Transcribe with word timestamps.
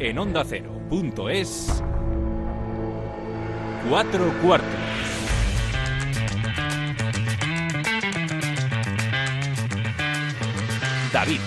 en 0.00 0.18
onda 0.18 0.40
ondacero.es. 0.42 1.82
Cuatro 3.88 4.32
cuartos. 4.42 4.68
David. 11.12 11.40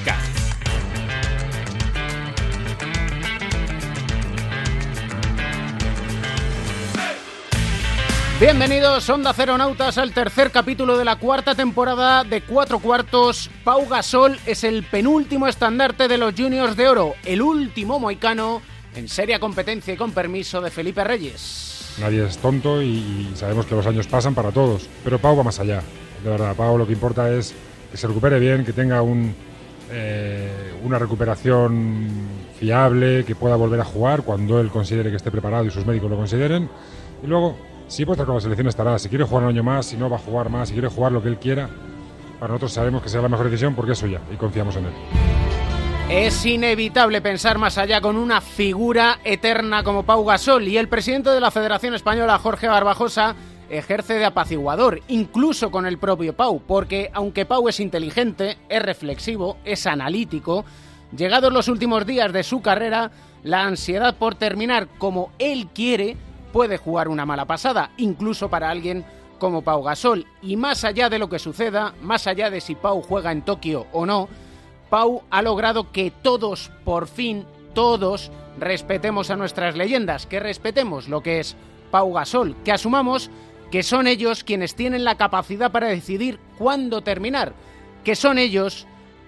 Bienvenidos, 8.41 9.07
Onda 9.07 9.35
Nautas, 9.55 9.99
al 9.99 10.15
tercer 10.15 10.49
capítulo 10.49 10.97
de 10.97 11.05
la 11.05 11.17
cuarta 11.17 11.53
temporada 11.53 12.23
de 12.23 12.41
Cuatro 12.41 12.79
Cuartos. 12.79 13.51
Pau 13.63 13.87
Gasol 13.87 14.39
es 14.47 14.63
el 14.63 14.81
penúltimo 14.81 15.45
estandarte 15.45 16.07
de 16.07 16.17
los 16.17 16.33
Juniors 16.35 16.75
de 16.75 16.89
Oro, 16.89 17.13
el 17.23 17.43
último 17.43 17.99
moicano 17.99 18.63
en 18.95 19.07
seria 19.09 19.39
competencia 19.39 19.93
y 19.93 19.97
con 19.97 20.11
permiso 20.11 20.59
de 20.59 20.71
Felipe 20.71 21.03
Reyes. 21.03 21.93
Nadie 21.99 22.25
es 22.25 22.39
tonto 22.39 22.81
y 22.81 23.29
sabemos 23.35 23.67
que 23.67 23.75
los 23.75 23.85
años 23.85 24.07
pasan 24.07 24.33
para 24.33 24.51
todos, 24.51 24.87
pero 25.03 25.19
Pau 25.19 25.43
más 25.43 25.59
allá. 25.59 25.83
De 26.23 26.29
verdad, 26.31 26.55
Pau 26.55 26.79
lo 26.79 26.87
que 26.87 26.93
importa 26.93 27.31
es 27.31 27.53
que 27.91 27.97
se 27.97 28.07
recupere 28.07 28.39
bien, 28.39 28.65
que 28.65 28.73
tenga 28.73 29.03
eh, 29.91 30.73
una 30.83 30.97
recuperación 30.97 32.09
fiable, 32.59 33.23
que 33.23 33.35
pueda 33.35 33.55
volver 33.55 33.81
a 33.81 33.85
jugar 33.85 34.23
cuando 34.23 34.59
él 34.59 34.71
considere 34.71 35.11
que 35.11 35.17
esté 35.17 35.29
preparado 35.29 35.63
y 35.65 35.69
sus 35.69 35.85
médicos 35.85 36.09
lo 36.09 36.17
consideren. 36.17 36.67
Y 37.23 37.27
luego 37.27 37.69
si 37.91 38.05
puede 38.05 38.15
estar 38.15 38.25
con 38.25 38.35
la 38.35 38.41
selección 38.41 38.67
estará. 38.67 38.97
Si 38.97 39.09
quiere 39.09 39.25
jugar 39.25 39.43
un 39.43 39.49
año 39.49 39.63
más, 39.63 39.87
si 39.87 39.97
no 39.97 40.09
va 40.09 40.15
a 40.15 40.19
jugar 40.19 40.49
más, 40.49 40.69
si 40.69 40.73
quiere 40.73 40.87
jugar 40.87 41.11
lo 41.11 41.21
que 41.21 41.27
él 41.27 41.37
quiera, 41.37 41.69
para 42.39 42.53
nosotros 42.53 42.71
sabemos 42.71 43.03
que 43.03 43.09
será 43.09 43.23
la 43.23 43.29
mejor 43.29 43.49
decisión 43.49 43.75
porque 43.75 43.91
es 43.91 43.97
suya 43.97 44.21
y 44.33 44.37
confiamos 44.37 44.77
en 44.77 44.85
él. 44.85 44.93
Es 46.09 46.45
inevitable 46.45 47.21
pensar 47.21 47.57
más 47.57 47.77
allá 47.77 47.99
con 47.99 48.15
una 48.15 48.39
figura 48.39 49.19
eterna 49.25 49.83
como 49.83 50.03
Pau 50.03 50.23
Gasol 50.23 50.69
y 50.69 50.77
el 50.77 50.87
presidente 50.87 51.31
de 51.31 51.41
la 51.41 51.51
Federación 51.51 51.93
Española, 51.93 52.39
Jorge 52.39 52.69
Barbajosa, 52.69 53.35
ejerce 53.69 54.13
de 54.13 54.25
apaciguador, 54.25 55.01
incluso 55.09 55.69
con 55.69 55.85
el 55.85 55.97
propio 55.97 56.33
Pau, 56.33 56.61
porque 56.65 57.09
aunque 57.13 57.45
Pau 57.45 57.67
es 57.67 57.81
inteligente, 57.81 58.57
es 58.69 58.81
reflexivo, 58.81 59.57
es 59.65 59.85
analítico, 59.85 60.63
llegados 61.15 61.51
los 61.51 61.67
últimos 61.67 62.05
días 62.05 62.31
de 62.31 62.43
su 62.43 62.61
carrera, 62.61 63.11
la 63.43 63.63
ansiedad 63.63 64.15
por 64.15 64.35
terminar 64.35 64.87
como 64.97 65.31
él 65.39 65.67
quiere 65.73 66.15
puede 66.51 66.77
jugar 66.77 67.07
una 67.07 67.25
mala 67.25 67.45
pasada, 67.45 67.91
incluso 67.97 68.49
para 68.49 68.69
alguien 68.69 69.05
como 69.39 69.63
Pau 69.63 69.83
Gasol. 69.83 70.27
Y 70.41 70.55
más 70.55 70.83
allá 70.83 71.09
de 71.09 71.19
lo 71.19 71.29
que 71.29 71.39
suceda, 71.39 71.93
más 72.01 72.27
allá 72.27 72.49
de 72.49 72.61
si 72.61 72.75
Pau 72.75 73.01
juega 73.01 73.31
en 73.31 73.41
Tokio 73.41 73.87
o 73.91 74.05
no, 74.05 74.29
Pau 74.89 75.23
ha 75.29 75.41
logrado 75.41 75.91
que 75.91 76.11
todos, 76.11 76.71
por 76.83 77.07
fin, 77.07 77.45
todos, 77.73 78.31
respetemos 78.59 79.31
a 79.31 79.35
nuestras 79.35 79.75
leyendas, 79.75 80.25
que 80.25 80.39
respetemos 80.39 81.07
lo 81.07 81.23
que 81.23 81.39
es 81.39 81.55
Pau 81.89 82.13
Gasol, 82.13 82.55
que 82.63 82.71
asumamos 82.71 83.31
que 83.71 83.83
son 83.83 84.05
ellos 84.05 84.43
quienes 84.43 84.75
tienen 84.75 85.05
la 85.05 85.15
capacidad 85.15 85.71
para 85.71 85.87
decidir 85.87 86.39
cuándo 86.57 87.01
terminar, 87.01 87.53
que 88.03 88.15
son 88.15 88.37
ellos 88.37 88.85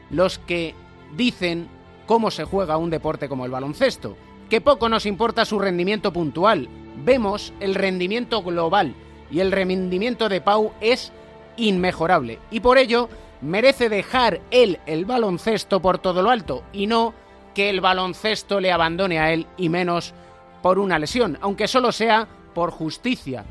los 0.10 0.38
que 0.38 0.76
dicen 1.16 1.68
cómo 2.06 2.30
se 2.30 2.44
juega 2.44 2.78
un 2.78 2.90
deporte 2.90 3.30
como 3.30 3.46
el 3.46 3.52
baloncesto, 3.52 4.18
que 4.50 4.62
poco 4.62 4.90
nos 4.90 5.06
importa 5.06 5.46
su 5.46 5.60
rendimiento 5.60 6.12
puntual, 6.12 6.68
vemos 6.98 7.54
el 7.60 7.76
rendimiento 7.76 8.42
global 8.44 8.94
y 9.32 9.40
el 9.40 9.52
rendimiento 9.52 10.30
de 10.30 10.42
Pau 10.42 10.74
es 10.82 11.12
inmejorable 11.58 12.40
y 12.52 12.60
por 12.60 12.78
ello 12.78 13.10
merece 13.42 13.90
dejar 13.90 14.42
él 14.52 14.80
el 14.86 15.06
baloncesto 15.06 15.82
por 15.82 15.98
todo 16.00 16.22
lo 16.22 16.30
alto 16.30 16.64
y 16.72 16.88
no 16.88 17.14
que 17.54 17.70
el 17.70 17.82
baloncesto 17.82 18.60
le 18.60 18.72
abandone 18.72 19.20
a 19.20 19.32
él 19.32 19.48
y 19.58 19.70
menos 19.70 20.14
por 20.62 20.80
una 20.80 20.98
lesión, 20.98 21.38
aunque 21.42 21.68
solo 21.68 21.92
sea 21.92 22.28
por 22.54 22.72
justicia, 22.72 23.46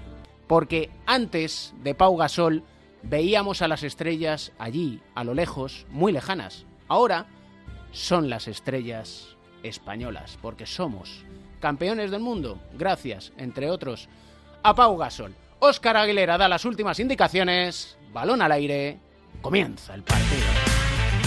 porque 0.47 0.91
antes 1.07 1.75
de 1.83 1.95
Pau 1.95 2.17
Gasol 2.17 2.65
veíamos 3.03 3.63
a 3.63 3.69
las 3.69 3.83
estrellas 3.83 4.53
allí, 4.59 5.01
a 5.15 5.25
lo 5.25 5.35
lejos, 5.35 5.87
muy 5.91 6.13
lejanas. 6.13 6.65
Ahora 6.89 7.27
son 7.93 8.31
las 8.31 8.49
estrellas 8.49 9.37
españolas, 9.63 10.39
porque 10.41 10.67
somos 10.67 11.25
campeones 11.63 12.11
del 12.11 12.21
mundo, 12.21 12.59
gracias, 12.75 13.33
entre 13.39 13.71
otros, 13.71 14.09
a 14.63 14.75
Pau 14.75 14.99
Gasol. 14.99 15.35
Óscar 15.61 15.97
Aguilera 15.97 16.37
da 16.37 16.49
las 16.49 16.65
últimas 16.65 16.99
indicaciones, 16.99 17.97
balón 18.13 18.43
al 18.43 18.53
aire, 18.53 18.99
comienza 19.41 19.95
el 19.95 20.03
partido. 20.03 20.43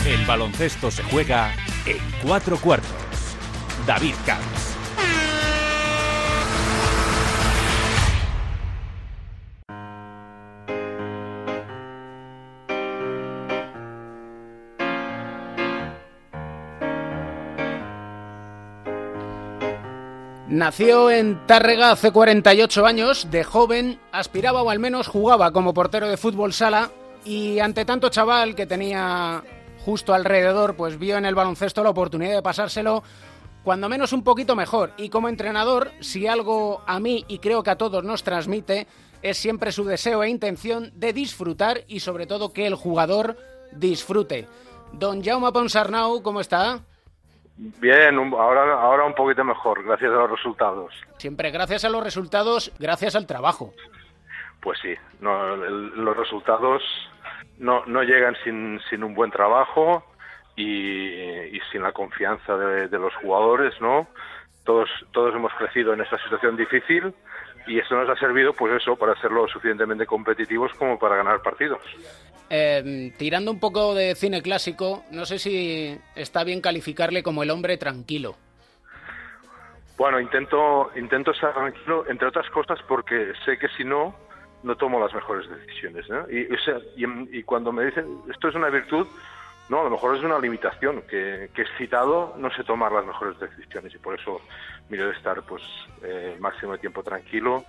El 0.06 0.26
baloncesto 0.26 0.92
se 0.92 1.04
juega 1.04 1.54
en 1.86 1.98
cuatro 2.22 2.58
cuartos. 2.58 2.92
David 3.88 4.16
Camps. 4.26 4.75
Nació 20.56 21.12
en 21.12 21.46
Tárrega 21.48 21.92
hace 21.92 22.14
48 22.14 22.86
años, 22.86 23.28
de 23.30 23.44
joven 23.44 24.00
aspiraba 24.14 24.64
o 24.64 24.70
al 24.70 24.80
menos 24.80 25.10
jugaba 25.10 25.52
como 25.52 25.74
portero 25.74 26.08
de 26.08 26.16
fútbol 26.16 26.54
sala 26.54 26.92
y 27.26 27.60
ante 27.60 27.84
tanto 27.84 28.08
chaval 28.08 28.56
que 28.56 28.66
tenía 28.66 29.44
justo 29.84 30.14
alrededor, 30.14 30.78
pues 30.78 30.98
vio 30.98 31.18
en 31.18 31.26
el 31.26 31.36
baloncesto 31.36 31.84
la 31.84 31.90
oportunidad 31.90 32.36
de 32.36 32.42
pasárselo 32.42 33.04
cuando 33.66 33.90
menos 33.90 34.14
un 34.14 34.24
poquito 34.24 34.56
mejor. 34.56 34.94
Y 34.96 35.10
como 35.10 35.28
entrenador, 35.28 35.92
si 36.00 36.26
algo 36.26 36.82
a 36.88 37.02
mí 37.02 37.26
y 37.28 37.40
creo 37.40 37.62
que 37.62 37.72
a 37.72 37.78
todos 37.78 38.06
nos 38.06 38.24
transmite, 38.24 38.88
es 39.22 39.36
siempre 39.36 39.74
su 39.74 39.84
deseo 39.84 40.24
e 40.24 40.30
intención 40.30 40.90
de 40.96 41.12
disfrutar 41.12 41.84
y 41.90 42.00
sobre 42.00 42.28
todo 42.28 42.54
que 42.54 42.66
el 42.66 42.76
jugador 42.76 43.36
disfrute. 43.74 44.48
Don 44.94 45.22
Jaume 45.22 45.52
Ponsarnau, 45.52 46.22
¿cómo 46.22 46.40
está? 46.40 46.86
Bien, 47.58 48.18
ahora, 48.34 48.74
ahora 48.74 49.06
un 49.06 49.16
poquito 49.16 49.44
mejor, 49.44 49.84
gracias 49.84 50.12
a 50.12 50.16
los 50.16 50.32
resultados. 50.32 50.94
Siempre 51.18 51.52
gracias 51.52 51.86
a 51.86 51.90
los 51.90 52.04
resultados, 52.04 52.72
gracias 52.80 53.16
al 53.16 53.28
trabajo. 53.28 53.74
Pues 54.62 54.78
sí, 54.82 54.94
no, 55.22 55.56
los 55.56 56.18
resultados 56.18 56.84
no, 57.58 57.86
no 57.86 58.04
llegan 58.04 58.36
sin, 58.44 58.82
sin 58.90 59.04
un 59.04 59.14
buen 59.14 59.32
trabajo 59.32 60.04
y, 60.56 61.60
sin 61.72 61.82
la 61.82 61.92
confianza 61.92 62.58
de, 62.58 62.88
de, 62.88 63.00
los 63.00 63.14
jugadores, 63.16 63.80
¿no? 63.80 64.08
Todos, 64.64 64.90
todos 65.12 65.34
hemos 65.36 65.54
crecido 65.54 65.94
en 65.94 66.02
esta 66.02 66.18
situación 66.24 66.58
difícil 66.58 67.14
y 67.68 67.80
eso 67.80 67.96
nos 67.96 68.10
ha 68.10 68.20
servido, 68.20 68.54
pues 68.54 68.82
eso, 68.82 68.96
para 68.96 69.20
ser 69.20 69.32
lo 69.32 69.48
suficientemente 69.48 70.06
competitivos 70.06 70.74
como 70.76 71.00
para 71.00 71.18
ganar 71.18 71.42
partidos. 71.42 71.82
Eh, 72.50 73.12
tirando 73.18 73.52
un 73.52 73.60
poco 73.60 73.96
de 73.96 74.16
cine 74.16 74.42
clásico, 74.42 75.04
no 75.12 75.26
sé 75.26 75.40
si 75.40 75.98
está 76.16 76.44
bien 76.44 76.62
calificarle 76.62 77.24
como 77.24 77.44
el 77.44 77.50
hombre 77.50 77.78
tranquilo. 77.78 78.36
Bueno, 79.98 80.20
intento, 80.20 80.92
intento 80.96 81.32
estar 81.32 81.54
tranquilo, 81.54 82.06
entre 82.08 82.28
otras 82.28 82.50
cosas, 82.50 82.80
porque 82.88 83.32
sé 83.46 83.58
que 83.58 83.70
si 83.70 83.84
no, 83.84 84.14
no 84.64 84.76
tomo 84.76 85.00
las 85.00 85.14
mejores 85.14 85.50
decisiones. 85.50 86.06
Y, 87.32 87.44
cuando 87.44 87.72
me 87.72 87.86
dicen 87.86 88.06
esto 88.30 88.50
es 88.50 88.56
una 88.56 88.70
virtud, 88.70 89.08
no, 89.70 89.82
a 89.82 89.84
lo 89.84 89.90
mejor 89.90 90.16
es 90.16 90.24
una 90.24 90.40
limitación, 90.40 91.02
que, 91.04 91.50
que 91.54 91.64
excitado 91.64 92.36
no 92.38 92.52
sé 92.52 92.64
tomar 92.64 92.92
las 92.92 93.06
mejores 93.06 93.40
decisiones 93.40 93.94
y 93.96 93.98
por 93.98 94.20
eso 94.20 94.42
miro 94.90 95.08
de 95.08 95.14
estar 95.14 95.42
pues 95.44 95.64
eh, 96.04 96.34
el 96.36 96.40
máximo 96.40 96.74
de 96.74 96.78
tiempo 96.78 97.04
tranquilo, 97.04 97.66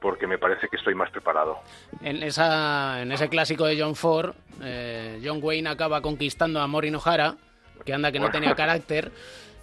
porque 0.00 0.26
me 0.26 0.38
parece 0.38 0.68
que 0.68 0.76
estoy 0.76 0.94
más 0.94 1.10
preparado. 1.10 1.58
En, 2.02 2.22
esa, 2.22 3.02
en 3.02 3.12
ese 3.12 3.28
clásico 3.28 3.64
de 3.66 3.80
John 3.80 3.94
Ford, 3.94 4.34
eh, 4.62 5.20
John 5.24 5.40
Wayne 5.42 5.70
acaba 5.70 6.00
conquistando 6.00 6.60
a 6.60 6.66
Maureen 6.66 6.96
O'Hara, 6.96 7.36
que 7.84 7.94
anda 7.94 8.12
que 8.12 8.20
no 8.20 8.30
tenía 8.30 8.54
carácter. 8.54 9.12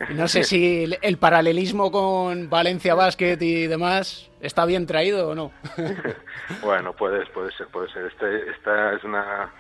No 0.09 0.27
sé 0.27 0.43
si 0.45 0.91
el, 1.01 1.17
paralelismo 1.17 1.91
con 1.91 2.49
Valencia 2.49 2.95
Basket 2.95 3.37
y 3.39 3.67
demás 3.67 4.29
está 4.41 4.65
bien 4.65 4.85
traído 4.85 5.29
o 5.29 5.35
no. 5.35 5.51
bueno, 6.61 6.93
puede, 6.93 7.25
puede 7.27 7.51
ser, 7.51 7.67
puede 7.67 7.91
ser. 7.91 8.05
Este, 8.05 8.51
esta 8.51 8.93
es 8.93 9.03
una, 9.03 9.51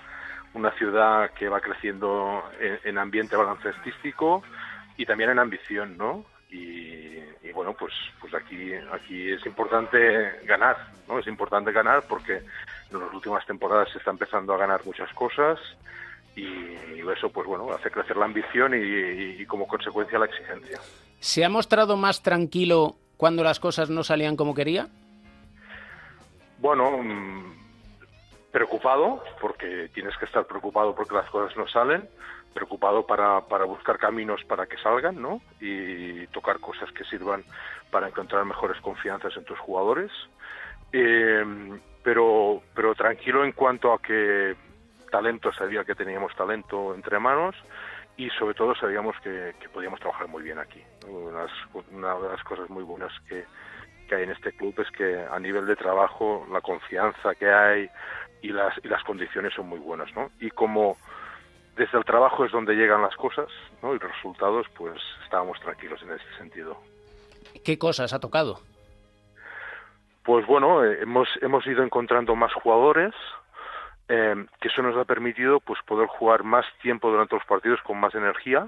una 0.57 0.71
ciudad 0.71 1.31
que 1.31 1.49
va 1.49 1.61
creciendo 1.61 2.43
en, 2.59 2.79
en 2.83 2.97
ambiente 2.97 3.35
baloncestístico 3.35 4.43
y 4.97 5.05
también 5.05 5.29
en 5.29 5.39
ambición, 5.39 5.97
¿no? 5.97 6.25
y, 6.51 7.19
bueno 7.53 7.73
pues 7.73 7.93
pues 8.21 8.33
aquí 8.33 8.73
aquí 8.93 9.31
es 9.31 9.45
importante 9.45 10.39
ganar 10.43 10.77
no 11.07 11.19
es 11.19 11.27
importante 11.27 11.71
ganar 11.71 12.03
porque 12.07 12.37
en 12.91 12.99
las 12.99 13.13
últimas 13.13 13.45
temporadas 13.45 13.89
se 13.91 13.97
está 13.97 14.11
empezando 14.11 14.53
a 14.53 14.57
ganar 14.57 14.85
muchas 14.85 15.11
cosas 15.13 15.59
y, 16.35 16.75
eso 17.11 17.29
pues 17.31 17.47
bueno 17.47 17.71
hace 17.71 17.89
crecer 17.89 18.17
la 18.17 18.25
ambición 18.25 18.73
y, 18.75 19.45
como 19.45 19.65
consecuencia 19.65 20.19
la 20.19 20.25
exigencia. 20.25 20.77
Se 21.21 21.45
ha 21.45 21.49
mostrado 21.49 21.95
más 21.95 22.21
tranquilo 22.21 22.97
cuando 23.15 23.45
las 23.45 23.61
cosas 23.61 23.89
no 23.89 24.03
salían 24.03 24.35
como 24.35 24.53
quería 24.53 24.89
bueno 26.59 26.97
mm, 26.97 27.66
preocupado 28.57 29.23
porque 29.39 29.87
tienes 29.93 30.17
que 30.17 30.25
estar 30.25 30.47
preocupado 30.47 30.95
porque 30.95 31.13
las 31.13 31.29
cosas 31.29 31.55
no 31.55 31.67
salen 31.67 32.09
preocupado 32.55 33.05
para, 33.05 33.41
para 33.41 33.65
buscar 33.65 33.99
caminos 33.99 34.43
para 34.45 34.65
que 34.65 34.77
salgan, 34.79 35.21
¿no? 35.21 35.41
Y 35.61 36.25
tocar 36.27 36.59
cosas 36.59 36.91
que 36.91 37.03
sirvan 37.03 37.43
para 37.91 38.07
encontrar 38.07 38.43
mejores 38.45 38.81
confianzas 38.81 39.37
en 39.37 39.45
tus 39.45 39.59
jugadores. 39.59 40.11
Eh, 40.91 41.45
pero, 42.01 42.63
pero 42.73 42.95
tranquilo 42.95 43.45
en 43.45 43.51
cuanto 43.51 43.93
a 43.93 44.01
que 44.01 44.55
talento, 45.11 45.51
sabía 45.53 45.83
que 45.83 45.93
teníamos 45.93 46.35
talento 46.35 46.95
entre 46.95 47.19
manos 47.19 47.55
y 48.17 48.27
sobre 48.31 48.55
todo 48.55 48.73
sabíamos 48.73 49.15
que, 49.21 49.53
podíamos 49.71 49.99
trabajar 49.99 50.27
muy 50.27 50.41
bien 50.41 50.57
aquí. 50.57 50.81
Una, 51.07 52.15
de 52.15 52.29
las 52.29 52.43
cosas 52.43 52.67
muy 52.71 52.83
buenas 52.83 53.13
que, 53.29 53.45
que 54.09 54.15
hay 54.15 54.23
en 54.23 54.31
este 54.31 54.51
club 54.53 54.73
es 54.79 54.89
que 54.89 55.23
a 55.31 55.39
nivel 55.39 55.67
de 55.67 55.75
trabajo 55.75 56.47
la 56.51 56.61
confianza 56.61 57.35
que 57.35 57.51
hay 57.51 57.87
y 58.41 58.49
las, 58.49 58.73
y 58.83 58.87
las 58.87 59.03
condiciones 59.03 59.53
son 59.53 59.67
muy 59.67 59.79
buenas, 59.79 60.13
¿no? 60.15 60.29
Y 60.39 60.49
como 60.51 60.97
desde 61.75 61.97
el 61.97 62.05
trabajo 62.05 62.45
es 62.45 62.51
donde 62.51 62.75
llegan 62.75 63.01
las 63.01 63.15
cosas, 63.15 63.47
¿no? 63.81 63.93
Y 63.95 63.99
los 63.99 64.11
resultados, 64.11 64.65
pues 64.75 64.99
estábamos 65.23 65.59
tranquilos 65.59 66.01
en 66.01 66.11
ese 66.11 66.37
sentido. 66.37 66.77
¿Qué 67.63 67.77
cosas 67.77 68.13
ha 68.13 68.19
tocado? 68.19 68.59
Pues 70.23 70.45
bueno, 70.45 70.83
eh, 70.83 70.99
hemos, 71.01 71.27
hemos 71.41 71.65
ido 71.67 71.83
encontrando 71.83 72.35
más 72.35 72.51
jugadores, 72.53 73.13
eh, 74.09 74.45
que 74.59 74.67
eso 74.67 74.81
nos 74.81 74.97
ha 74.97 75.05
permitido 75.05 75.59
pues 75.59 75.79
poder 75.85 76.07
jugar 76.07 76.43
más 76.43 76.65
tiempo 76.81 77.09
durante 77.09 77.35
los 77.35 77.45
partidos 77.45 77.79
con 77.81 77.99
más 77.99 78.13
energía 78.15 78.67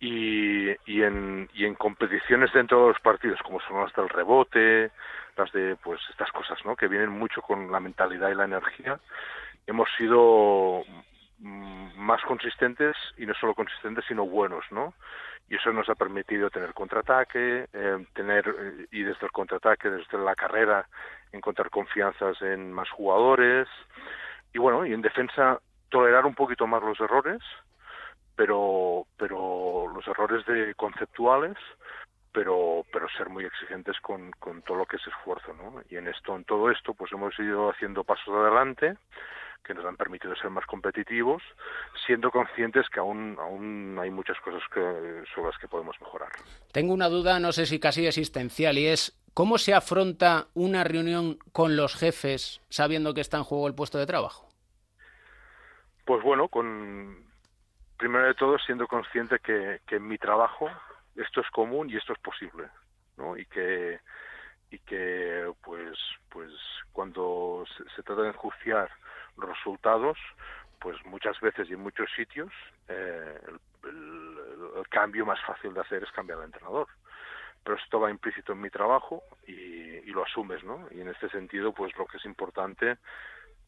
y, 0.00 0.70
y, 0.86 1.02
en, 1.02 1.48
y 1.54 1.64
en 1.64 1.74
competiciones 1.74 2.52
dentro 2.52 2.82
de 2.82 2.88
los 2.88 3.00
partidos, 3.00 3.40
como 3.42 3.60
son 3.60 3.82
las 3.82 3.92
del 3.94 4.08
rebote, 4.08 4.90
las 5.36 5.50
de 5.52 5.76
pues 5.76 6.00
estas 6.10 6.30
cosas, 6.32 6.58
¿no? 6.64 6.76
Que 6.76 6.88
vienen 6.88 7.10
mucho 7.10 7.42
con 7.42 7.70
la 7.70 7.80
mentalidad 7.80 8.30
y 8.30 8.34
la 8.34 8.44
energía. 8.44 8.98
Hemos 9.66 9.88
sido 9.96 10.84
Mm, 11.42 11.96
más 11.96 12.22
consistentes 12.22 12.94
y 13.16 13.26
no 13.26 13.34
solo 13.34 13.54
consistentes 13.54 14.04
sino 14.06 14.24
buenos, 14.24 14.64
¿no? 14.70 14.94
Y 15.48 15.56
eso 15.56 15.72
nos 15.72 15.88
ha 15.88 15.96
permitido 15.96 16.50
tener 16.50 16.72
contraataque, 16.72 17.66
eh, 17.72 18.06
tener 18.14 18.46
eh, 18.46 18.86
y 18.92 19.02
desde 19.02 19.26
el 19.26 19.32
contraataque, 19.32 19.90
desde 19.90 20.18
la 20.18 20.36
carrera, 20.36 20.86
encontrar 21.32 21.68
confianzas 21.70 22.40
en 22.42 22.72
más 22.72 22.88
jugadores 22.90 23.66
y 24.52 24.58
bueno, 24.58 24.86
y 24.86 24.92
en 24.92 25.02
defensa 25.02 25.58
tolerar 25.88 26.26
un 26.26 26.36
poquito 26.36 26.68
más 26.68 26.80
los 26.80 27.00
errores, 27.00 27.40
pero 28.36 29.06
pero 29.16 29.90
los 29.92 30.06
errores 30.06 30.46
de 30.46 30.76
conceptuales, 30.76 31.56
pero 32.32 32.84
pero 32.92 33.06
ser 33.16 33.28
muy 33.28 33.44
exigentes 33.44 34.00
con, 34.00 34.30
con 34.32 34.62
todo 34.62 34.78
lo 34.78 34.86
que 34.86 34.96
es 34.96 35.06
esfuerzo, 35.06 35.52
¿no? 35.54 35.82
Y 35.90 35.96
en 35.96 36.08
esto, 36.08 36.34
en 36.34 36.44
todo 36.44 36.70
esto, 36.70 36.94
pues 36.94 37.12
hemos 37.12 37.38
ido 37.38 37.70
haciendo 37.70 38.04
pasos 38.04 38.34
adelante 38.34 38.96
que 39.62 39.74
nos 39.74 39.84
han 39.84 39.96
permitido 39.96 40.34
ser 40.36 40.50
más 40.50 40.66
competitivos, 40.66 41.42
siendo 42.06 42.30
conscientes 42.30 42.88
que 42.88 43.00
aún, 43.00 43.36
aún 43.38 43.96
hay 44.00 44.10
muchas 44.10 44.38
cosas 44.40 44.62
que, 44.72 44.80
sobre 45.34 45.50
las 45.50 45.58
que 45.58 45.68
podemos 45.68 45.96
mejorar. 46.00 46.30
Tengo 46.72 46.92
una 46.92 47.08
duda, 47.08 47.38
no 47.38 47.52
sé 47.52 47.66
si 47.66 47.78
casi 47.78 48.06
existencial, 48.06 48.76
y 48.78 48.86
es 48.86 49.16
¿cómo 49.34 49.58
se 49.58 49.74
afronta 49.74 50.48
una 50.54 50.84
reunión 50.84 51.38
con 51.52 51.76
los 51.76 51.94
jefes 51.94 52.60
sabiendo 52.68 53.14
que 53.14 53.20
está 53.20 53.38
en 53.38 53.44
juego 53.44 53.68
el 53.68 53.74
puesto 53.74 53.98
de 53.98 54.06
trabajo? 54.06 54.48
Pues 56.04 56.22
bueno, 56.22 56.48
con 56.48 57.24
primero 57.96 58.26
de 58.26 58.34
todo 58.34 58.58
siendo 58.58 58.88
consciente 58.88 59.38
que, 59.38 59.80
que 59.86 59.96
en 59.96 60.08
mi 60.08 60.18
trabajo 60.18 60.68
esto 61.16 61.40
es 61.40 61.50
común 61.50 61.90
y 61.90 61.96
esto 61.96 62.12
es 62.12 62.18
posible, 62.18 62.68
¿no? 63.16 63.36
Y 63.36 63.46
que 63.46 64.00
y 64.70 64.78
que 64.80 65.52
pues 65.62 65.98
pues 66.30 66.50
cuando 66.92 67.64
se, 67.94 68.02
trata 68.02 68.22
de 68.22 68.28
enjuiciar 68.28 68.90
resultados, 69.36 70.18
pues 70.80 70.96
muchas 71.06 71.38
veces 71.40 71.68
y 71.68 71.74
en 71.74 71.80
muchos 71.80 72.10
sitios 72.16 72.50
eh, 72.88 73.38
el, 73.84 74.88
cambio 74.88 75.24
más 75.24 75.40
fácil 75.46 75.72
de 75.72 75.80
hacer 75.80 76.02
es 76.02 76.10
cambiar 76.12 76.38
de 76.38 76.46
entrenador. 76.46 76.86
Pero 77.64 77.76
esto 77.76 78.00
va 78.00 78.10
implícito 78.10 78.52
en 78.52 78.60
mi 78.60 78.70
trabajo 78.70 79.22
y, 79.46 80.02
lo 80.12 80.24
asumes, 80.24 80.62
¿no? 80.62 80.88
Y 80.90 81.00
en 81.00 81.08
este 81.08 81.30
sentido, 81.30 81.72
pues 81.72 81.96
lo 81.96 82.04
que 82.04 82.18
es 82.18 82.24
importante 82.26 82.98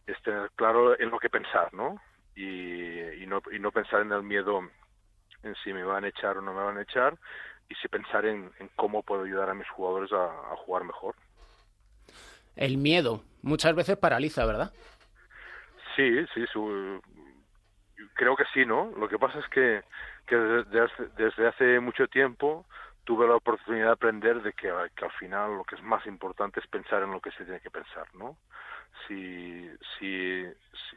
es 0.07 0.21
tener 0.23 0.51
claro 0.57 0.99
en 1.01 1.09
lo 1.09 1.19
que 1.19 1.31
pensar, 1.31 1.73
¿no? 1.73 2.03
Y, 2.37 3.25
no, 3.27 3.41
y 3.51 3.59
no 3.59 3.71
pensar 3.71 4.03
en 4.03 4.13
el 4.13 4.23
miedo 4.23 4.69
en 5.45 5.55
si 5.57 5.73
me 5.73 5.85
van 5.85 6.05
a 6.05 6.09
echar 6.09 6.39
o 6.39 6.43
no 6.43 6.53
me 6.53 6.63
van 6.63 6.79
a 6.79 6.83
echar, 6.83 7.17
y 7.69 7.75
si 7.77 7.89
pensar 7.89 8.27
en, 8.27 8.51
cómo 8.77 9.03
puedo 9.03 9.25
ayudar 9.25 9.51
a 9.51 9.55
mis 9.55 9.69
jugadores 9.69 10.13
a 10.13 10.57
jugar 10.57 10.85
mejor. 10.85 11.15
El 12.57 12.77
miedo 12.79 13.23
muchas 13.43 13.75
veces 13.75 13.97
paraliza, 13.97 14.47
¿verdad? 14.47 14.73
Sí, 15.97 16.27
sí, 16.35 16.45
su, 16.53 17.01
creo 18.15 18.37
que 18.37 18.45
sí, 18.53 18.65
¿no? 18.65 18.91
Lo 18.97 19.09
que 19.09 19.19
pasa 19.19 19.39
es 19.39 19.49
que, 19.49 19.83
que 20.27 20.37
desde, 20.37 21.47
hace, 21.47 21.81
mucho 21.81 22.09
tiempo 22.09 22.67
tuve 23.05 23.29
la 23.29 23.37
oportunidad 23.37 23.87
de 23.87 23.93
aprender 23.93 24.43
de 24.43 24.53
que, 24.53 24.73
que, 24.97 25.05
al 25.05 25.13
final 25.13 25.57
lo 25.57 25.65
que 25.65 25.75
es 25.77 25.83
más 25.83 26.05
importante 26.07 26.61
es 26.61 26.67
pensar 26.67 27.03
en 27.03 27.11
lo 27.11 27.21
que 27.21 27.31
se 27.33 27.45
tiene 27.45 27.61
que 27.61 27.71
pensar, 27.71 28.07
¿no? 28.15 28.37
Si, 29.07 29.69
si, 29.99 30.45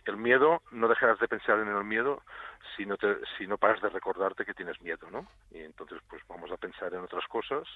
el 0.06 0.18
miedo, 0.18 0.62
no 0.72 0.88
dejarás 0.88 1.20
de 1.20 1.28
pensar 1.28 1.60
en 1.60 1.68
el 1.68 1.84
miedo 1.84 2.24
si 2.76 2.86
no, 2.86 2.98
te, 2.98 3.18
si 3.38 3.48
no 3.48 3.58
paras 3.58 3.82
de 3.82 3.90
recordarte 3.90 4.46
que 4.46 4.54
tienes 4.54 4.80
miedo, 4.82 5.10
¿no? 5.12 5.28
Y 5.52 5.60
entonces, 5.60 6.00
pues 6.10 6.22
vamos 6.28 6.52
a 6.52 6.58
pensar 6.58 6.94
en 6.94 7.02
otras 7.02 7.26
cosas 7.28 7.68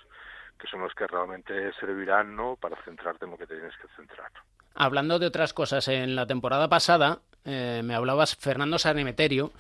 que 0.60 0.68
son 0.68 0.82
las 0.82 0.94
que 0.94 1.08
realmente 1.08 1.74
servirán, 1.80 2.36
¿no? 2.36 2.56
Para 2.56 2.76
centrarte 2.84 3.26
en 3.26 3.32
lo 3.32 3.38
que 3.38 3.48
tienes 3.48 3.74
que 3.78 3.88
centrar. 3.96 4.32
Hablando 4.76 5.20
de 5.20 5.28
otras 5.28 5.54
cosas, 5.54 5.88
en 5.88 6.16
la 6.16 6.28
temporada 6.28 6.70
pasada 6.70 7.22
eh, 7.44 7.82
me 7.84 7.96
hablabas 7.96 8.36
Fernando 8.36 8.78
Sanemeterio 8.78 9.52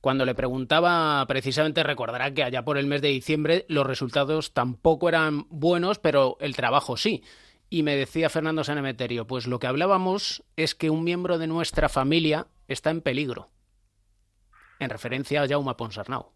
cuando 0.00 0.24
le 0.24 0.34
preguntaba 0.34 1.24
precisamente 1.26 1.82
recordará 1.82 2.32
que 2.32 2.44
allá 2.44 2.64
por 2.64 2.78
el 2.78 2.86
mes 2.86 3.02
de 3.02 3.08
diciembre 3.08 3.64
los 3.68 3.86
resultados 3.86 4.52
tampoco 4.52 5.08
eran 5.08 5.46
buenos, 5.48 5.98
pero 5.98 6.36
el 6.40 6.54
trabajo 6.54 6.96
sí. 6.96 7.24
Y 7.68 7.82
me 7.82 7.96
decía 7.96 8.30
Fernando 8.30 8.62
Sanemeterio, 8.62 9.26
pues 9.26 9.46
lo 9.46 9.58
que 9.58 9.66
hablábamos 9.66 10.44
es 10.56 10.74
que 10.74 10.90
un 10.90 11.02
miembro 11.02 11.38
de 11.38 11.48
nuestra 11.48 11.88
familia 11.88 12.46
está 12.68 12.90
en 12.90 13.00
peligro. 13.00 13.48
En 14.78 14.90
referencia 14.90 15.42
a 15.42 15.48
Jaume 15.48 15.74
Ponsarnau. 15.74 16.32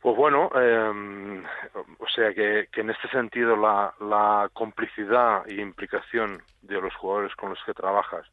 Pues 0.00 0.16
bueno, 0.16 0.50
eh, 0.54 1.42
o 1.98 2.08
sea 2.08 2.32
que, 2.32 2.68
en 2.72 2.90
este 2.90 3.08
sentido 3.08 3.56
la, 3.56 3.92
la, 4.00 4.48
complicidad 4.52 5.44
y 5.48 5.60
implicación 5.60 6.42
de 6.62 6.80
los 6.80 6.94
jugadores 6.94 7.34
con 7.34 7.50
los 7.50 7.58
que 7.64 7.74
trabajas, 7.74 8.24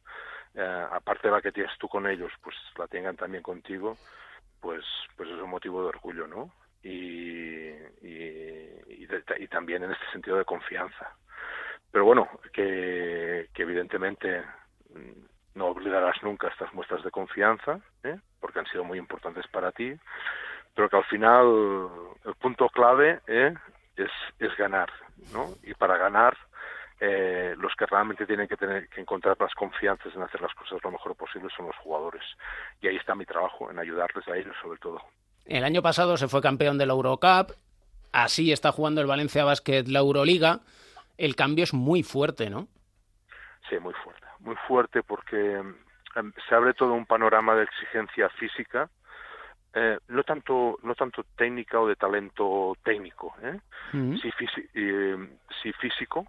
eh, 0.54 0.86
aparte 0.92 1.26
de 1.26 1.34
la 1.34 1.42
que 1.42 1.50
tienes 1.50 1.76
tú 1.78 1.88
con 1.88 2.06
ellos, 2.06 2.30
pues 2.42 2.54
la 2.78 2.86
tengan 2.86 3.16
también 3.16 3.42
contigo, 3.42 3.96
pues, 4.60 4.84
pues 5.16 5.28
es 5.28 5.40
un 5.40 5.50
motivo 5.50 5.82
de 5.82 5.88
orgullo, 5.88 6.28
¿no? 6.28 6.52
Y, 6.82 7.70
y, 8.02 8.78
y, 8.86 9.48
también 9.48 9.82
en 9.82 9.90
este 9.90 10.04
sentido 10.12 10.36
de 10.36 10.44
confianza. 10.44 11.16
Pero 11.90 12.04
bueno, 12.04 12.28
que, 12.52 13.48
que 13.52 13.62
evidentemente 13.62 14.44
no 15.54 15.68
olvidarás 15.68 16.22
nunca 16.22 16.48
estas 16.48 16.72
muestras 16.74 17.02
de 17.02 17.10
confianza, 17.10 17.80
¿eh? 18.02 18.18
porque 18.40 18.58
han 18.58 18.66
sido 18.66 18.84
muy 18.84 18.98
importantes 18.98 19.46
para 19.48 19.72
ti 19.72 19.96
pero 20.74 20.88
que 20.88 20.96
al 20.96 21.04
final 21.04 21.88
el 22.24 22.34
punto 22.34 22.68
clave 22.68 23.20
¿eh? 23.26 23.54
es, 23.96 24.10
es 24.38 24.56
ganar, 24.56 24.90
¿no? 25.32 25.54
Y 25.62 25.74
para 25.74 25.96
ganar, 25.96 26.36
eh, 27.00 27.54
los 27.58 27.72
que 27.76 27.86
realmente 27.86 28.26
tienen 28.26 28.48
que 28.48 28.56
tener 28.56 28.88
que 28.88 29.00
encontrar 29.00 29.36
las 29.38 29.54
confianzas 29.54 30.14
en 30.14 30.22
hacer 30.22 30.40
las 30.40 30.54
cosas 30.54 30.82
lo 30.82 30.90
mejor 30.90 31.14
posible 31.16 31.48
son 31.56 31.66
los 31.66 31.76
jugadores. 31.76 32.22
Y 32.80 32.88
ahí 32.88 32.96
está 32.96 33.14
mi 33.14 33.24
trabajo, 33.24 33.70
en 33.70 33.78
ayudarles 33.78 34.26
a 34.28 34.36
ellos 34.36 34.54
sobre 34.60 34.78
todo. 34.78 35.00
El 35.46 35.64
año 35.64 35.82
pasado 35.82 36.16
se 36.16 36.28
fue 36.28 36.40
campeón 36.40 36.78
de 36.78 36.86
la 36.86 36.94
Eurocup, 36.94 37.52
así 38.12 38.52
está 38.52 38.72
jugando 38.72 39.00
el 39.00 39.06
Valencia 39.06 39.44
Basket 39.44 39.84
la 39.86 40.00
Euroliga. 40.00 40.60
El 41.16 41.36
cambio 41.36 41.62
es 41.62 41.72
muy 41.72 42.02
fuerte, 42.02 42.50
¿no? 42.50 42.66
Sí, 43.68 43.78
muy 43.78 43.94
fuerte. 43.94 44.23
Muy 44.44 44.56
fuerte 44.68 45.02
porque 45.02 45.56
em, 45.56 46.32
se 46.48 46.54
abre 46.54 46.74
todo 46.74 46.92
un 46.92 47.06
panorama 47.06 47.56
de 47.56 47.64
exigencia 47.64 48.28
física 48.30 48.88
eh, 49.76 49.98
no 50.06 50.22
tanto 50.22 50.78
no 50.84 50.94
tanto 50.94 51.24
técnica 51.34 51.80
o 51.80 51.88
de 51.88 51.96
talento 51.96 52.76
técnico, 52.84 53.34
¿eh? 53.42 53.58
sí, 53.90 54.30
sí, 54.38 55.72
físico, 55.72 56.28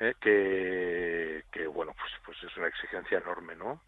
¿eh? 0.00 0.14
que, 0.20 1.44
que, 1.52 1.68
bueno, 1.68 1.94
pues, 1.96 2.10
pues 2.24 2.42
es 2.42 2.56
una 2.56 2.66
exigencia 2.66 3.18
enorme, 3.18 3.54
¿no? 3.54 3.82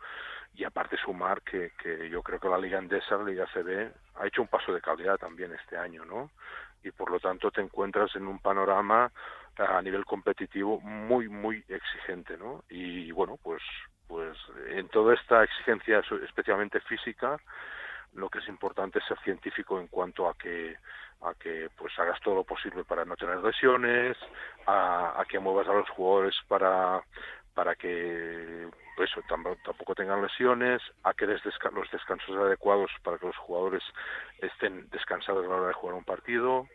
Y 0.54 0.62
aparte 0.62 0.96
sumar 0.96 1.42
que, 1.42 1.72
que 1.82 2.08
yo 2.08 2.22
creo 2.22 2.38
que 2.38 2.48
la 2.48 2.56
Liga 2.56 2.78
Endesa, 2.78 3.16
la 3.16 3.24
Liga 3.24 3.46
CB, 3.52 3.90
ha 4.14 4.26
hecho 4.28 4.42
un 4.42 4.48
paso 4.48 4.72
de 4.72 4.80
calidad 4.80 5.16
también 5.16 5.52
este 5.54 5.76
año, 5.76 6.04
¿no? 6.04 6.30
Y 6.84 6.92
por 6.92 7.10
lo 7.10 7.18
tanto 7.18 7.50
te 7.50 7.60
encuentras 7.60 8.14
en 8.14 8.28
un 8.28 8.38
panorama 8.38 9.10
a 9.58 9.82
nivel 9.82 10.04
competitivo 10.04 10.80
muy, 10.80 11.28
muy 11.28 11.64
exigente, 11.68 12.36
¿no? 12.36 12.64
Y 12.68 13.10
bueno, 13.12 13.38
pues, 13.42 13.62
pues 14.06 14.36
en 14.68 14.88
toda 14.88 15.14
esta 15.14 15.44
exigencia, 15.44 16.02
especialmente 16.24 16.80
física, 16.80 17.38
lo 18.14 18.28
que 18.28 18.38
es 18.38 18.48
importante 18.48 18.98
es 18.98 19.04
ser 19.06 19.18
científico 19.20 19.80
en 19.80 19.88
cuanto 19.88 20.28
a 20.28 20.34
que 20.34 20.76
a 21.20 21.34
que 21.34 21.68
pues 21.76 21.92
hagas 21.98 22.20
todo 22.20 22.36
lo 22.36 22.44
posible 22.44 22.84
para 22.84 23.04
no 23.04 23.16
tener 23.16 23.38
lesiones, 23.38 24.16
a, 24.66 25.24
que 25.28 25.40
muevas 25.40 25.66
a 25.68 25.72
los 25.72 25.88
jugadores 25.90 26.36
para 26.46 27.02
para 27.54 27.74
que 27.74 28.68
pues 28.96 29.10
tampoco 29.28 29.94
tengan 29.94 30.22
lesiones, 30.22 30.80
a 31.02 31.12
que 31.12 31.26
des 31.26 31.42
los 31.72 31.90
descansos 31.90 32.36
adecuados 32.36 32.90
para 33.02 33.18
que 33.18 33.26
los 33.26 33.36
jugadores 33.36 33.82
estén 34.40 34.88
descansados 34.90 35.44
a 35.44 35.48
la 35.48 35.56
hora 35.56 35.68
de 35.68 35.72
jugar 35.74 35.96
un 35.96 36.04
partido, 36.04 36.68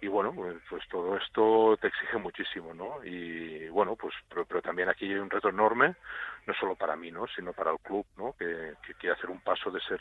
y 0.00 0.08
bueno 0.08 0.32
pues, 0.32 0.56
pues, 0.68 0.82
todo 0.88 1.16
esto 1.16 1.76
te 1.80 1.88
exige 1.88 2.18
muchísimo 2.18 2.72
no 2.74 3.04
y 3.04 3.68
bueno 3.68 3.96
pues 3.96 4.14
pero, 4.28 4.62
también 4.62 4.88
aquí 4.88 5.06
hay 5.06 5.18
un 5.18 5.30
reto 5.30 5.48
enorme 5.48 5.94
no 6.46 6.54
solo 6.54 6.76
para 6.76 6.96
mí 6.96 7.10
no 7.10 7.26
sino 7.34 7.52
para 7.52 7.72
el 7.72 7.78
club 7.78 8.06
no 8.16 8.34
que, 8.38 8.74
quiere 8.98 9.16
hacer 9.16 9.30
un 9.30 9.40
paso 9.40 9.70
de 9.70 9.80
ser 9.80 10.00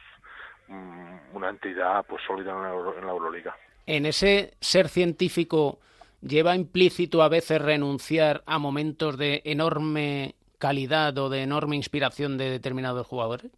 mm, 0.67 1.35
una 1.35 1.49
entidad 1.49 2.05
pues 2.05 2.21
sólida 2.25 2.51
en 2.51 2.61
la, 2.61 2.99
en 2.99 3.05
la 3.05 3.11
Euroliga. 3.11 3.55
En 3.85 4.05
ese 4.05 4.55
ser 4.59 4.89
científico 4.89 5.79
lleva 6.21 6.55
implícito 6.55 7.21
a 7.21 7.29
veces 7.29 7.61
renunciar 7.61 8.43
a 8.45 8.57
momentos 8.59 9.17
de 9.17 9.41
enorme 9.45 10.35
calidad 10.59 11.17
o 11.17 11.29
de 11.29 11.43
enorme 11.43 11.75
inspiración 11.75 12.37
de 12.37 12.49
determinados 12.49 13.05
jugadores 13.05 13.51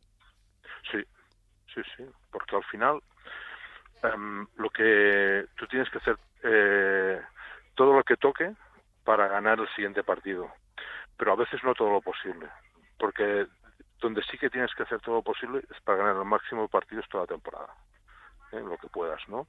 sí 0.92 1.00
sí 1.74 1.82
sí 1.96 2.04
porque 2.32 2.56
al 2.56 2.64
final 2.66 3.02
em, 4.04 4.46
lo 4.58 4.70
que 4.70 5.46
tú 5.56 5.66
tienes 5.68 5.90
que 5.90 6.00
hacer 6.00 6.18
eh, 6.44 7.22
todo 7.76 7.94
lo 7.94 8.04
que 8.04 8.18
toque 8.18 8.54
para 9.04 9.28
ganar 9.28 9.60
el 9.60 9.68
siguiente 9.70 10.04
partido. 10.04 10.52
Pero 11.18 11.34
a 11.34 11.36
veces 11.36 11.64
no 11.64 11.74
todo 11.74 11.92
lo 11.92 12.02
posible, 12.02 12.48
porque 12.98 13.48
donde 14.00 14.24
sí 14.24 14.38
que 14.38 14.50
tienes 14.50 14.74
que 14.76 14.84
hacer 14.84 15.00
todo 15.02 15.16
lo 15.16 15.22
posible 15.22 15.60
es 15.70 15.82
para 15.82 16.00
ganar 16.00 16.16
el 16.16 16.26
máximo 16.26 16.64
de 16.64 16.68
partidos 16.70 17.08
toda 17.10 17.24
la 17.24 17.28
temporada, 17.28 17.74
¿eh? 18.54 18.62
lo 18.62 18.78
que 18.78 18.88
puedas, 18.88 19.22
¿no? 19.28 19.48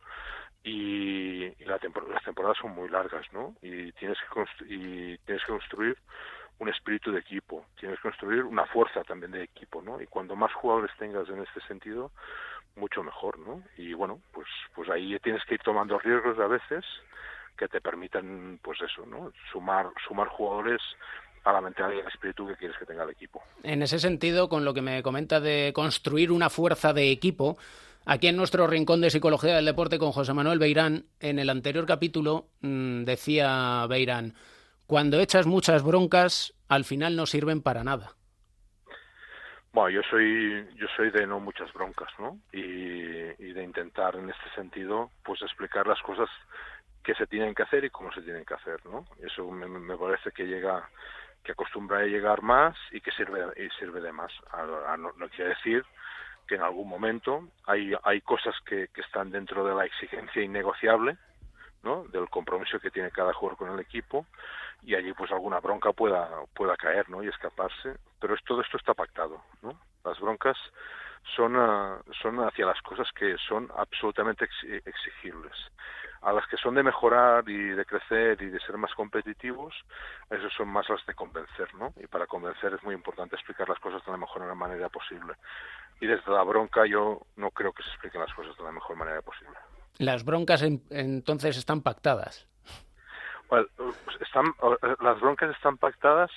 Y, 0.62 1.48
la 1.64 1.78
las 1.78 2.24
temporadas 2.24 2.58
son 2.58 2.72
muy 2.72 2.88
largas, 2.88 3.26
¿no? 3.32 3.54
Y 3.62 3.92
tienes 3.92 4.18
que 4.18 4.64
y 4.66 5.18
tienes 5.18 5.44
que 5.44 5.52
construir 5.52 5.96
un 6.58 6.68
espíritu 6.68 7.10
de 7.10 7.20
equipo, 7.20 7.64
tienes 7.78 7.98
que 7.98 8.02
construir 8.02 8.44
una 8.44 8.66
fuerza 8.66 9.02
también 9.04 9.32
de 9.32 9.42
equipo, 9.44 9.80
¿no? 9.80 10.00
Y 10.00 10.06
cuando 10.06 10.36
más 10.36 10.52
jugadores 10.52 10.90
tengas 10.98 11.28
en 11.30 11.40
este 11.40 11.60
sentido, 11.62 12.10
mucho 12.76 13.02
mejor, 13.02 13.38
¿no? 13.38 13.62
Y 13.76 13.92
bueno, 13.94 14.20
pues, 14.32 14.46
pues 14.74 14.88
ahí 14.90 15.18
tienes 15.22 15.44
que 15.44 15.54
ir 15.54 15.60
tomando 15.62 15.98
riesgos 15.98 16.38
a 16.38 16.46
veces 16.46 16.84
que 17.56 17.68
te 17.68 17.80
permitan, 17.80 18.58
pues 18.62 18.80
eso, 18.80 19.04
¿no? 19.06 19.32
Sumar, 19.52 19.90
sumar 20.06 20.28
jugadores 20.28 20.80
a 21.44 21.52
la 21.52 21.60
mentalidad 21.60 21.98
y 21.98 22.00
al 22.00 22.08
espíritu 22.08 22.46
que 22.46 22.56
quieres 22.56 22.76
que 22.78 22.86
tenga 22.86 23.04
el 23.04 23.10
equipo. 23.10 23.42
En 23.62 23.82
ese 23.82 23.98
sentido, 23.98 24.48
con 24.48 24.64
lo 24.64 24.74
que 24.74 24.82
me 24.82 25.02
comenta 25.02 25.40
de 25.40 25.72
construir 25.74 26.32
una 26.32 26.50
fuerza 26.50 26.92
de 26.92 27.10
equipo, 27.10 27.58
aquí 28.06 28.28
en 28.28 28.36
nuestro 28.36 28.66
rincón 28.66 29.00
de 29.00 29.10
psicología 29.10 29.56
del 29.56 29.64
deporte 29.64 29.98
con 29.98 30.12
José 30.12 30.32
Manuel 30.32 30.58
Beirán, 30.58 31.04
en 31.20 31.38
el 31.38 31.50
anterior 31.50 31.86
capítulo 31.86 32.48
mm, 32.60 33.04
decía 33.04 33.86
Beirán, 33.88 34.34
cuando 34.86 35.20
echas 35.20 35.46
muchas 35.46 35.82
broncas, 35.82 36.54
al 36.68 36.84
final 36.84 37.14
no 37.14 37.26
sirven 37.26 37.62
para 37.62 37.84
nada. 37.84 38.16
Bueno, 39.72 39.90
yo 39.90 40.02
soy, 40.10 40.68
yo 40.74 40.88
soy 40.96 41.10
de 41.10 41.26
no 41.26 41.38
muchas 41.38 41.72
broncas, 41.72 42.10
¿no? 42.18 42.38
Y, 42.52 43.52
de 43.52 43.62
intentar 43.62 44.16
en 44.16 44.30
este 44.30 44.50
sentido, 44.54 45.10
pues 45.24 45.42
explicar 45.42 45.86
las 45.86 46.00
cosas 46.02 46.28
que 47.02 47.14
se 47.14 47.26
tienen 47.26 47.54
que 47.54 47.62
hacer 47.62 47.84
y 47.84 47.90
cómo 47.90 48.12
se 48.12 48.22
tienen 48.22 48.44
que 48.44 48.54
hacer, 48.54 48.84
¿no? 48.86 49.04
Eso 49.20 49.48
me, 49.50 49.96
parece 49.96 50.32
que 50.32 50.46
llega, 50.46 50.88
que 51.44 51.52
acostumbra 51.52 51.98
a 51.98 52.04
llegar 52.04 52.42
más 52.42 52.76
y 52.90 53.00
que 53.00 53.12
sirve, 53.12 53.40
y 53.56 53.68
sirve 53.78 54.00
de 54.00 54.12
más. 54.12 54.32
no, 54.98 55.12
no, 55.16 55.28
quiere 55.28 55.50
decir 55.50 55.84
que 56.48 56.56
en 56.56 56.62
algún 56.62 56.88
momento 56.88 57.48
hay, 57.66 57.92
hay 58.02 58.20
cosas 58.22 58.54
que, 58.64 58.88
que 58.88 59.02
están 59.02 59.30
dentro 59.30 59.64
de 59.64 59.74
la 59.74 59.84
exigencia 59.84 60.42
innegociable, 60.42 61.16
¿no? 61.82 62.04
del 62.04 62.28
compromiso 62.28 62.80
que 62.80 62.90
tiene 62.90 63.10
cada 63.10 63.32
jugador 63.32 63.58
con 63.58 63.72
el 63.72 63.80
equipo 63.80 64.26
y 64.82 64.94
allí 64.94 65.12
pues 65.12 65.30
alguna 65.32 65.60
bronca 65.60 65.92
pueda 65.92 66.28
pueda 66.54 66.76
caer 66.76 67.08
¿no? 67.08 67.22
y 67.22 67.28
escaparse 67.28 67.96
pero 68.20 68.34
es, 68.34 68.44
todo 68.44 68.60
esto 68.60 68.76
está 68.76 68.94
pactado 68.94 69.42
¿no? 69.62 69.78
las 70.04 70.18
broncas 70.20 70.56
son 71.36 71.56
ah, 71.56 72.00
son 72.22 72.38
hacia 72.40 72.66
las 72.66 72.80
cosas 72.82 73.08
que 73.12 73.36
son 73.48 73.68
absolutamente 73.76 74.48
exigibles 74.84 75.52
a 76.22 76.32
las 76.32 76.46
que 76.48 76.56
son 76.56 76.74
de 76.74 76.82
mejorar 76.82 77.48
y 77.48 77.70
de 77.70 77.84
crecer 77.84 78.40
y 78.42 78.50
de 78.50 78.60
ser 78.60 78.76
más 78.76 78.94
competitivos 78.94 79.74
esas 80.30 80.52
son 80.52 80.68
más 80.68 80.88
las 80.88 81.04
de 81.06 81.14
convencer 81.14 81.74
¿no? 81.74 81.92
y 81.96 82.06
para 82.06 82.26
convencer 82.26 82.74
es 82.74 82.82
muy 82.82 82.94
importante 82.94 83.36
explicar 83.36 83.68
las 83.68 83.78
cosas 83.80 84.04
de 84.04 84.12
la 84.12 84.18
mejor 84.18 84.54
manera 84.54 84.88
posible 84.88 85.34
y 86.00 86.06
desde 86.06 86.30
la 86.30 86.42
bronca 86.42 86.86
yo 86.86 87.20
no 87.36 87.50
creo 87.50 87.72
que 87.72 87.82
se 87.82 87.90
expliquen 87.90 88.20
las 88.20 88.34
cosas 88.34 88.56
de 88.56 88.64
la 88.64 88.72
mejor 88.72 88.96
manera 88.96 89.22
posible 89.22 89.56
las 90.00 90.24
broncas 90.24 90.62
entonces 90.62 91.58
están 91.58 91.82
pactadas. 91.82 92.49
Pues, 93.50 93.66
están, 94.20 94.54
las 95.00 95.20
broncas 95.20 95.50
están 95.50 95.76
pactadas 95.76 96.30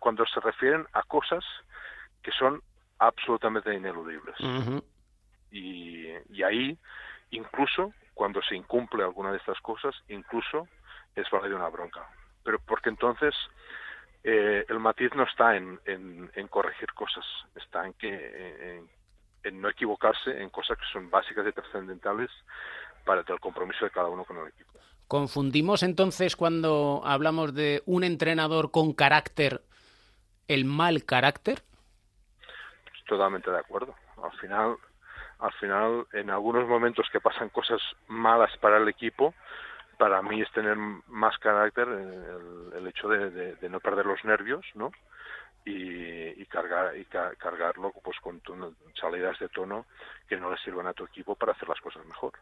cuando 0.00 0.26
se 0.26 0.40
refieren 0.40 0.84
a 0.92 1.04
cosas 1.04 1.44
que 2.20 2.32
son 2.32 2.60
absolutamente 2.98 3.72
ineludibles. 3.72 4.34
y, 5.52 6.08
y, 6.30 6.42
ahí, 6.42 6.76
incluso 7.30 7.94
cuando 8.14 8.42
se 8.42 8.56
incumple 8.56 9.04
alguna 9.04 9.30
de 9.30 9.38
estas 9.38 9.60
cosas, 9.60 9.94
incluso 10.08 10.66
es 11.14 11.30
válida 11.30 11.54
una 11.54 11.68
bronca. 11.68 12.08
Pero 12.42 12.58
porque 12.58 12.88
entonces 12.88 13.34
eh, 14.24 14.64
el 14.68 14.80
matiz 14.80 15.14
no 15.14 15.22
está 15.22 15.56
en, 15.56 15.78
en, 15.84 16.48
corregir 16.48 16.92
cosas, 16.92 17.24
está 17.54 17.86
en 17.86 17.92
que 17.94 18.82
en 19.44 19.60
no 19.60 19.68
equivocarse 19.68 20.42
en 20.42 20.50
cosas 20.50 20.76
que 20.76 20.92
son 20.92 21.08
básicas 21.08 21.46
y 21.46 21.52
trascendentales 21.52 22.30
para 23.04 23.20
el 23.20 23.40
compromiso 23.40 23.84
de 23.84 23.92
cada 23.92 24.08
uno 24.08 24.24
con 24.24 24.38
el 24.38 24.48
equipo. 24.48 24.72
¿Confundimos 25.12 25.82
entonces 25.82 26.36
cuando 26.36 27.02
hablamos 27.04 27.54
de 27.54 27.82
un 27.84 28.02
entrenador 28.02 28.70
con 28.70 28.94
carácter 28.94 29.60
el 30.48 30.64
mal 30.64 31.04
carácter? 31.04 31.60
Totalmente 33.06 33.50
de 33.50 33.58
acuerdo. 33.58 33.94
Al 34.22 34.32
final, 34.38 34.76
al 35.38 35.52
final, 35.60 36.06
en 36.14 36.30
algunos 36.30 36.66
momentos 36.66 37.10
que 37.12 37.20
pasan 37.20 37.50
cosas 37.50 37.82
malas 38.08 38.56
para 38.56 38.78
el 38.78 38.88
equipo, 38.88 39.34
para 39.98 40.22
mí 40.22 40.40
es 40.40 40.50
tener 40.52 40.78
más 40.78 41.36
carácter 41.36 41.88
el, 41.88 42.86
hecho 42.86 43.06
de, 43.08 43.68
no 43.68 43.80
perder 43.80 44.06
los 44.06 44.24
nervios, 44.24 44.64
¿no? 44.74 44.92
y, 45.66 46.42
cargar 46.46 46.96
y 46.96 47.04
cargarlo 47.04 47.92
pues 48.02 48.16
con 48.20 48.40
salidas 48.98 49.38
de 49.40 49.50
tono 49.50 49.84
que 50.26 50.38
no 50.38 50.50
le 50.50 50.56
sirvan 50.56 50.86
a 50.86 50.94
tu 50.94 51.04
equipo 51.04 51.34
para 51.34 51.52
hacer 51.52 51.68
las 51.68 51.82
cosas 51.82 52.06
mejor. 52.06 52.32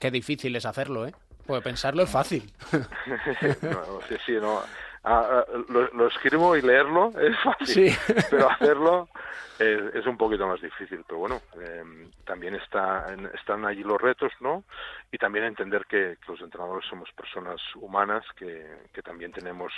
Qué 0.00 0.10
difícil 0.10 0.56
es 0.56 0.64
hacerlo, 0.64 1.06
¿eh? 1.06 1.12
Pues 1.46 1.62
pensarlo 1.62 2.02
es 2.02 2.10
fácil. 2.10 2.50
sí, 4.08 4.16
sí, 4.24 4.32
no. 4.40 4.62
Ah, 5.08 5.24
ah, 5.30 5.44
lo, 5.68 6.08
escribo 6.08 6.56
y 6.56 6.62
leerlo 6.62 7.12
es 7.20 7.36
fácil, 7.38 7.96
pero 8.28 8.50
hacerlo 8.50 9.08
es, 9.56 10.04
un 10.04 10.16
poquito 10.16 10.48
más 10.48 10.60
difícil. 10.60 11.04
Pero 11.06 11.20
bueno, 11.20 11.40
em, 11.60 12.10
también 12.24 12.56
está, 12.56 13.06
están 13.34 13.64
allí 13.64 13.84
los 13.84 14.00
retos, 14.00 14.32
¿no? 14.40 14.64
Y 15.12 15.18
también 15.18 15.44
entender 15.44 15.86
que, 15.86 16.18
los 16.26 16.40
entrenadores 16.40 16.88
somos 16.88 17.08
personas 17.12 17.60
humanas, 17.76 18.24
que, 18.36 18.66
que, 18.92 19.02
también 19.02 19.30
tenemos 19.30 19.72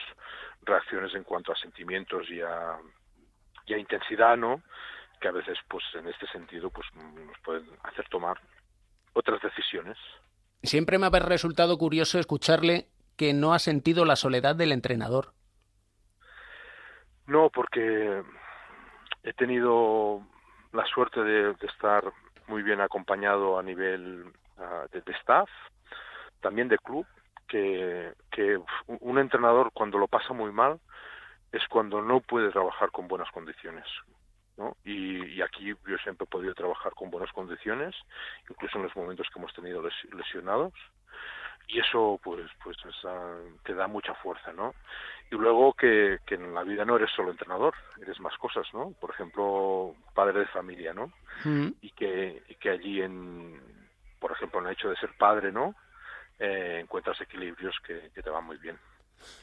reacciones 0.63 1.15
en 1.15 1.25
cuanto 1.25 1.53
a 1.53 1.57
sentimientos 1.57 2.31
y 2.31 2.41
a, 2.41 2.79
y 3.67 3.75
a 3.75 3.79
intensidad, 3.79 4.39
¿no? 4.39 4.63
Que 5.21 5.29
a 5.29 5.33
veces, 5.33 5.59
pues 5.69 5.85
en 5.95 6.09
este 6.09 6.27
sentido, 6.29 6.71
pues 6.71 6.87
nos 6.95 7.39
pueden 7.41 7.67
hacer 7.83 8.09
tomar 8.09 8.41
otras 9.13 9.43
decisiones. 9.43 9.99
Siempre 10.63 10.99
me 10.99 11.07
ha 11.07 11.11
resultado 11.11 11.79
curioso 11.79 12.19
escucharle 12.19 12.89
que 13.17 13.33
no 13.33 13.55
ha 13.55 13.59
sentido 13.59 14.05
la 14.05 14.17
soledad 14.17 14.57
del 14.57 14.73
entrenador. 14.73 15.33
No, 17.27 17.51
porque 17.51 18.23
he 19.23 19.33
tenido 19.35 20.23
la 20.73 20.85
suerte 20.87 21.23
de, 21.23 21.55
estar 21.63 22.05
muy 22.47 22.63
bien 22.63 22.81
acompañado 22.81 23.59
a 23.59 23.63
nivel 23.63 24.33
ah, 24.59 24.87
de, 24.93 25.03
staff, 25.21 25.49
también 26.41 26.69
de 26.69 26.79
club, 26.79 27.07
que, 27.47 28.13
que 28.31 28.59
un 28.87 29.19
entrenador 29.19 29.71
cuando 29.73 29.99
lo 29.99 30.09
pasa 30.09 30.33
muy 30.33 30.53
mal 30.53 30.81
es 31.53 31.67
cuando 31.69 32.03
no 32.03 32.21
puede 32.21 32.51
trabajar 32.51 32.91
con 32.91 33.09
buenas 33.09 33.31
condiciones. 33.31 33.87
¿No? 34.59 34.77
Y, 34.85 35.25
y, 35.25 35.43
aquí 35.43 35.67
yo 35.67 35.97
siempre 36.03 36.25
he 36.25 36.31
podido 36.31 36.55
trabajar 36.55 36.93
con 36.95 37.11
buenas 37.11 37.33
condiciones, 37.33 37.95
incluso 38.51 38.77
en 38.77 38.85
los 38.85 38.97
momentos 38.97 39.27
que 39.33 39.39
hemos 39.39 39.55
tenido 39.55 39.83
lesionados 40.13 40.73
y 41.69 41.81
eso 41.81 42.19
pues 42.25 42.51
pues 42.65 42.77
te 43.63 43.75
da 43.75 43.87
mucha 43.87 44.15
fuerza 44.15 44.53
no 44.55 44.75
y 45.31 45.35
luego 45.35 45.75
que, 45.75 46.19
que, 46.25 46.37
en 46.37 46.55
la 46.55 46.63
vida 46.63 46.87
no 46.87 46.97
eres 46.97 47.11
solo 47.15 47.31
entrenador 47.31 47.75
eres 48.01 48.19
más 48.21 48.35
cosas 48.39 48.67
no 48.73 48.95
por 48.99 49.11
ejemplo 49.11 49.95
padre 50.15 50.41
de 50.41 50.47
familia 50.47 50.95
no 50.95 51.13
mm. 51.45 51.69
y 51.83 51.91
que 51.91 52.43
y 52.49 52.55
que 52.55 52.71
allí 52.71 53.03
en 53.03 53.61
por 54.19 54.33
ejemplo 54.33 54.61
en 54.61 54.67
el 54.69 54.73
hecho 54.73 54.89
de 54.89 54.97
ser 54.97 55.11
padre 55.19 55.53
no 55.53 55.75
eh, 56.39 56.79
encuentras 56.81 57.21
equilibrios 57.21 57.75
que, 57.85 58.11
que 58.15 58.23
te 58.23 58.31
van 58.31 58.45
muy 58.45 58.59
bien. 58.59 58.79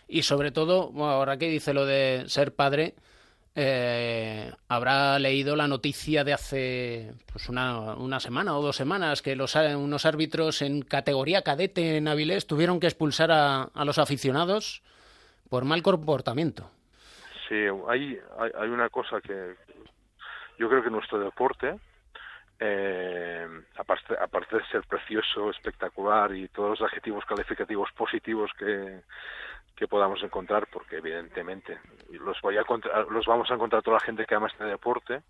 Y 0.07 0.24
sobre 0.24 0.51
todo 0.51 0.91
ahora 1.03 1.38
que 1.38 1.50
dice 1.50 1.74
lo 1.74 1.86
de 1.86 2.24
ser 2.27 2.55
padre 2.55 2.95
eh, 3.55 4.51
habrá 4.67 5.17
leído 5.17 5.55
la 5.55 5.67
noticia 5.67 6.25
de 6.25 6.33
hace 6.33 7.13
pues 7.31 7.47
una, 7.47 7.95
una, 7.95 8.19
semana 8.19 8.57
o 8.57 8.62
dos 8.62 8.75
semanas 8.75 9.21
que 9.21 9.35
los, 9.35 9.55
unos 9.55 10.05
árbitros 10.05 10.62
en 10.62 10.81
categoría 10.81 11.41
cadete 11.41 11.95
en 11.95 12.09
Avilés 12.09 12.47
tuvieron 12.47 12.81
que 12.81 12.88
expulsar 12.88 13.31
a, 13.31 13.63
a 13.63 13.85
los 13.85 13.97
aficionados 13.97 14.83
por 15.50 15.63
mal 15.63 15.81
comportamiento. 15.81 16.69
Sí, 17.47 17.55
hay, 17.88 18.19
hay, 18.39 18.69
una 18.69 18.89
cosa 18.89 19.21
que 19.21 19.55
yo 20.57 20.67
creo 20.67 20.83
que 20.83 20.89
nuestro 20.89 21.19
deporte, 21.19 21.79
eh, 22.59 23.47
aparte, 23.77 24.15
aparte 24.19 24.57
de 24.57 24.65
ser 24.65 24.81
precioso, 24.83 25.51
espectacular 25.51 26.35
y 26.35 26.47
todos 26.50 26.79
los 26.79 26.89
adjetivos 26.89 27.24
calificativos 27.25 27.89
positivos 27.93 28.51
que, 28.57 29.01
que 29.75 29.88
podamos 29.88 30.22
encontrar, 30.24 30.67
porque 30.72 30.98
evidentemente 30.98 31.79
los, 32.12 32.39
voy 32.41 32.58
a 32.58 32.63
los 33.10 33.25
vamos 33.25 33.50
a 33.51 33.55
encontrar 33.55 33.84
toda 33.84 33.98
la 33.98 34.05
gente 34.05 34.25
que 34.25 34.36
ama 34.36 34.48
este 34.48 34.63
deporte, 34.63 35.22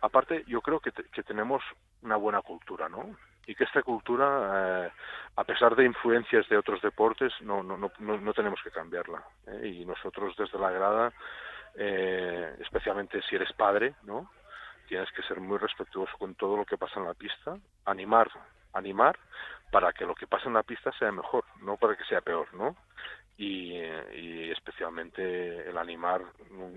aparte 0.00 0.44
yo 0.46 0.60
creo 0.60 0.80
que, 0.80 0.92
que 0.92 1.22
tenemos 1.22 1.62
una 2.02 2.16
buena 2.16 2.42
cultura, 2.42 2.88
¿no? 2.88 3.16
y 3.46 3.54
que 3.54 3.64
esta 3.64 3.82
cultura, 3.82 4.86
eh, 4.86 4.92
a 5.36 5.44
pesar 5.44 5.74
de 5.74 5.84
influencias 5.84 6.48
de 6.48 6.56
otros 6.56 6.80
deportes, 6.80 7.32
no, 7.40 7.62
no, 7.62 7.76
no, 7.76 7.90
no 7.98 8.32
tenemos 8.32 8.60
que 8.62 8.70
cambiarla. 8.70 9.22
¿eh? 9.46 9.66
Y 9.66 9.84
nosotros 9.84 10.36
desde 10.36 10.58
la 10.58 10.70
grada, 10.70 11.12
eh, 11.74 12.56
especialmente 12.60 13.20
si 13.22 13.34
eres 13.34 13.52
padre, 13.52 13.94
¿no? 14.04 14.30
tienes 14.86 15.10
que 15.12 15.22
ser 15.22 15.40
muy 15.40 15.58
respetuoso 15.58 16.12
con 16.18 16.34
todo 16.34 16.56
lo 16.56 16.64
que 16.64 16.76
pasa 16.76 17.00
en 17.00 17.06
la 17.06 17.14
pista, 17.14 17.56
animar, 17.86 18.30
animar 18.74 19.18
para 19.70 19.92
que 19.92 20.04
lo 20.04 20.14
que 20.14 20.26
pasa 20.26 20.48
en 20.48 20.54
la 20.54 20.62
pista 20.62 20.92
sea 20.98 21.10
mejor, 21.10 21.44
no 21.62 21.76
para 21.76 21.96
que 21.96 22.04
sea 22.04 22.20
peor, 22.20 22.52
¿no? 22.52 22.76
Y, 23.42 23.72
y 23.74 24.50
especialmente 24.50 25.68
el 25.68 25.76
animar 25.76 26.22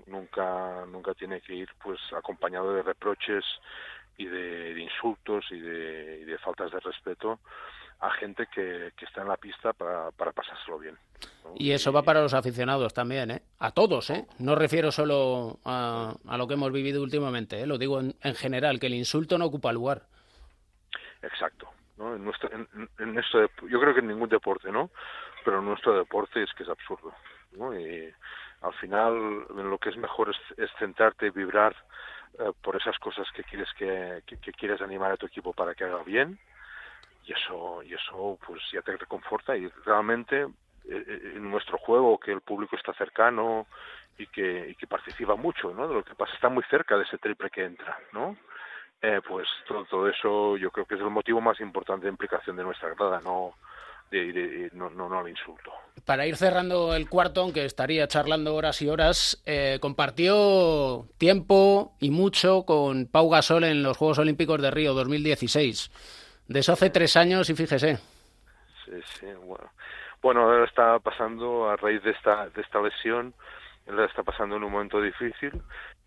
nunca 0.06 0.84
nunca 0.86 1.14
tiene 1.14 1.40
que 1.40 1.54
ir 1.54 1.68
pues 1.80 2.00
acompañado 2.12 2.74
de 2.74 2.82
reproches 2.82 3.44
y 4.18 4.26
de, 4.26 4.80
insultos 4.80 5.44
y 5.50 5.60
de, 5.60 6.38
faltas 6.42 6.72
de 6.72 6.80
respeto 6.80 7.38
a 8.00 8.10
gente 8.10 8.48
que, 8.52 8.92
está 9.00 9.22
en 9.22 9.28
la 9.28 9.36
pista 9.36 9.72
para, 9.72 10.10
para 10.10 10.32
pasárselo 10.32 10.78
bien. 10.78 10.98
Y 11.54 11.70
eso 11.70 11.92
va 11.92 12.02
para 12.02 12.20
los 12.20 12.34
aficionados 12.34 12.92
también, 12.92 13.30
¿eh? 13.30 13.42
A 13.58 13.70
todos, 13.70 14.10
¿eh? 14.10 14.26
No 14.38 14.54
refiero 14.54 14.90
solo 14.90 15.58
a, 15.64 16.14
a 16.26 16.36
lo 16.36 16.46
que 16.46 16.54
hemos 16.54 16.72
vivido 16.72 17.02
últimamente, 17.02 17.60
¿eh? 17.60 17.66
Lo 17.66 17.78
digo 17.78 18.00
en, 18.00 18.14
en, 18.22 18.34
general, 18.34 18.80
que 18.80 18.88
el 18.88 18.94
insulto 18.94 19.38
no 19.38 19.46
ocupa 19.46 19.72
lugar. 19.72 20.02
Exacto. 21.22 21.68
¿no? 21.96 22.14
En 22.14 22.24
nuestro, 22.24 22.50
en, 22.52 23.18
esto, 23.18 23.48
yo 23.68 23.80
creo 23.80 23.94
que 23.94 24.00
en 24.00 24.08
ningún 24.08 24.28
deporte, 24.28 24.70
¿no? 24.70 24.90
Pero 25.46 25.62
nuestro 25.62 25.96
deporte 25.96 26.42
es 26.42 26.52
que 26.54 26.64
es 26.64 26.68
absurdo, 26.68 27.14
¿no? 27.52 27.78
Y 27.78 28.12
al 28.62 28.72
final 28.74 29.46
lo 29.54 29.78
que 29.78 29.90
es 29.90 29.96
mejor 29.96 30.30
es, 30.30 30.58
es 30.58 30.68
centrarte, 30.76 31.30
vibrar 31.30 31.72
eh, 32.40 32.52
por 32.62 32.74
esas 32.74 32.98
cosas 32.98 33.26
que 33.32 33.44
quieres 33.44 33.72
que, 33.74 34.22
quieres 34.58 34.82
animar 34.82 35.12
a 35.12 35.16
tu 35.16 35.26
equipo 35.26 35.52
para 35.52 35.74
que 35.74 35.84
haga 35.84 36.02
bien 36.02 36.36
y 37.24 37.32
eso 37.32 37.80
y 37.84 37.94
eso 37.94 38.38
pues 38.44 38.60
ya 38.72 38.82
te 38.82 38.96
reconforta 38.96 39.56
y 39.56 39.68
realmente 39.84 40.42
eh, 40.42 40.48
eh, 40.84 41.32
en 41.36 41.48
nuestro 41.48 41.78
juego 41.78 42.18
que 42.18 42.32
el 42.32 42.40
público 42.40 42.74
está 42.74 42.92
cercano 42.94 43.68
y 44.18 44.26
que, 44.26 44.70
y 44.70 44.74
que 44.74 44.88
participa 44.88 45.36
mucho 45.36 45.72
¿no? 45.72 45.86
de 45.86 45.94
lo 45.94 46.04
que 46.04 46.16
pasa 46.16 46.34
está 46.34 46.48
muy 46.48 46.64
cerca 46.64 46.96
de 46.96 47.04
ese 47.04 47.18
triple 47.18 47.50
que 47.50 47.64
entra 47.64 47.96
¿no? 48.12 48.36
pues 49.28 49.46
todo, 49.68 49.84
todo 49.84 50.08
eso 50.08 50.56
yo 50.56 50.70
creo 50.72 50.86
que 50.86 50.96
es 50.96 51.00
el 51.00 51.10
motivo 51.10 51.40
más 51.40 51.60
importante 51.60 52.06
de 52.06 52.10
implicación 52.10 52.56
de 52.56 52.64
nuestra 52.64 52.92
grada 52.94 53.20
no 53.20 53.54
de, 54.10 54.70
no, 54.72 54.90
no, 54.90 55.08
no 55.08 55.28
insulto. 55.28 55.72
Para 56.04 56.26
ir 56.26 56.36
cerrando 56.36 56.94
el 56.94 57.08
cuarto, 57.08 57.40
aunque 57.40 57.64
estaría 57.64 58.06
charlando 58.06 58.54
horas 58.54 58.80
y 58.82 58.88
horas, 58.88 59.42
eh, 59.46 59.78
compartió 59.80 61.06
tiempo 61.18 61.94
y 61.98 62.10
mucho 62.10 62.64
con 62.64 63.06
Pau 63.06 63.28
Gasol 63.28 63.64
en 63.64 63.82
los 63.82 63.96
Juegos 63.96 64.18
Olímpicos 64.18 64.60
de 64.62 64.70
Río 64.70 64.94
2016. 64.94 65.90
De 66.48 66.60
eso 66.60 66.72
hace 66.72 66.90
tres 66.90 67.16
años 67.16 67.50
y 67.50 67.54
fíjese. 67.54 67.96
Sí, 68.84 68.92
sí, 69.18 69.26
bueno. 69.42 69.70
Bueno, 70.22 70.42
ahora 70.42 70.64
está 70.64 70.98
pasando 71.00 71.68
a 71.68 71.76
raíz 71.76 72.02
de 72.02 72.10
esta, 72.10 72.48
de 72.50 72.62
esta 72.62 72.80
lesión, 72.80 73.34
él 73.86 73.98
está 74.00 74.22
pasando 74.22 74.56
en 74.56 74.64
un 74.64 74.72
momento 74.72 75.00
difícil 75.00 75.52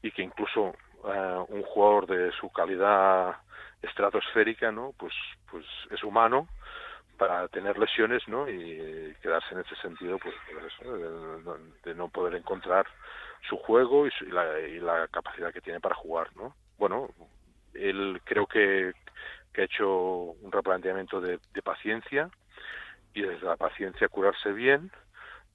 y 0.01 0.11
que 0.11 0.23
incluso 0.23 0.73
eh, 1.05 1.45
un 1.49 1.63
jugador 1.63 2.07
de 2.07 2.31
su 2.33 2.49
calidad 2.51 3.37
estratosférica, 3.81 4.71
¿no? 4.71 4.93
Pues, 4.97 5.13
pues 5.49 5.65
es 5.91 6.03
humano 6.03 6.47
para 7.19 7.47
tener 7.49 7.77
lesiones 7.77 8.25
¿no? 8.27 8.49
y 8.49 9.13
quedarse 9.21 9.53
en 9.53 9.59
ese 9.59 9.75
sentido 9.75 10.17
pues, 10.17 10.33
de, 11.83 11.93
no 11.93 12.07
poder 12.07 12.35
encontrar 12.35 12.87
su 13.47 13.57
juego 13.57 14.07
y, 14.07 14.11
la, 14.31 15.07
capacidad 15.09 15.53
que 15.53 15.61
tiene 15.61 15.81
para 15.81 15.95
jugar 15.95 16.29
no 16.35 16.55
bueno 16.77 17.09
él 17.73 18.21
creo 18.23 18.47
que, 18.47 18.93
que 19.53 19.61
ha 19.61 19.65
hecho 19.65 19.87
un 20.41 20.51
replanteamiento 20.51 21.19
de, 21.19 21.39
paciencia 21.61 22.29
y 23.13 23.21
desde 23.21 23.45
la 23.45 23.57
paciencia 23.57 24.07
curarse 24.07 24.51
bien 24.53 24.89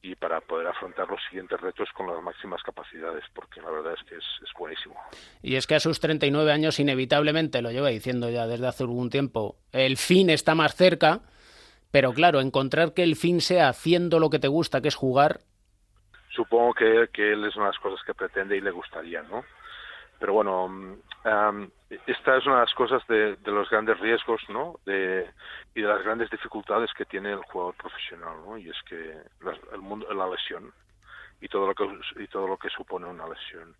y 0.03 0.15
para 0.17 0.43
poder 0.43 0.67
afrontar 0.67 1.09
los 1.09 1.21
siguientes 1.29 1.59
retos 1.61 1.89
con 1.95 2.07
las 2.07 2.23
máximas 2.23 2.63
capacidades, 2.63 3.25
porque 3.35 3.63
la 3.63 3.71
verdad 3.71 3.95
es 3.99 4.07
que 4.07 4.17
es, 4.17 4.25
es, 4.43 4.51
buenísimo. 4.57 4.95
Y 5.43 5.57
es 5.57 5.67
que 5.67 5.77
a 5.77 5.81
sus 5.81 5.99
39 5.99 6.53
años, 6.53 6.79
inevitablemente, 6.79 7.63
lo 7.63 7.71
lleva 7.71 7.89
diciendo 7.89 8.29
ya 8.29 8.47
desde 8.47 8.67
hace 8.67 8.83
algún 8.83 9.09
tiempo, 9.09 9.57
el 9.73 9.97
fin 9.97 10.29
está 10.29 10.55
más 10.55 10.77
cerca 10.77 11.23
pero 11.95 12.13
claro, 12.13 12.41
encontrar 12.41 12.93
que 12.93 13.05
el 13.05 13.15
fin 13.15 13.41
sea 13.41 13.69
haciendo 13.69 14.19
lo 14.19 14.29
que 14.29 14.41
te 14.41 14.49
gusta, 14.49 14.81
que 14.81 14.89
es 14.89 14.97
jugar. 14.97 15.39
Supongo 16.31 16.75
que, 16.75 17.09
él 17.15 17.45
es 17.45 17.55
una 17.55 17.67
de 17.67 17.71
las 17.71 17.79
cosas 17.79 18.05
que 18.05 18.13
pretende 18.13 18.57
y 18.57 18.61
le 18.61 18.73
gustaría, 18.73 19.23
¿no? 19.23 19.45
Pero 20.19 20.33
bueno, 20.33 20.65
um, 20.65 21.71
esta 22.05 22.37
es 22.37 22.47
una 22.47 22.57
de 22.57 22.61
las 22.63 22.75
cosas 22.75 23.07
de, 23.07 23.39
los 23.45 23.71
grandes 23.71 24.01
riesgos, 24.01 24.43
¿no? 24.49 24.81
Y 24.87 24.91
de 25.83 25.87
las 25.87 26.03
grandes 26.03 26.31
dificultades 26.31 26.91
que 26.95 27.05
tiene 27.05 27.31
el 27.31 27.45
jugador 27.45 27.77
profesional, 27.77 28.39
¿no? 28.45 28.59
Y 28.59 28.71
es 28.71 28.83
que 28.89 29.15
la, 29.43 29.57
el 29.73 29.81
mundo, 29.81 30.13
la 30.13 30.27
lesión 30.27 30.73
y 31.41 31.47
todo 31.47 31.69
lo 31.69 31.75
que 31.77 32.27
todo 32.27 32.49
lo 32.49 32.57
que 32.57 32.71
supone 32.71 33.07
una 33.07 33.29
lesión. 33.29 33.73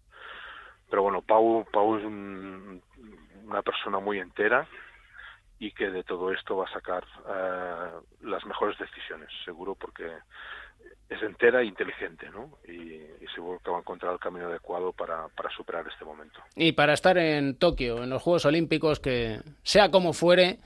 Pero 0.89 1.03
bueno, 1.03 1.21
Pau, 1.21 1.67
Pau 1.73 1.97
es 1.97 2.05
una 2.05 3.63
persona 3.63 3.99
muy 3.99 4.21
entera, 4.21 4.69
y 5.59 5.73
que 5.73 5.91
de 5.91 6.05
todo 6.05 6.33
esto 6.33 6.57
va 6.57 6.67
a 6.67 6.73
sacar 6.73 7.05
eh, 7.29 7.91
las 8.23 8.45
mejores 8.45 8.79
decisiones, 8.79 9.29
seguro, 9.45 9.75
porque 9.75 10.11
es 11.09 11.23
entera 11.23 11.61
e 11.61 11.67
inteligente, 11.67 12.29
¿no? 12.31 12.59
Y, 12.67 13.03
seguro 13.35 13.59
que 13.65 13.71
va 13.71 13.79
a 13.79 13.81
encontrar 13.81 14.13
el 14.13 14.21
camino 14.21 14.47
adecuado 14.47 14.93
para, 14.93 15.27
para 15.29 15.51
superar 15.51 15.85
este 15.89 16.05
momento. 16.05 16.39
Y 16.55 16.71
para 16.73 16.93
estar 16.93 17.19
en 17.19 17.59
Tokio, 17.59 18.05
en 18.05 18.11
los 18.11 18.23
Juegos 18.23 18.45
Olímpicos, 18.45 19.01
que 19.01 19.41
sea 19.65 19.91
como 19.91 20.13
fuere, 20.13 20.61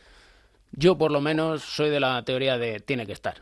yo 0.72 0.98
por 0.98 1.10
lo 1.10 1.22
menos 1.22 1.62
soy 1.62 1.88
de 1.88 2.00
la 2.00 2.22
teoría 2.24 2.58
de 2.58 2.80
tiene 2.80 3.06
que 3.06 3.12
estar. 3.12 3.36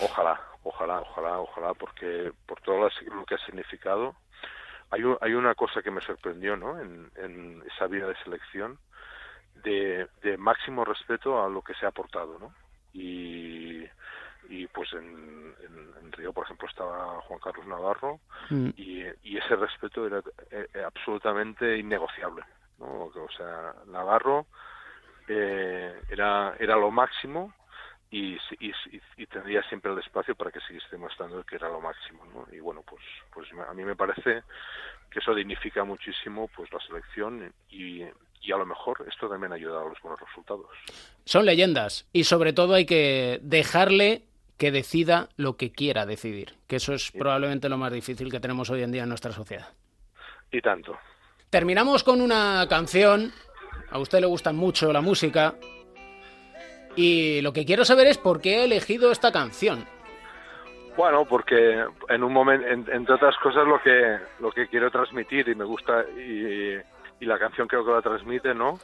Ojalá, 0.00 0.40
ojalá, 0.62 1.00
ojalá, 1.00 1.40
ojalá, 1.40 1.74
porque 1.74 2.32
por 2.46 2.60
todo 2.62 2.78
lo 2.78 3.24
que 3.26 3.34
ha 3.34 3.44
significado, 3.44 4.14
hay, 4.90 5.02
hay 5.20 5.34
una 5.34 5.54
cosa 5.54 5.82
que 5.82 5.90
me 5.90 6.00
sorprendió, 6.00 6.56
¿no? 6.56 6.80
En, 6.80 7.10
en 7.16 7.62
esa 7.74 7.86
vida 7.86 8.06
de 8.06 8.16
selección, 8.24 8.78
de, 9.62 10.08
máximo 10.38 10.84
respeto 10.84 11.42
a 11.42 11.48
lo 11.48 11.62
que 11.62 11.74
se 11.74 11.86
ha 11.86 11.90
aportado, 11.90 12.38
¿no? 12.38 12.54
Y, 12.92 13.84
y 14.48 14.66
pues 14.68 14.92
en, 14.92 15.54
en, 16.02 16.12
Río, 16.12 16.32
por 16.32 16.44
ejemplo, 16.44 16.68
estaba 16.68 17.20
Juan 17.22 17.38
Carlos 17.40 17.66
Navarro 17.66 18.20
mm. 18.50 18.70
y, 18.76 19.04
y, 19.22 19.36
ese 19.36 19.56
respeto 19.56 20.06
era 20.06 20.22
eh, 20.50 20.66
absolutamente 20.84 21.76
innegociable, 21.76 22.42
¿no? 22.78 23.04
O 23.14 23.30
sea, 23.36 23.74
Navarro 23.86 24.46
eh, 25.28 26.00
era, 26.08 26.54
era 26.58 26.76
lo 26.76 26.90
máximo 26.90 27.52
y, 28.10 28.38
y, 28.58 28.72
y, 29.18 29.26
tendría 29.26 29.62
siempre 29.64 29.92
el 29.92 29.98
espacio 29.98 30.34
para 30.34 30.50
que 30.50 30.60
siguiese 30.60 30.88
demostrando 30.90 31.44
que 31.44 31.56
era 31.56 31.68
lo 31.68 31.80
máximo, 31.80 32.24
¿no? 32.32 32.46
Y 32.50 32.58
bueno, 32.60 32.82
pues, 32.82 33.02
pues 33.32 33.48
a 33.68 33.74
mí 33.74 33.84
me 33.84 33.96
parece 33.96 34.42
que 35.10 35.18
eso 35.18 35.34
dignifica 35.34 35.84
muchísimo 35.84 36.48
pues 36.48 36.72
la 36.72 36.80
selección 36.80 37.52
y, 37.70 38.04
y 38.42 38.52
a 38.52 38.56
lo 38.56 38.66
mejor 38.66 39.04
esto 39.08 39.28
también 39.28 39.52
ha 39.52 39.56
ayudado 39.56 39.86
a 39.86 39.88
los 39.88 40.00
buenos 40.00 40.20
resultados. 40.20 40.66
Son 41.24 41.44
leyendas 41.44 42.08
y 42.12 42.24
sobre 42.24 42.52
todo 42.52 42.74
hay 42.74 42.86
que 42.86 43.38
dejarle 43.42 44.24
que 44.56 44.72
decida 44.72 45.28
lo 45.36 45.56
que 45.56 45.70
quiera 45.70 46.04
decidir, 46.04 46.54
que 46.66 46.76
eso 46.76 46.92
es 46.92 47.12
probablemente 47.12 47.68
lo 47.68 47.78
más 47.78 47.92
difícil 47.92 48.30
que 48.30 48.40
tenemos 48.40 48.70
hoy 48.70 48.82
en 48.82 48.92
día 48.92 49.04
en 49.04 49.08
nuestra 49.08 49.32
sociedad. 49.32 49.68
Y 50.50 50.60
tanto. 50.60 50.98
Terminamos 51.50 52.02
con 52.02 52.20
una 52.20 52.66
canción, 52.68 53.32
a 53.90 53.98
usted 53.98 54.20
le 54.20 54.26
gusta 54.26 54.52
mucho 54.52 54.92
la 54.92 55.00
música, 55.00 55.54
y 56.96 57.40
lo 57.42 57.52
que 57.52 57.64
quiero 57.64 57.84
saber 57.84 58.08
es 58.08 58.18
por 58.18 58.40
qué 58.40 58.56
ha 58.56 58.64
elegido 58.64 59.12
esta 59.12 59.30
canción. 59.30 59.86
Bueno, 60.96 61.24
porque 61.26 61.84
en 62.08 62.24
un 62.24 62.32
momento, 62.32 62.66
entre 62.66 63.14
otras 63.14 63.36
cosas, 63.40 63.64
lo 63.68 63.80
que 63.80 64.18
lo 64.40 64.50
que 64.50 64.66
quiero 64.66 64.90
transmitir 64.90 65.48
y 65.48 65.54
me 65.54 65.64
gusta 65.64 66.04
y, 66.18 66.76
y 67.20 67.26
la 67.26 67.38
canción 67.38 67.68
creo 67.68 67.84
que 67.84 67.92
la 67.92 68.02
transmite, 68.02 68.54
¿no? 68.54 68.78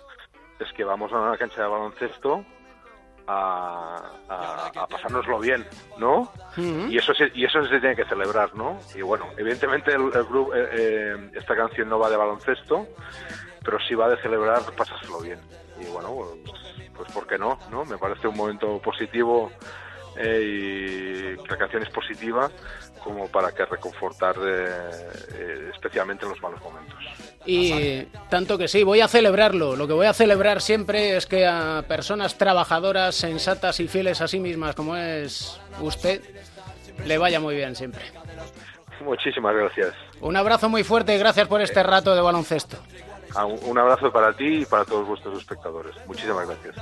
Es 0.58 0.72
que 0.72 0.84
vamos 0.84 1.12
a 1.12 1.20
una 1.20 1.36
cancha 1.36 1.62
de 1.62 1.68
baloncesto 1.68 2.44
a, 3.26 4.12
a, 4.28 4.86
pasárnoslo 4.86 5.38
bien, 5.38 5.66
¿no? 5.98 6.30
Y 6.56 6.96
eso 6.98 7.14
se, 7.14 7.30
y 7.34 7.44
eso 7.44 7.64
se 7.64 7.80
tiene 7.80 7.96
que 7.96 8.04
celebrar, 8.04 8.54
¿no? 8.54 8.78
Y 8.94 9.02
bueno, 9.02 9.26
evidentemente 9.36 9.92
el, 9.92 10.10
grupo, 10.10 10.54
eh, 10.54 10.68
eh, 10.72 11.30
esta 11.34 11.56
canción 11.56 11.88
no 11.88 11.98
va 11.98 12.10
de 12.10 12.16
baloncesto, 12.16 12.86
pero 13.64 13.78
sí 13.80 13.94
va 13.94 14.08
de 14.08 14.20
celebrar 14.20 14.62
pasárselo 14.76 15.20
bien. 15.20 15.40
Y 15.80 15.86
bueno, 15.86 16.14
pues, 16.44 16.90
pues 16.94 17.12
¿por 17.12 17.26
qué 17.26 17.38
no? 17.38 17.58
¿no? 17.70 17.84
Me 17.84 17.98
parece 17.98 18.28
un 18.28 18.36
momento 18.36 18.80
positivo 18.80 19.50
eh, 20.16 21.36
y 21.42 21.48
la 21.48 21.56
canción 21.56 21.82
es 21.82 21.90
positiva 21.90 22.50
como 23.04 23.28
para 23.28 23.52
que 23.52 23.66
reconfortar 23.66 24.34
eh, 24.42 24.66
eh, 25.34 25.70
especialmente 25.74 26.24
en 26.24 26.30
los 26.30 26.40
malos 26.40 26.60
momentos. 26.62 26.98
Y 27.44 28.06
tanto 28.30 28.56
que 28.56 28.66
sí, 28.66 28.82
voy 28.82 29.02
a 29.02 29.08
celebrarlo. 29.08 29.76
Lo 29.76 29.86
que 29.86 29.92
voy 29.92 30.06
a 30.06 30.14
celebrar 30.14 30.62
siempre 30.62 31.14
es 31.14 31.26
que 31.26 31.46
a 31.46 31.84
personas 31.86 32.38
trabajadoras, 32.38 33.14
sensatas 33.14 33.78
y 33.80 33.88
fieles 33.88 34.22
a 34.22 34.28
sí 34.28 34.40
mismas 34.40 34.74
como 34.74 34.96
es 34.96 35.60
usted, 35.80 36.22
le 37.04 37.18
vaya 37.18 37.38
muy 37.38 37.54
bien 37.54 37.76
siempre. 37.76 38.02
Muchísimas 39.02 39.54
gracias. 39.54 39.94
Un 40.22 40.36
abrazo 40.36 40.70
muy 40.70 40.82
fuerte 40.82 41.14
y 41.14 41.18
gracias 41.18 41.46
por 41.46 41.60
este 41.60 41.82
rato 41.82 42.14
de 42.14 42.22
baloncesto. 42.22 42.78
Un 43.36 43.78
abrazo 43.78 44.12
para 44.12 44.32
ti 44.32 44.62
y 44.62 44.64
para 44.64 44.84
todos 44.84 45.08
vuestros 45.08 45.38
espectadores. 45.38 45.94
Muchísimas 46.06 46.46
gracias. 46.46 46.76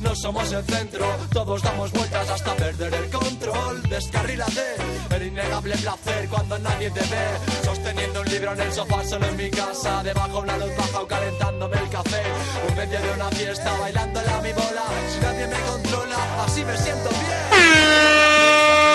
no 0.00 0.14
somos 0.14 0.50
el 0.50 0.64
centro, 0.64 1.06
todos 1.30 1.62
damos 1.62 1.92
vueltas 1.92 2.30
hasta 2.30 2.54
perder 2.54 2.94
el 2.94 3.10
control. 3.10 3.82
Descarrílate, 3.82 4.76
el 5.14 5.26
innegable 5.26 5.76
placer 5.76 6.28
cuando 6.30 6.58
nadie 6.58 6.90
te 6.90 7.00
ve. 7.00 7.26
Sosteniendo 7.64 8.20
un 8.22 8.28
libro 8.28 8.52
en 8.52 8.60
el 8.60 8.72
sofá 8.72 9.04
solo 9.04 9.26
en 9.26 9.36
mi 9.36 9.50
casa, 9.50 10.02
debajo 10.02 10.38
una 10.38 10.56
luz 10.56 10.74
baja 10.76 11.02
o 11.02 11.06
calentándome 11.06 11.76
el 11.76 11.90
café. 11.90 12.22
En 12.68 12.76
medio 12.76 13.00
de 13.00 13.12
una 13.12 13.28
fiesta, 13.28 13.78
bailando 13.78 14.22
la 14.22 14.40
mi 14.40 14.52
bola. 14.52 14.84
Si 15.12 15.20
nadie 15.20 15.46
me 15.48 15.60
controla, 15.60 16.44
así 16.44 16.64
me 16.64 16.76
siento 16.78 17.10
bien. 17.10 17.26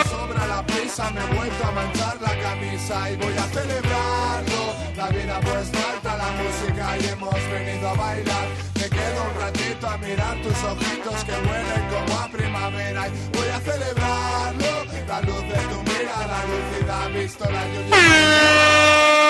Sobra 0.09 0.47
la 0.47 0.65
prisa, 0.65 1.11
me 1.11 1.21
he 1.21 1.35
vuelto 1.35 1.65
a 1.65 1.71
manchar 1.71 2.19
la 2.19 2.35
camisa 2.41 3.11
y 3.11 3.15
voy 3.17 3.37
a 3.37 3.43
celebrarlo. 3.43 4.60
La 5.01 5.09
vida 5.09 5.39
pues 5.41 5.71
falta 5.71 6.15
la 6.15 6.29
música 6.33 6.95
y 6.99 7.07
hemos 7.07 7.33
venido 7.49 7.89
a 7.89 7.93
bailar. 7.95 8.47
Me 8.75 8.87
quedo 8.87 9.23
un 9.33 9.41
ratito 9.41 9.87
a 9.87 9.97
mirar 9.97 10.39
tus 10.43 10.63
ojitos 10.63 11.23
que 11.23 11.31
huelen 11.31 11.87
como 11.89 12.19
a 12.19 12.27
primavera 12.27 13.07
y 13.07 13.11
voy 13.35 13.47
a 13.47 13.59
celebrarlo. 13.61 14.85
La 15.07 15.21
luz 15.21 15.41
de 15.41 15.57
tu 15.71 15.81
mirada 15.91 16.45
lúcida 16.45 17.03
ha 17.03 17.07
visto 17.07 17.45
la 17.49 17.65
lluvia. 17.65 19.20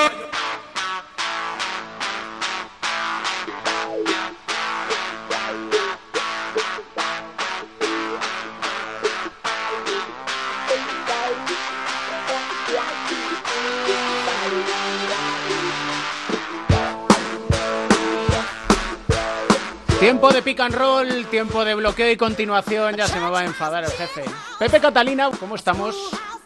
Tiempo 20.12 20.34
de 20.34 20.42
pick 20.42 20.60
and 20.60 20.76
roll, 20.76 21.26
tiempo 21.28 21.64
de 21.64 21.74
bloqueo 21.74 22.12
y 22.12 22.18
continuación. 22.18 22.98
Ya 22.98 23.08
se 23.08 23.18
me 23.18 23.30
va 23.30 23.40
a 23.40 23.46
enfadar 23.46 23.86
el 23.86 23.92
jefe. 23.92 24.26
Pepe 24.60 24.82
Catalina, 24.82 25.32
¿cómo 25.40 25.56
estamos? 25.56 25.96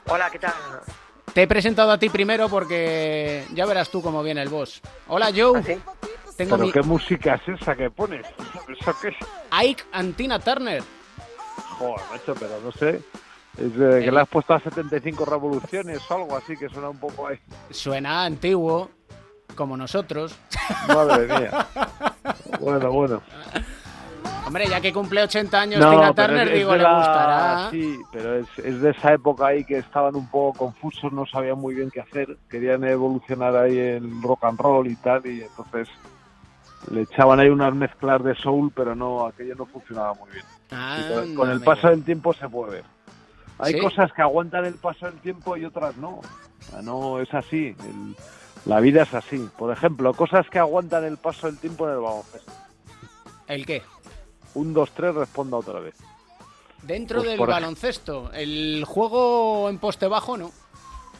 Hola, 0.07 0.29
¿qué 0.29 0.37
tal? 0.37 0.53
Te 1.33 1.41
he 1.41 1.47
presentado 1.47 1.89
a 1.89 1.97
ti 1.97 2.09
primero 2.09 2.47
porque 2.47 3.43
ya 3.55 3.65
verás 3.65 3.89
tú 3.89 4.03
cómo 4.03 4.21
viene 4.21 4.43
el 4.43 4.49
boss. 4.49 4.83
Hola, 5.07 5.31
Joe. 5.35 5.59
¿Ah, 5.59 5.79
Tengo 6.37 6.57
¿Pero 6.59 6.71
qué 6.71 6.83
música 6.83 7.41
es 7.43 7.59
esa 7.59 7.75
que 7.75 7.89
pones? 7.89 8.23
¿Eso 8.69 8.95
qué 9.01 9.07
es? 9.07 9.15
Ike 9.49 9.83
Antina 9.93 10.37
Turner. 10.37 10.83
Joder, 11.79 12.05
macho, 12.11 12.35
pero 12.35 12.61
no 12.63 12.71
sé. 12.71 13.01
Es 13.57 13.71
que 13.71 14.11
le 14.11 14.19
has 14.19 14.29
puesto 14.29 14.53
a 14.53 14.59
75 14.59 15.25
revoluciones 15.25 16.01
o 16.07 16.13
algo 16.13 16.37
así 16.37 16.55
que 16.55 16.69
suena 16.69 16.89
un 16.89 16.99
poco 16.99 17.29
ahí. 17.29 17.39
Suena 17.71 18.25
antiguo, 18.25 18.91
como 19.55 19.77
nosotros. 19.77 20.35
Madre 20.87 21.27
mía. 21.27 21.67
Bueno, 22.59 22.91
bueno. 22.91 23.21
Hombre, 24.45 24.67
ya 24.67 24.79
que 24.79 24.93
cumple 24.93 25.23
80 25.23 25.59
años 25.59 25.79
Tina 25.79 26.13
Turner, 26.13 26.53
digo, 26.53 26.75
le 26.75 26.83
gustará. 26.83 27.69
Sí, 27.71 27.99
pero 28.11 28.35
es, 28.35 28.47
es, 28.59 28.79
de 28.79 28.91
esa 28.91 29.13
época 29.13 29.47
ahí 29.47 29.65
que 29.65 29.79
estaban 29.79 30.15
un 30.15 30.27
poco 30.29 30.59
confusos, 30.59 31.11
no 31.11 31.25
sabían 31.25 31.57
muy 31.57 31.73
bien 31.73 31.89
qué 31.89 32.01
hacer, 32.01 32.37
querían 32.47 32.83
evolucionar 32.83 33.55
ahí 33.55 33.77
en 33.77 34.21
rock 34.21 34.43
and 34.43 34.59
roll 34.59 34.87
y 34.87 34.95
tal, 34.97 35.25
y 35.25 35.41
entonces 35.41 35.89
le 36.91 37.01
echaban 37.01 37.39
ahí 37.39 37.49
unas 37.49 37.73
mezclas 37.73 38.23
de 38.23 38.35
soul, 38.35 38.71
pero 38.75 38.93
no, 38.93 39.25
aquello 39.25 39.55
no 39.55 39.65
funcionaba 39.65 40.13
muy 40.13 40.29
bien. 40.31 40.45
Ah, 40.71 40.99
con, 41.11 41.35
con 41.35 41.49
el 41.49 41.61
paso 41.61 41.89
del 41.89 42.03
tiempo 42.03 42.31
se 42.33 42.47
puede 42.47 42.71
ver. 42.73 42.85
Hay 43.57 43.73
¿Sí? 43.73 43.79
cosas 43.79 44.11
que 44.13 44.21
aguantan 44.21 44.65
el 44.65 44.75
paso 44.75 45.05
del 45.05 45.15
tiempo 45.19 45.55
y 45.57 45.65
otras 45.65 45.95
no. 45.97 46.21
No 46.83 47.19
es 47.19 47.33
así. 47.33 47.75
El, 47.79 48.15
la 48.65 48.79
vida 48.79 49.03
es 49.03 49.13
así. 49.13 49.49
Por 49.57 49.71
ejemplo, 49.71 50.13
cosas 50.13 50.47
que 50.49 50.59
aguantan 50.59 51.03
el 51.03 51.17
paso 51.17 51.47
del 51.47 51.57
tiempo 51.57 51.87
en 51.87 51.93
el 51.93 51.99
baloncesto. 51.99 52.51
¿El 53.47 53.65
qué? 53.65 53.83
Un, 54.55 54.73
dos, 54.73 54.91
tres, 54.91 55.13
responda 55.13 55.57
otra 55.57 55.79
vez. 55.79 55.95
Dentro 56.81 57.19
pues 57.19 57.31
del 57.31 57.39
baloncesto, 57.39 58.31
el 58.33 58.83
juego 58.85 59.69
en 59.69 59.79
poste 59.79 60.07
bajo 60.07 60.37
no. 60.37 60.51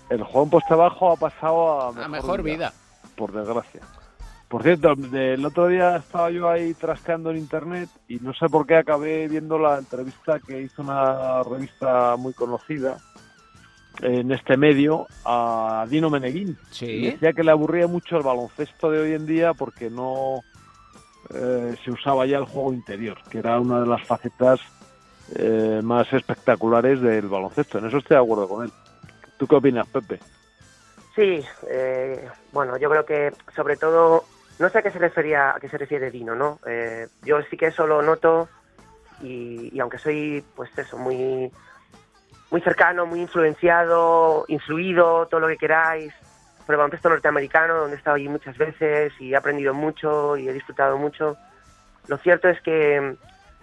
El 0.10 0.24
juego 0.24 0.44
en 0.44 0.50
poste 0.50 0.76
bajo 0.76 1.12
ha 1.12 1.16
pasado 1.16 1.82
a 1.82 1.92
mejor, 1.92 2.04
a 2.04 2.08
mejor 2.08 2.44
vida, 2.44 2.56
vida, 2.56 2.74
Por 3.16 3.32
desgracia. 3.32 3.82
Por 4.48 4.62
cierto, 4.62 4.94
el 4.94 5.44
otro 5.44 5.68
día 5.68 5.98
estaba 5.98 6.30
yo 6.30 6.48
ahí 6.48 6.76
trasteando 6.76 7.32
en 7.32 7.38
internet 7.38 7.90
y 8.08 8.20
no 8.20 8.34
sé 8.34 8.48
por 8.48 8.68
qué 8.68 8.78
acabé 8.78 9.28
viendo 9.28 9.58
la 9.58 9.80
entrevista 9.80 10.40
que 10.40 10.62
hizo 10.62 10.84
una 10.84 11.42
revista 11.44 12.16
muy 12.16 12.34
conocida 12.34 12.98
en 14.02 14.32
este 14.32 14.58
medio 14.58 15.08
a 15.24 15.86
Dino 15.90 16.10
Meneguín. 16.10 16.58
Sí. 16.72 17.12
Decía 17.12 17.34
que 17.34 17.44
le 17.44 17.52
aburría 17.52 17.88
mucho 17.88 18.18
el 18.18 18.24
baloncesto 18.24 18.92
de 18.92 19.02
hoy 19.02 19.14
en 19.14 19.26
día 19.26 19.54
porque 19.54 19.90
no 19.90 20.42
eh, 21.34 21.76
se 21.84 21.92
usaba 21.92 22.26
ya 22.26 22.38
el 22.38 22.46
juego 22.46 22.74
interior, 22.74 23.18
que 23.30 23.40
era 23.40 23.60
una 23.60 23.82
de 23.82 23.88
las 23.88 24.06
facetas 24.06 24.60
eh, 25.36 25.82
más 25.84 26.12
espectaculares 26.14 27.02
del 27.02 27.28
baloncesto. 27.28 27.80
En 27.80 27.88
eso 27.88 27.98
estoy 27.98 28.16
de 28.16 28.24
acuerdo 28.24 28.48
con 28.48 28.66
él. 28.66 28.72
¿Tú 29.38 29.48
qué 29.48 29.56
opinas, 29.56 29.88
Pepe? 29.88 30.20
Sí, 31.16 31.44
eh, 31.70 32.28
bueno, 32.52 32.78
yo 32.78 32.90
creo 32.90 33.06
que 33.06 33.32
sobre 33.56 33.78
todo, 33.78 34.26
no 34.60 34.70
sé 34.70 34.80
a 34.80 34.82
qué 34.82 34.92
se 34.92 35.00
refería, 35.00 35.56
a 35.56 35.60
qué 35.60 35.70
se 35.70 35.78
refiere 35.78 36.12
Dino, 36.12 36.36
¿no? 36.36 36.60
Eh, 36.68 37.08
yo 37.24 37.42
sí 37.50 37.58
que 37.58 37.68
eso 37.68 37.88
lo 37.88 38.02
noto 38.02 38.50
y, 39.22 39.70
y 39.74 39.80
aunque 39.80 39.98
soy, 39.98 40.44
pues 40.56 40.70
eso, 40.78 40.98
muy 40.98 41.52
muy 42.56 42.62
cercano, 42.62 43.06
muy 43.06 43.20
influenciado, 43.20 44.46
influido, 44.48 45.26
todo 45.26 45.42
lo 45.42 45.50
que 45.50 45.58
queráis, 45.58 46.14
por 46.66 46.74
el 46.74 46.78
baloncesto 46.78 47.10
norteamericano, 47.10 47.76
donde 47.76 47.96
he 47.96 47.98
estado 47.98 48.16
allí 48.16 48.30
muchas 48.30 48.58
veces 48.58 49.12
y 49.20 49.34
he 49.34 49.36
aprendido 49.36 49.74
mucho 49.74 50.38
y 50.38 50.48
he 50.48 50.54
disfrutado 50.54 50.98
mucho. 50.98 51.36
Lo 52.08 52.18
cierto 52.18 52.48
es 52.48 52.62
que 52.62 53.18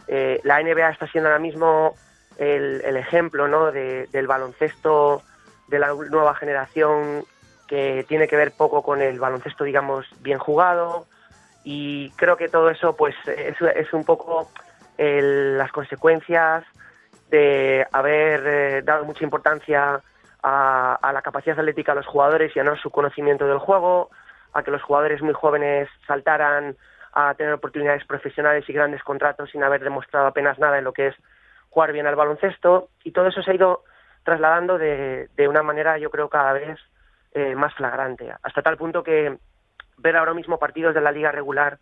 eh, 0.09 0.41
la 0.45 0.63
NBA 0.63 0.91
está 0.91 1.07
siendo 1.07 1.31
ahora 1.31 1.39
mismo 1.39 1.95
el, 2.37 2.83
el 2.85 2.99
ejemplo 2.99 3.49
¿no? 3.49 3.73
de, 3.73 4.09
del 4.13 4.27
baloncesto 4.27 5.23
de 5.69 5.79
la 5.79 5.95
nueva 6.11 6.35
generación 6.35 7.25
que 7.67 8.05
tiene 8.07 8.29
que 8.29 8.37
ver 8.37 8.53
poco 8.53 8.83
con 8.83 9.01
el 9.01 9.19
baloncesto, 9.19 9.65
digamos, 9.65 10.05
bien 10.21 10.39
jugado 10.39 11.07
y 11.65 12.11
creo 12.17 12.37
que 12.37 12.51
todo 12.51 12.69
eso 12.69 12.95
pues 12.95 13.15
es, 13.27 13.57
es 13.75 13.91
un 13.95 14.05
poco 14.05 14.51
el, 14.99 15.57
las 15.57 15.73
consecuencias 15.73 16.67
de 17.33 17.87
haber 17.93 18.47
eh, 18.47 18.83
dado 18.83 19.07
mucha 19.07 19.25
importancia 19.25 20.03
a, 20.43 21.11
la 21.13 21.23
capacidad 21.23 21.59
atlética 21.59 21.93
de 21.93 22.01
los 22.01 22.07
jugadores 22.07 22.55
y 22.55 22.61
a 22.61 22.65
no 22.65 22.77
su 22.77 22.91
conocimiento 22.91 23.47
del 23.47 23.59
juego, 23.59 24.11
a 24.53 24.63
que 24.63 24.71
los 24.71 24.83
jugadores 24.83 25.23
muy 25.23 25.33
jóvenes 25.33 25.89
saltaran 26.07 26.77
a 27.15 27.35
tener 27.35 27.55
oportunidades 27.55 28.05
profesionales 28.05 28.69
y 28.69 28.73
grandes 28.75 29.03
contratos 29.03 29.51
sin 29.51 29.63
haber 29.65 29.83
demostrado 29.83 30.27
apenas 30.27 30.59
nada 30.59 30.77
en 30.77 30.85
lo 30.85 30.93
que 30.93 31.09
es 31.09 31.15
jugar 31.71 31.93
bien 31.93 32.07
al 32.07 32.17
baloncesto. 32.17 32.91
Y 33.03 33.13
todo 33.13 33.29
eso 33.29 33.43
se 33.43 33.51
ha 33.51 33.55
ido 33.55 33.85
trasladando 34.25 34.77
de, 34.77 35.29
de 35.35 35.49
una 35.49 35.63
manera 35.63 35.97
yo 35.97 36.11
creo 36.11 36.29
cada 36.29 36.53
vez 36.53 36.79
eh, 37.33 37.55
más 37.55 37.73
flagrante, 37.75 38.31
hasta 38.43 38.61
tal 38.61 38.77
punto 38.77 39.03
que 39.03 39.39
ver 39.97 40.17
ahora 40.17 40.35
mismo 40.35 40.59
partidos 40.59 40.95
de 40.95 41.01
la 41.01 41.13
liga 41.13 41.33
regular 41.33 41.79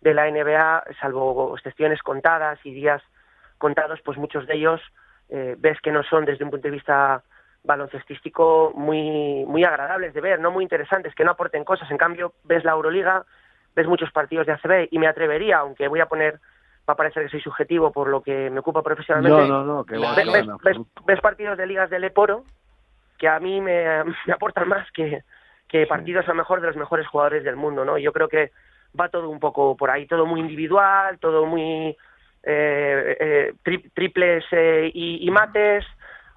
de 0.00 0.14
la 0.14 0.30
NBA, 0.30 0.84
salvo 0.98 1.54
excepciones 1.56 2.02
contadas 2.02 2.58
y 2.64 2.72
días 2.72 3.02
contados, 3.58 4.00
pues 4.04 4.18
muchos 4.18 4.46
de 4.46 4.54
ellos 4.54 4.80
eh, 5.28 5.56
ves 5.58 5.80
que 5.80 5.92
no 5.92 6.02
son 6.02 6.24
desde 6.24 6.44
un 6.44 6.50
punto 6.50 6.68
de 6.68 6.74
vista 6.74 7.22
baloncestístico 7.62 8.72
muy, 8.74 9.44
muy 9.46 9.64
agradables 9.64 10.12
de 10.12 10.20
ver, 10.20 10.38
no 10.38 10.50
muy 10.50 10.62
interesantes, 10.62 11.14
que 11.14 11.24
no 11.24 11.32
aporten 11.32 11.64
cosas. 11.64 11.90
En 11.90 11.96
cambio, 11.96 12.34
ves 12.44 12.64
la 12.64 12.72
Euroliga, 12.72 13.24
ves 13.74 13.86
muchos 13.86 14.12
partidos 14.12 14.46
de 14.46 14.52
ACB 14.52 14.88
y 14.90 14.98
me 14.98 15.06
atrevería, 15.06 15.58
aunque 15.58 15.88
voy 15.88 16.00
a 16.00 16.06
poner, 16.06 16.40
va 16.88 16.92
a 16.92 16.96
parecer 16.96 17.24
que 17.24 17.30
soy 17.30 17.40
subjetivo 17.40 17.90
por 17.90 18.08
lo 18.08 18.20
que 18.20 18.50
me 18.50 18.60
ocupa 18.60 18.82
profesionalmente. 18.82 19.48
No, 19.48 19.64
no, 19.64 19.64
no, 19.64 19.84
que 19.84 19.96
ves, 19.96 20.32
ves, 20.32 20.46
ves, 20.62 20.78
ves, 21.06 21.20
partidos 21.20 21.56
de 21.56 21.66
ligas 21.66 21.88
de 21.88 21.98
Leporo 21.98 22.44
que 23.18 23.28
a 23.28 23.40
mí 23.40 23.60
me, 23.60 24.04
me 24.26 24.32
aportan 24.32 24.68
más 24.68 24.90
que, 24.92 25.22
que 25.68 25.86
partidos 25.86 26.26
a 26.26 26.30
lo 26.30 26.36
mejor 26.36 26.60
de 26.60 26.66
los 26.66 26.76
mejores 26.76 27.06
jugadores 27.06 27.44
del 27.44 27.56
mundo, 27.56 27.84
¿no? 27.84 27.96
Yo 27.96 28.12
creo 28.12 28.28
que 28.28 28.50
va 28.98 29.08
todo 29.08 29.28
un 29.30 29.40
poco 29.40 29.76
por 29.76 29.90
ahí, 29.90 30.06
todo 30.06 30.26
muy 30.26 30.40
individual, 30.40 31.18
todo 31.18 31.46
muy 31.46 31.96
tri 33.62 33.90
triples 33.94 34.44
eh, 34.52 34.90
y, 34.92 35.26
y, 35.26 35.30
mates, 35.30 35.84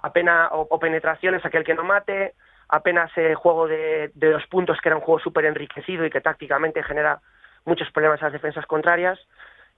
apenas 0.02 0.50
o, 0.52 0.68
o, 0.70 0.80
penetraciones 0.80 1.46
aquel 1.46 1.64
que 1.64 1.76
no 1.76 1.84
mate, 1.84 2.34
apenas 2.70 3.12
eh, 3.18 3.36
juego 3.36 3.68
de, 3.68 4.12
de, 4.14 4.32
dos 4.32 4.46
puntos 4.48 4.80
que 4.82 4.90
era 4.90 4.96
un 4.96 5.02
juego 5.02 5.20
súper 5.20 5.46
enriquecido 5.46 6.06
y 6.06 6.10
que 6.10 6.22
tácticamente 6.22 6.84
genera 6.84 7.20
muchos 7.66 7.92
problemas 7.92 8.22
a 8.22 8.26
las 8.26 8.34
defensas 8.34 8.66
contrarias 8.66 9.20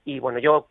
y 0.04 0.20
bueno 0.20 0.38
yo 0.38 0.68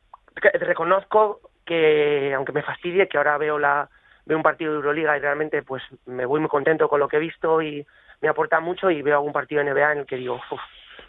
reconozco 0.53 1.41
que, 1.65 2.33
aunque 2.33 2.51
me 2.51 2.63
fastidie, 2.63 3.07
que 3.07 3.17
ahora 3.17 3.37
veo 3.37 3.59
la 3.59 3.89
veo 4.25 4.37
un 4.37 4.43
partido 4.43 4.71
de 4.71 4.77
Euroliga 4.77 5.17
y 5.17 5.19
realmente 5.21 5.63
pues 5.63 5.83
me 6.05 6.25
voy 6.25 6.39
muy 6.39 6.49
contento 6.49 6.87
con 6.87 6.99
lo 6.99 7.07
que 7.07 7.17
he 7.17 7.19
visto 7.19 7.61
y 7.61 7.85
me 8.21 8.29
aporta 8.29 8.59
mucho 8.59 8.91
y 8.91 9.01
veo 9.01 9.15
algún 9.15 9.33
partido 9.33 9.63
de 9.63 9.71
NBA 9.71 9.91
en 9.91 9.97
el 9.99 10.05
que 10.05 10.17
digo, 10.17 10.35
Uf, 10.51 10.61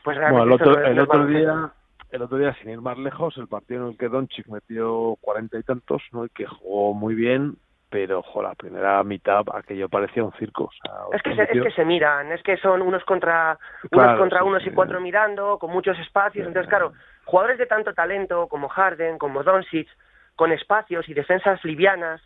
pues 0.03 0.17
realmente 0.17 0.49
Bueno, 0.49 0.55
el 0.55 0.61
esto 0.61 0.71
otro, 0.71 0.83
no 0.83 0.89
el 0.89 0.99
otro 1.01 1.19
baloncesto". 1.21 1.39
día, 1.39 1.73
el 2.11 2.23
otro 2.23 2.39
día, 2.39 2.55
sin 2.61 2.71
ir 2.71 2.81
más 2.81 2.99
lejos, 2.99 3.37
el 3.37 3.49
partido 3.49 3.85
en 3.85 3.93
el 3.93 3.99
que 3.99 4.09
Doncic 4.09 4.47
metió 4.49 5.17
cuarenta 5.21 5.59
y 5.59 5.63
tantos, 5.63 6.03
¿no? 6.13 6.25
Y 6.27 6.29
que 6.31 6.47
jugó 6.47 6.95
muy 6.95 7.15
bien, 7.15 7.57
pero 7.91 8.23
jo, 8.23 8.43
la 8.43 8.55
primera 8.55 9.03
mitad 9.03 9.43
aquello 9.53 9.89
parecía 9.89 10.25
un 10.25 10.33
circo. 10.33 10.65
o 10.65 10.71
sea, 10.73 10.93
Es 11.13 11.23
que, 11.23 11.35
se, 11.35 11.43
es 11.43 11.63
que 11.63 11.71
se 11.73 11.85
miran, 11.85 12.33
es 12.33 12.43
que 12.43 12.57
son 12.57 12.83
unos 12.83 13.05
contra 13.05 13.59
unos 13.91 14.05
Claro, 14.05 14.19
contra 14.19 14.41
sí, 14.41 14.45
unos 14.45 14.67
y 14.67 14.71
cuatro 14.71 15.01
mirando, 15.01 15.59
con 15.59 15.71
muchos 15.71 15.99
espacios. 15.99 16.47
Entonces, 16.47 16.69
claro, 16.69 16.93
jugadores 17.25 17.59
de 17.59 17.67
tanto 17.67 17.93
talento 17.93 18.47
como 18.49 18.69
Harden, 18.69 19.19
como 19.19 19.43
Doncic, 19.43 19.89
con 20.37 20.53
espacios 20.53 21.09
y 21.09 21.15
defensas 21.15 21.63
livianas, 21.65 22.23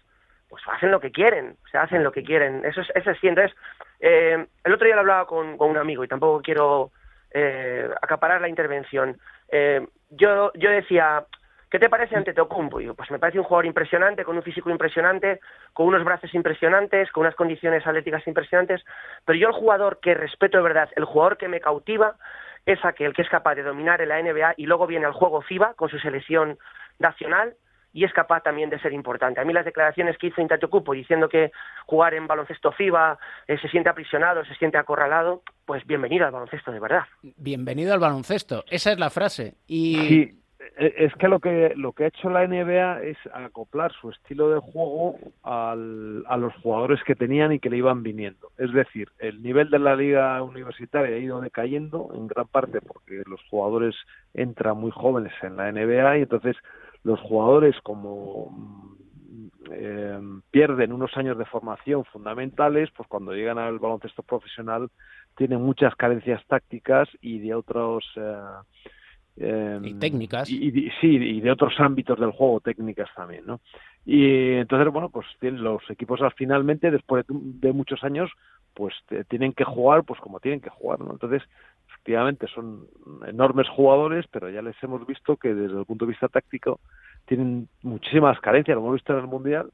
pues 0.49 0.63
hacen 0.69 0.91
lo 0.91 1.01
que 1.01 1.11
quieren, 1.11 1.57
o 1.65 1.69
sea, 1.69 1.83
hacen 1.83 2.05
lo 2.05 2.13
que 2.13 2.23
quieren. 2.23 2.65
Eso 2.65 2.83
es, 2.83 2.89
eso 2.95 3.11
es. 3.11 3.19
Entonces, 3.23 3.57
eh, 4.01 4.47
el 4.65 4.73
otro 4.73 4.85
día 4.85 4.95
lo 4.95 5.01
hablaba 5.01 5.27
con, 5.27 5.57
con 5.57 5.71
un 5.71 5.79
amigo 5.79 6.05
y 6.05 6.09
tampoco 6.09 6.43
quiero 6.43 6.91
eh, 7.33 7.89
acaparar 8.01 8.41
la 8.41 8.49
intervención. 8.49 9.19
Eh, 9.57 9.87
yo, 10.11 10.51
yo 10.55 10.69
decía, 10.69 11.25
¿qué 11.71 11.79
te 11.79 11.89
parece 11.89 12.17
Antetokounmpo? 12.17 12.81
Y 12.81 12.87
yo, 12.87 12.95
pues 12.95 13.09
me 13.13 13.21
parece 13.21 13.39
un 13.39 13.45
jugador 13.45 13.67
impresionante, 13.67 14.25
con 14.25 14.37
un 14.37 14.43
físico 14.43 14.69
impresionante, 14.69 15.39
con 15.73 15.87
unos 15.87 16.03
brazos 16.03 16.35
impresionantes, 16.35 17.09
con 17.13 17.21
unas 17.21 17.37
condiciones 17.37 17.87
atléticas 17.87 18.27
impresionantes, 18.27 18.85
pero 19.25 19.39
yo 19.39 19.47
el 19.47 19.55
jugador 19.55 20.01
que 20.01 20.13
respeto 20.15 20.57
de 20.57 20.65
verdad, 20.65 20.89
el 20.97 21.05
jugador 21.05 21.37
que 21.37 21.47
me 21.47 21.61
cautiva, 21.61 22.17
es 22.67 22.85
aquel 22.85 23.13
que 23.13 23.23
es 23.23 23.29
capaz 23.29 23.55
de 23.55 23.63
dominar 23.63 24.01
en 24.01 24.09
la 24.09 24.21
NBA 24.21 24.55
y 24.57 24.67
luego 24.67 24.89
viene 24.89 25.07
al 25.07 25.13
juego 25.13 25.41
FIBA 25.41 25.75
con 25.75 25.89
su 25.89 26.01
selección 26.01 26.59
nacional 26.99 27.55
y 27.95 28.05
es 28.05 28.13
capaz 28.13 28.43
también 28.43 28.69
de 28.69 28.79
ser 28.81 28.93
importante. 28.93 29.41
A 29.41 29.45
mí 29.45 29.53
las 29.55 29.65
declaraciones 29.65 30.19
que 30.19 30.27
hizo 30.27 30.43
Intatocupo 30.43 30.93
diciendo 30.93 31.29
que 31.29 31.53
jugar 31.87 32.13
en 32.13 32.27
baloncesto 32.27 32.73
FIBA 32.73 33.17
eh, 33.47 33.57
se 33.59 33.69
siente 33.69 33.89
aprisionado, 33.89 34.45
se 34.45 34.55
siente 34.57 34.77
acorralado, 34.77 35.43
pues 35.65 35.87
bienvenido 35.87 36.27
al 36.27 36.33
baloncesto 36.33 36.73
de 36.73 36.81
verdad. 36.81 37.05
Bienvenido 37.37 37.95
al 37.95 38.01
baloncesto. 38.01 38.65
Esa 38.69 38.93
es 38.93 38.99
la 38.99 39.11
frase. 39.11 39.55
Y 39.69 39.95
Sí, 40.09 40.41
e- 40.77 40.95
es 40.99 41.15
que 41.15 41.29
lo 41.29 41.39
que 41.39 41.73
lo 41.77 41.93
que 41.93 42.05
ha 42.05 42.09
hecho 42.09 42.31
la 42.31 42.43
NBA 42.47 43.03
es 43.03 43.17
acoplar 43.33 43.93
su 43.93 44.11
estilo 44.11 44.51
de 44.51 44.59
juego 44.61 45.17
al- 45.45 46.25
a 46.27 46.37
los 46.37 46.53
jugadores 46.57 47.01
que 47.05 47.15
tenían 47.15 47.53
y 47.53 47.61
que 47.61 47.71
le 47.71 47.77
iban 47.77 48.03
viniendo. 48.03 48.49
Es 48.59 48.73
decir, 48.73 49.09
el 49.21 49.41
nivel 49.43 49.71
de 49.71 49.79
la 49.79 49.95
liga 49.95 50.43
universitaria 50.43 51.15
ha 51.15 51.19
ido 51.21 51.41
decayendo 51.41 52.11
en 52.15 52.27
gran 52.27 52.49
parte 52.49 52.81
porque 52.81 53.23
los 53.27 53.41
jugadores 53.51 53.95
entran 54.33 54.79
muy 54.79 54.91
jóvenes 54.91 55.33
en 55.43 55.57
la 55.57 55.69
NBA 55.71 56.19
y 56.19 56.23
entonces 56.23 56.57
los 57.05 57.21
jugadores 57.21 57.77
como 57.83 58.97
eh, 59.71 60.19
pierden 60.51 60.93
unos 60.93 61.17
años 61.17 61.39
de 61.39 61.45
formación 61.47 62.05
fundamentales, 62.07 62.91
pues 62.97 63.09
cuando 63.09 63.33
llegan 63.33 63.59
al 63.59 63.79
baloncesto 63.79 64.23
profesional 64.23 64.89
tienen 65.37 65.61
muchas 65.63 65.95
carencias 65.97 66.43
tácticas 66.47 67.09
y 67.21 67.39
de 67.41 67.55
otros 67.55 68.05
eh, 68.17 68.37
eh, 69.37 69.81
Y 69.83 69.95
técnicas. 69.95 70.49
y, 70.49 70.69
y- 70.69 70.91
sí 71.01 71.09
y 71.17 71.41
de 71.41 71.51
otros 71.51 71.75
ámbitos 71.79 72.19
del 72.21 72.31
juego 72.31 72.61
técnicas 72.61 73.09
también 73.17 73.45
no 73.47 73.61
y 74.05 74.53
entonces 74.53 74.93
bueno 74.93 75.09
pues 75.11 75.27
los 75.41 75.83
equipos 75.91 76.21
al 76.23 76.33
finalmente 76.35 76.91
después 76.91 77.27
de, 77.27 77.35
de 77.37 77.73
muchos 77.73 78.05
años 78.05 78.31
pues 78.75 78.95
te- 79.09 79.25
tienen 79.25 79.53
que 79.53 79.65
jugar 79.65 80.05
pues 80.05 80.21
como 80.21 80.39
tienen 80.39 80.61
que 80.61 80.71
jugar 80.71 81.01
no 81.01 81.11
entonces 81.13 81.43
efectivamente 82.05 82.47
son 82.55 82.87
enormes 83.27 83.67
jugadores 83.71 84.27
pero 84.31 84.51
ya 84.51 84.61
les 84.61 84.77
hemos 84.83 85.07
visto 85.07 85.37
que 85.39 85.55
desde 85.55 85.79
el 85.79 85.87
punto 85.87 86.05
de 86.05 86.11
vista 86.11 86.29
táctico 86.29 86.79
tienen 87.25 87.67
muchísimas 87.83 88.39
carencias 88.41 88.75
lo 88.75 88.83
hemos 88.83 88.95
visto 88.95 89.15
en 89.15 89.21
el 89.21 89.27
mundial 89.27 89.71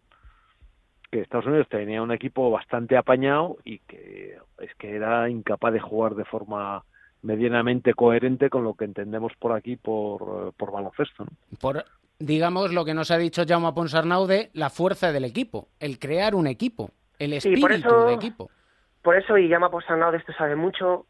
que 1.10 1.20
Estados 1.22 1.46
Unidos 1.46 1.66
tenía 1.68 2.00
un 2.02 2.12
equipo 2.12 2.48
bastante 2.52 2.96
apañado 2.96 3.56
y 3.64 3.80
que 3.80 4.36
es 4.60 4.74
que 4.76 4.94
era 4.94 5.28
incapaz 5.28 5.72
de 5.72 5.80
jugar 5.80 6.14
de 6.14 6.24
forma 6.24 6.84
medianamente 7.22 7.94
coherente 7.94 8.48
con 8.48 8.62
lo 8.62 8.74
que 8.74 8.84
entendemos 8.84 9.32
por 9.40 9.50
aquí 9.52 9.74
por, 9.76 10.52
por 10.54 10.70
baloncesto. 10.70 11.24
¿no? 11.24 11.30
por, 11.60 11.84
digamos, 12.20 12.72
lo 12.72 12.84
que 12.84 12.94
nos 12.94 13.10
ha 13.10 13.18
dicho 13.18 13.42
Jaume 13.46 13.72
Ponsarnau 13.72 14.26
de 14.28 14.50
la 14.54 14.70
fuerza 14.70 15.10
del 15.10 15.24
equipo, 15.24 15.66
el 15.80 15.98
crear 15.98 16.36
un 16.36 16.46
equipo, 16.46 16.90
el 17.18 17.30
Sí, 17.32 17.36
espíritu 17.38 17.60
por 17.60 17.72
eso- 17.72 18.04
de 18.06 18.14
equipo. 18.14 18.50
Por 19.02 19.16
eso, 19.16 19.36
y 19.38 19.48
Llama 19.48 19.70
Posanao 19.70 20.12
de 20.12 20.18
esto 20.18 20.32
sabe 20.34 20.54
mucho, 20.56 21.06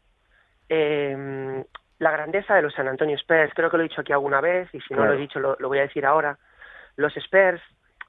eh, 0.75 1.63
la 1.99 2.11
grandeza 2.11 2.55
de 2.55 2.61
los 2.61 2.73
San 2.73 2.87
Antonio 2.87 3.15
Spurs. 3.17 3.53
Creo 3.53 3.69
que 3.69 3.77
lo 3.77 3.83
he 3.83 3.89
dicho 3.89 4.01
aquí 4.01 4.11
alguna 4.13 4.41
vez, 4.41 4.69
y 4.73 4.79
si 4.81 4.93
no 4.93 5.01
lo 5.05 5.13
he 5.13 5.17
dicho, 5.17 5.39
lo, 5.39 5.55
lo 5.59 5.67
voy 5.67 5.79
a 5.79 5.83
decir 5.83 6.05
ahora. 6.05 6.37
Los 6.95 7.15
Spurs, 7.17 7.61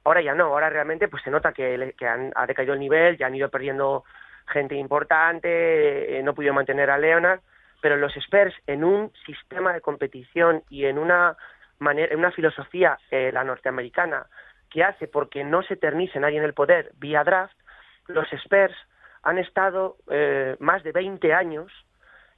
ahora 0.05 0.23
ya 0.23 0.35
no, 0.35 0.45
ahora 0.47 0.71
realmente 0.71 1.09
pues 1.09 1.23
se 1.23 1.31
nota 1.31 1.53
que, 1.53 1.77
le- 1.77 1.93
que 1.95 2.07
han, 2.07 2.33
ha 2.35 2.47
decaído 2.47 2.73
el 2.75 2.81
nivel, 2.81 3.19
ya 3.19 3.27
han 3.27 3.35
ido 3.35 3.49
perdiendo 3.51 4.05
gente 4.47 4.75
importante, 4.77 6.19
eh, 6.19 6.23
no 6.23 6.35
pudieron 6.35 6.57
mantener 6.57 6.91
a 6.91 6.99
Leonard, 6.99 7.41
pero 7.81 7.97
los 7.97 8.17
Spurs 8.17 8.55
en 8.67 8.85
un 8.85 9.13
sistema 9.27 9.73
de 9.73 9.81
competición 9.81 10.63
y 10.71 10.85
en 10.87 10.99
una 10.99 11.37
manera, 11.79 12.13
en 12.13 12.19
una 12.21 12.31
filosofía, 12.31 12.97
eh, 13.11 13.31
la 13.33 13.45
norteamericana, 13.45 14.27
que 14.71 14.85
hace 14.85 15.07
porque 15.09 15.45
no 15.45 15.63
se 15.63 15.75
eternice 15.75 16.19
nadie 16.21 16.39
en 16.39 16.45
el 16.45 16.55
poder 16.55 16.93
vía 16.95 17.25
draft, 17.25 17.55
los 18.07 18.33
Spurs 18.33 18.75
han 19.23 19.39
estado 19.39 19.97
eh, 20.11 20.57
más 20.61 20.83
de 20.83 20.93
20 20.93 21.35
años 21.35 21.71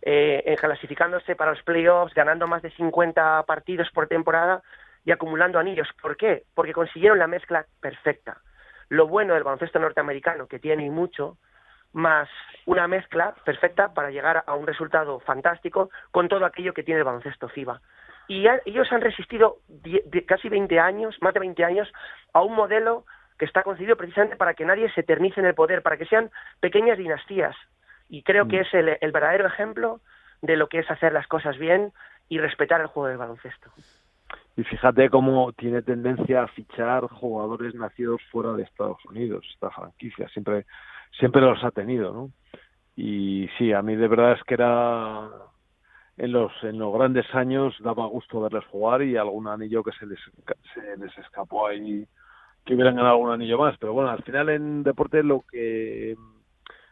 eh, 0.07 0.43
en 0.45 0.57
clasificándose 0.57 1.35
para 1.35 1.53
los 1.53 1.63
playoffs, 1.63 2.13
ganando 2.13 2.47
más 2.47 2.61
de 2.61 2.71
50 2.73 3.43
partidos 3.45 3.89
por 3.91 4.07
temporada 4.07 4.63
y 5.03 5.13
acumulando 5.13 5.59
anillos. 5.59 5.89
¿Por 6.01 6.19
qué? 6.19 6.45
Porque 6.55 6.75
consiguieron 6.75 7.19
la 7.19 7.27
mezcla 7.27 7.65
perfecta. 7.81 8.37
Lo 8.91 9.09
bueno 9.09 9.33
del 9.33 9.45
baloncesto 9.45 9.79
norteamericano, 9.79 10.47
que 10.47 10.59
tiene 10.59 10.85
y 10.85 10.91
mucho, 10.91 11.39
más 11.95 12.29
una 12.67 12.87
mezcla 12.87 13.35
perfecta 13.47 13.95
para 13.95 14.11
llegar 14.11 14.45
a 14.47 14.55
un 14.55 14.67
resultado 14.67 15.21
fantástico 15.21 15.89
con 16.11 16.29
todo 16.29 16.45
aquello 16.45 16.75
que 16.75 16.83
tiene 16.83 16.99
el 16.99 17.05
baloncesto 17.05 17.49
FIBA. 17.49 17.81
Y 18.29 18.47
ellos 18.67 18.93
han 18.93 19.01
resistido 19.01 19.59
casi 20.27 20.51
20 20.51 20.79
años, 20.81 21.17
más 21.23 21.33
de 21.33 21.41
20 21.41 21.65
años, 21.65 21.91
a 22.35 22.43
un 22.43 22.55
modelo 22.55 23.07
que 23.39 23.47
está 23.47 23.63
concebido 23.63 23.97
precisamente 23.97 24.37
para 24.37 24.53
que 24.53 24.67
nadie 24.67 24.93
se 24.93 25.01
eternice 25.01 25.41
en 25.41 25.47
el 25.47 25.55
poder, 25.55 25.83
para 25.83 25.97
que 25.97 26.07
sean 26.07 26.31
pequeñas 26.61 26.99
dinastías. 26.99 27.57
Y 28.09 28.23
creo 28.23 28.47
que 28.49 28.61
es 28.61 28.75
el, 28.75 28.97
el 29.01 29.13
verdadero 29.13 29.47
ejemplo 29.47 30.01
de 30.43 30.57
lo 30.57 30.69
que 30.69 30.81
es 30.81 30.91
hacer 30.91 31.13
las 31.13 31.27
cosas 31.27 31.59
bien 31.59 31.93
y 32.29 32.39
respetar 32.39 32.81
el 32.81 32.87
juego 32.87 33.09
del 33.09 33.19
baloncesto. 33.19 33.71
Y 34.57 34.63
fíjate 34.63 35.11
cómo 35.11 35.53
tiene 35.53 35.83
tendencia 35.83 36.43
a 36.45 36.49
fichar 36.49 37.05
jugadores 37.09 37.75
nacidos 37.75 38.21
fuera 38.31 38.53
de 38.53 38.63
Estados 38.63 39.05
Unidos, 39.07 39.45
esta 39.53 39.71
franquicia, 39.71 40.29
siempre, 40.29 40.65
siempre 41.19 41.43
los 41.43 41.63
ha 41.65 41.71
tenido, 41.73 42.13
¿no? 42.13 42.31
Y 42.97 43.49
sí, 43.59 43.73
a 43.73 43.83
mí 43.83 43.97
de 43.97 44.07
verdad 44.07 44.33
es 44.33 44.45
que 44.45 44.55
era 44.55 45.29
en 46.17 46.31
los 46.31 46.53
en 46.63 46.79
los 46.79 46.95
grandes 46.95 47.27
años 47.35 47.75
daba 47.81 48.07
gusto 48.07 48.41
verles 48.41 48.65
jugar 48.67 49.03
y 49.03 49.17
algún 49.17 49.49
anillo 49.49 49.83
que 49.83 49.91
se 49.99 50.07
les 50.07 50.21
se 50.73 50.97
les 50.97 51.19
escapó 51.19 51.67
ahí 51.67 52.07
que 52.65 52.75
hubieran 52.75 52.95
ganado 52.95 53.15
algún 53.15 53.33
anillo 53.33 53.59
más, 53.59 53.77
pero 53.79 53.93
bueno, 53.93 54.11
al 54.11 54.23
final 54.23 54.49
en 54.49 54.85
deporte 54.85 55.25
lo 55.25 55.43
que 55.51 56.17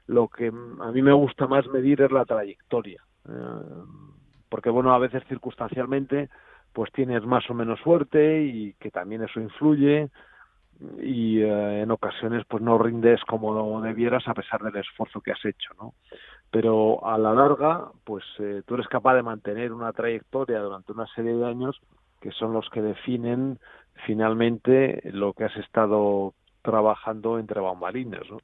lo 0.07 0.29
que 0.29 0.49
a 0.49 0.93
mí 0.93 1.03
me 1.03 1.13
gusta 1.13 1.47
más 1.47 1.67
medir 1.69 2.03
es 2.03 2.11
la 2.11 2.25
trayectoria. 2.25 3.03
Eh, 3.29 3.33
porque 4.49 4.71
bueno, 4.71 4.93
a 4.93 4.99
veces 4.99 5.23
circunstancialmente 5.29 6.29
pues 6.73 6.91
tienes 6.93 7.25
más 7.25 7.49
o 7.51 7.55
menos 7.55 7.81
suerte 7.81 8.43
y 8.43 8.75
que 8.75 8.91
también 8.91 9.23
eso 9.23 9.41
influye 9.41 10.11
y 11.01 11.41
eh, 11.41 11.83
en 11.83 11.91
ocasiones 11.91 12.45
pues 12.49 12.63
no 12.63 12.79
rindes 12.79 13.23
como 13.25 13.81
debieras 13.83 14.27
a 14.27 14.35
pesar 14.35 14.63
del 14.63 14.77
esfuerzo 14.77 15.21
que 15.21 15.33
has 15.33 15.45
hecho, 15.45 15.75
¿no? 15.79 15.95
Pero 16.51 17.07
a 17.07 17.17
la 17.19 17.33
larga, 17.33 17.91
pues 18.05 18.25
eh, 18.39 18.63
tú 18.67 18.75
eres 18.75 18.89
capaz 18.89 19.15
de 19.15 19.23
mantener 19.23 19.73
una 19.73 19.93
trayectoria 19.93 20.61
durante 20.61 20.93
una 20.93 21.07
serie 21.15 21.35
de 21.35 21.47
años 21.47 21.81
que 22.21 22.31
son 22.33 22.53
los 22.53 22.69
que 22.71 22.83
definen 22.83 23.59
finalmente 24.07 25.01
lo 25.13 25.33
que 25.33 25.45
has 25.45 25.57
estado 25.57 26.35
trabajando 26.63 27.39
entre 27.39 27.61
bambalinas, 27.61 28.23
¿no? 28.31 28.39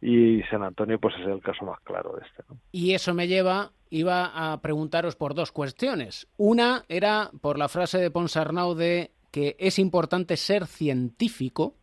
Y 0.00 0.42
San 0.50 0.62
Antonio 0.62 0.98
pues 1.00 1.14
es 1.20 1.26
el 1.26 1.40
caso 1.40 1.64
más 1.64 1.80
claro 1.80 2.14
de 2.16 2.26
este, 2.26 2.42
¿no? 2.48 2.58
Y 2.72 2.92
eso 2.92 3.14
me 3.14 3.26
lleva, 3.28 3.72
iba 3.90 4.52
a 4.52 4.60
preguntaros 4.60 5.16
por 5.16 5.34
dos 5.34 5.52
cuestiones. 5.52 6.28
Una 6.36 6.84
era 6.88 7.30
por 7.40 7.58
la 7.58 7.68
frase 7.68 7.98
de 7.98 8.10
Ponsarnau 8.10 8.74
de 8.74 9.12
que 9.30 9.56
es 9.58 9.78
importante 9.78 10.36
ser 10.36 10.66
científico 10.66 11.74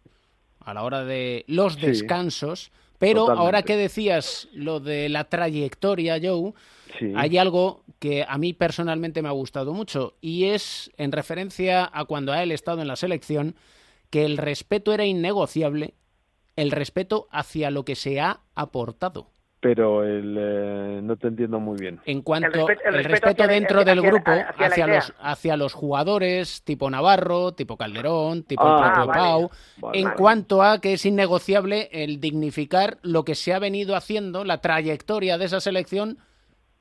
a 0.59 0.73
la 0.73 0.83
hora 0.83 1.03
de 1.03 1.43
los 1.47 1.73
Sí, 1.73 1.81
descansos, 1.87 2.71
pero 2.99 3.21
totalmente. 3.21 3.43
ahora 3.45 3.63
que 3.63 3.75
decías 3.77 4.47
lo 4.53 4.79
de 4.79 5.09
la 5.09 5.25
trayectoria, 5.25 6.19
Joe, 6.21 6.53
Sí. 6.99 7.11
hay 7.15 7.37
algo 7.37 7.83
que 7.99 8.23
a 8.27 8.37
mí 8.37 8.53
personalmente 8.53 9.21
me 9.21 9.27
ha 9.29 9.33
gustado 9.33 9.73
mucho 9.73 10.15
y 10.21 10.45
es 10.45 10.91
en 10.97 11.11
referencia 11.11 11.89
a 11.91 12.05
cuando 12.05 12.31
ha 12.31 12.43
él 12.43 12.51
estado 12.51 12.81
en 12.81 12.87
la 12.87 12.95
selección 12.95 13.55
que 14.09 14.25
el 14.25 14.37
respeto 14.37 14.93
era 14.93 15.03
innegociable, 15.05 15.95
el 16.55 16.71
respeto 16.71 17.27
hacia 17.31 17.71
lo 17.71 17.83
que 17.85 17.95
se 17.95 18.19
ha 18.21 18.41
aportado. 18.55 19.27
pero 19.59 20.03
el, 20.03 20.35
eh, 20.37 20.99
no 21.01 21.15
te 21.15 21.29
entiendo 21.29 21.57
muy 21.57 21.79
bien. 21.79 22.01
En 22.03 22.21
cuanto 22.21 22.47
El 22.47 22.53
respeto- 22.67 22.81
el 22.89 22.95
el 22.95 23.03
respeto 23.05 23.11
respeto 23.27 23.43
hacia- 23.43 23.53
dentro 23.53 23.85
del 23.85 24.01
grupo 24.01 24.31
hacia 24.59 24.87
los 24.87 25.13
hacia 25.21 25.55
los 25.55 25.71
jugadores 25.73 26.63
tipo 26.65 26.89
Navarro, 26.89 27.53
tipo 27.53 27.77
Calderón, 27.77 28.43
tipo 28.43 28.61
Ah, 28.61 28.87
el 28.87 28.91
propio 28.91 29.07
vale. 29.07 29.21
Pau, 29.21 29.51
Vale. 29.77 29.99
en 29.99 30.03
vale. 30.03 30.15
cuanto 30.17 30.63
a 30.63 30.81
que 30.81 30.91
es 30.91 31.05
innegociable 31.05 31.87
el 31.93 32.19
dignificar 32.19 32.97
lo 33.03 33.23
que 33.23 33.35
se 33.35 33.53
ha 33.53 33.59
venido 33.59 33.95
haciendo, 33.95 34.43
la 34.43 34.57
trayectoria 34.59 35.37
de 35.37 35.45
esa 35.45 35.61
selección 35.61 36.17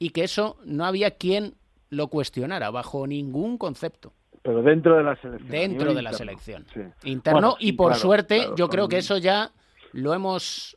y 0.00 0.10
que 0.10 0.24
eso 0.24 0.56
no 0.64 0.84
había 0.84 1.12
quien 1.12 1.54
lo 1.88 2.08
cuestionara 2.08 2.70
bajo 2.72 3.06
ningún 3.06 3.58
concepto 3.58 4.12
Pero 4.42 4.60
dentro 4.60 4.96
de 4.96 5.04
la 5.04 5.14
selección. 5.14 5.50
dentro 5.52 5.94
de 5.94 6.02
la 6.02 6.12
selección 6.14 6.66
Sí. 6.74 6.80
interno 7.04 7.38
Bueno, 7.40 7.56
y 7.60 7.74
por 7.74 7.92
claro, 7.92 8.00
suerte 8.02 8.38
claro, 8.40 8.56
yo 8.56 8.68
creo 8.68 8.88
que 8.88 8.98
eso 8.98 9.18
ya 9.18 9.52
lo 9.92 10.14
hemos 10.14 10.76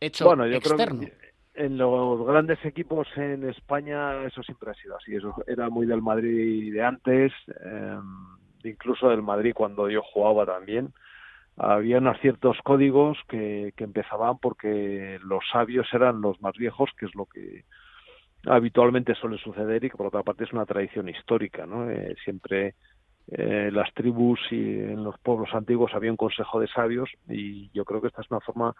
hecho 0.00 0.24
Bueno, 0.26 0.46
yo 0.46 0.56
externo. 0.56 0.98
creo 1.00 1.10
que 1.10 1.28
en 1.54 1.76
los 1.76 2.24
grandes 2.26 2.64
equipos 2.64 3.08
en 3.16 3.48
España 3.48 4.24
eso 4.24 4.42
siempre 4.42 4.70
ha 4.70 4.74
sido 4.74 4.96
así. 4.96 5.14
Eso 5.16 5.34
era 5.46 5.68
muy 5.68 5.86
del 5.86 6.02
Madrid 6.02 6.72
de 6.72 6.82
antes, 6.82 7.32
eh, 7.64 7.98
incluso 8.64 9.08
del 9.08 9.22
Madrid 9.22 9.52
cuando 9.54 9.88
yo 9.90 10.02
jugaba 10.02 10.46
también. 10.46 10.92
Había 11.56 11.98
unos 11.98 12.20
ciertos 12.20 12.56
códigos 12.62 13.18
que, 13.28 13.72
que 13.76 13.82
empezaban 13.82 14.38
porque 14.38 15.18
los 15.24 15.42
sabios 15.50 15.88
eran 15.92 16.20
los 16.20 16.40
más 16.40 16.54
viejos, 16.56 16.90
que 16.96 17.06
es 17.06 17.14
lo 17.16 17.26
que 17.26 17.64
habitualmente 18.46 19.16
suele 19.16 19.38
suceder 19.38 19.82
y 19.84 19.90
que 19.90 19.96
por 19.96 20.06
otra 20.06 20.22
parte 20.22 20.44
es 20.44 20.52
una 20.52 20.66
tradición 20.66 21.08
histórica, 21.08 21.66
¿no? 21.66 21.90
Eh, 21.90 22.14
siempre 22.22 22.76
eh, 23.30 23.70
las 23.72 23.92
tribus 23.92 24.40
y 24.50 24.80
en 24.80 25.04
los 25.04 25.18
pueblos 25.18 25.50
antiguos 25.52 25.92
había 25.94 26.10
un 26.10 26.16
consejo 26.16 26.60
de 26.60 26.68
sabios 26.68 27.10
y 27.28 27.70
yo 27.72 27.84
creo 27.84 28.00
que 28.00 28.08
esta 28.08 28.22
es 28.22 28.30
una 28.30 28.40
forma 28.40 28.74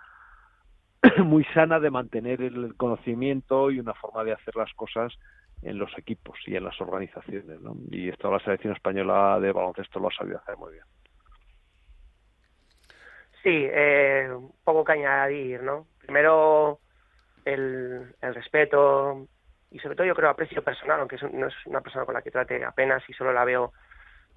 muy 1.25 1.45
sana 1.53 1.79
de 1.81 1.91
mantener 1.91 2.41
el 2.41 2.75
conocimiento 2.77 3.71
y 3.71 3.79
una 3.79 3.95
forma 3.95 4.25
de 4.25 4.33
hacer 4.33 4.57
las 4.57 4.73
cosas 4.75 5.13
en 5.63 5.79
los 5.79 5.91
equipos 5.99 6.39
y 6.47 6.57
en 6.57 6.65
las 6.65 6.81
organizaciones, 6.81 7.61
¿no? 7.61 7.77
Y 7.91 8.09
esto 8.09 8.31
la 8.31 8.39
selección 8.41 8.73
española 8.75 9.39
de 9.41 9.53
baloncesto 9.53 10.01
lo 10.01 10.09
ha 10.09 10.13
sabido 10.13 10.39
hacer 10.39 10.57
muy 10.57 10.73
bien. 10.73 10.85
Sí, 13.43 13.67
eh, 13.71 14.31
poco 14.65 14.85
que 14.85 14.93
añadir, 14.93 15.63
¿no? 15.63 15.87
Primero, 16.01 16.79
el, 17.45 18.15
el 18.21 18.35
respeto 18.35 19.27
y 19.71 19.79
sobre 19.81 19.97
todo 19.97 20.07
yo 20.07 20.15
creo 20.15 20.31
aprecio 20.31 20.63
personal, 20.63 21.01
aunque 21.01 21.19
no 21.33 21.49
es 21.49 21.55
una 21.67 21.81
persona 21.81 22.07
con 22.07 22.15
la 22.15 22.23
que 22.23 22.31
trate 22.31 22.65
apenas 22.65 23.03
y 23.09 23.13
solo 23.13 23.33
la 23.33 23.45
veo 23.45 23.73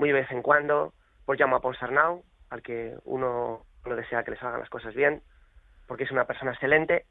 muy 0.01 0.09
de 0.09 0.21
vez 0.21 0.31
en 0.31 0.41
cuando, 0.41 0.93
por 1.25 1.39
llamo 1.39 1.55
a 1.55 1.61
Ponsarnau, 1.61 2.23
al 2.49 2.63
que 2.63 2.95
uno, 3.05 3.61
uno 3.85 3.95
desea 3.95 4.23
que 4.23 4.31
le 4.31 4.37
salgan 4.37 4.59
las 4.59 4.69
cosas 4.69 4.95
bien, 4.95 5.21
porque 5.87 6.05
es 6.05 6.11
una 6.11 6.25
persona 6.25 6.53
excelente 6.53 7.05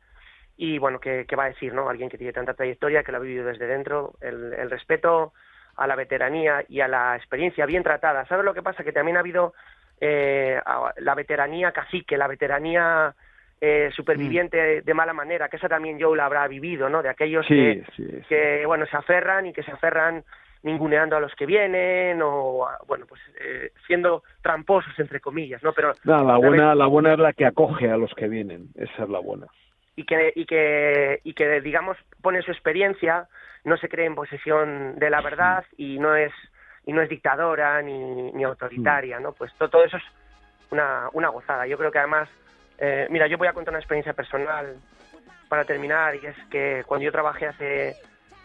y 0.57 0.79
bueno, 0.79 0.99
¿qué, 0.99 1.25
qué 1.29 1.37
va 1.37 1.45
a 1.45 1.51
decir, 1.51 1.73
no? 1.73 1.89
Alguien 1.89 2.11
que 2.11 2.19
tiene 2.19 2.33
tanta 2.33 2.55
trayectoria, 2.55 3.05
que 3.05 3.13
lo 3.13 3.19
ha 3.19 3.21
vivido 3.21 3.47
desde 3.47 3.69
dentro, 3.69 4.15
el, 4.21 4.55
el 4.55 4.69
respeto 4.71 5.33
a 5.77 5.87
la 5.87 5.95
veteranía 5.95 6.65
y 6.69 6.81
a 6.81 6.89
la 6.89 7.15
experiencia 7.15 7.65
bien 7.65 7.85
tratada. 7.85 8.27
¿Sabes 8.27 8.45
lo 8.45 8.55
que 8.55 8.63
pasa? 8.63 8.83
Que 8.83 8.93
también 8.93 9.17
ha 9.17 9.21
habido 9.21 9.55
eh, 10.01 10.61
la 10.97 11.15
veteranía 11.15 11.71
cacique, 11.71 12.19
la 12.19 12.27
veteranía 12.27 13.15
eh, 13.61 13.91
superviviente 13.95 14.83
de 14.83 14.95
mala 14.95 15.13
manera, 15.13 15.49
que 15.49 15.59
esa 15.59 15.69
también 15.69 16.01
Joe 16.01 16.17
la 16.17 16.27
habrá 16.27 16.49
vivido, 16.49 16.89
¿no? 16.89 17.03
De 17.03 17.09
aquellos 17.09 17.47
que, 17.47 17.85
sí, 17.95 18.05
sí. 18.05 18.25
que 18.29 18.67
bueno 18.67 18.85
se 18.87 18.97
aferran 18.97 19.47
y 19.47 19.53
que 19.53 19.63
se 19.63 19.71
aferran 19.71 20.25
ninguneando 20.63 21.17
a 21.17 21.21
los 21.21 21.35
que 21.35 21.47
vienen 21.47 22.21
o 22.23 22.69
bueno 22.87 23.07
pues 23.07 23.21
eh, 23.41 23.73
siendo 23.87 24.23
tramposos 24.43 24.93
entre 24.99 25.21
comillas 25.21 25.63
no 25.63 25.73
pero 25.73 25.95
No, 26.05 26.23
la 26.25 26.37
buena, 26.37 26.75
la 26.75 26.87
buena 26.87 27.13
es 27.15 27.19
la 27.19 27.33
que 27.33 27.47
acoge 27.47 27.91
a 27.91 27.97
los 27.97 28.13
que 28.15 28.29
vienen. 28.29 28.69
Esa 28.77 29.05
es 29.05 29.09
la 29.09 29.21
buena. 29.21 29.47
y 29.97 30.05
que 30.05 30.33
y 30.35 30.45
que 30.47 31.21
y 31.25 31.33
que 31.35 31.61
digamos 31.61 31.97
pone 32.23 32.43
su 32.43 32.51
experiencia 32.51 33.27
no 33.65 33.77
se 33.77 33.89
cree 33.89 34.07
en 34.07 34.15
posesión 34.15 34.99
de 34.99 35.11
la 35.11 35.21
verdad 35.23 35.65
y 35.77 35.99
no 35.99 36.15
es 36.15 36.33
y 36.87 36.93
no 36.93 37.03
es 37.03 37.09
dictadora 37.09 37.81
ni, 37.83 38.33
ni 38.33 38.45
autoritaria 38.45 39.19
no 39.21 39.33
pues 39.33 39.53
to- 39.55 39.69
todo, 39.69 39.85
eso 39.85 39.97
es 39.99 40.05
una, 40.71 41.09
una 41.13 41.29
gozada 41.29 41.67
yo 41.67 41.77
creo 41.77 41.91
que 41.91 41.99
además 41.99 42.29
eh, 42.79 43.07
mira 43.11 43.27
yo 43.27 43.37
voy 43.39 43.49
a 43.49 43.53
contar 43.53 43.73
una 43.73 43.81
experiencia 43.81 44.13
personal 44.15 44.77
para 45.49 45.65
terminar 45.65 46.15
y 46.17 46.25
es 46.27 46.37
que 46.51 46.85
cuando 46.87 47.05
yo 47.05 47.13
trabajé 47.13 47.47
hace 47.49 47.97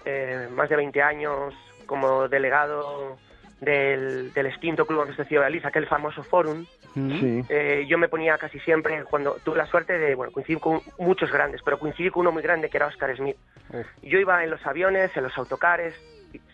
eh, 0.06 0.47
más 0.51 0.67
de 0.69 0.75
20 0.75 1.01
años 1.01 1.54
como 1.86 2.28
delegado 2.28 3.17
del, 3.62 4.34
del 4.34 4.45
extinto 4.48 4.86
Club 4.86 5.08
Ciudad 5.28 5.50
de 5.50 5.62
aquel 5.63 5.88
famoso 5.88 6.24
Fórum, 6.24 6.65
Mm. 6.98 7.19
Sí. 7.19 7.41
eh, 7.50 7.86
yo 7.89 7.98
me 7.98 8.08
ponía 8.08 8.38
casi 8.38 8.58
siempre, 8.62 9.04
cuando 9.04 9.36
tuve 9.43 9.58
la 9.58 9.65
suerte 9.65 9.98
de 10.00 10.15
bueno, 10.15 10.32
coincidir 10.32 10.62
con 10.62 10.80
muchos 10.98 11.30
grandes, 11.30 11.60
pero 11.62 11.78
coincidí 11.78 12.10
con 12.10 12.21
uno 12.21 12.32
muy 12.32 12.41
grande 12.41 12.69
que 12.69 12.78
era 12.78 12.86
Oscar 12.88 13.13
Smith. 13.17 13.36
Uf. 13.74 13.86
Yo 14.02 14.17
iba 14.17 14.41
en 14.45 14.50
los 14.50 14.65
aviones, 14.65 15.12
en 15.17 15.24
los 15.24 15.38
autocares, 15.38 15.93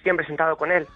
siempre 0.02 0.26
sentado 0.26 0.58
con 0.58 0.72
él, 0.72 0.88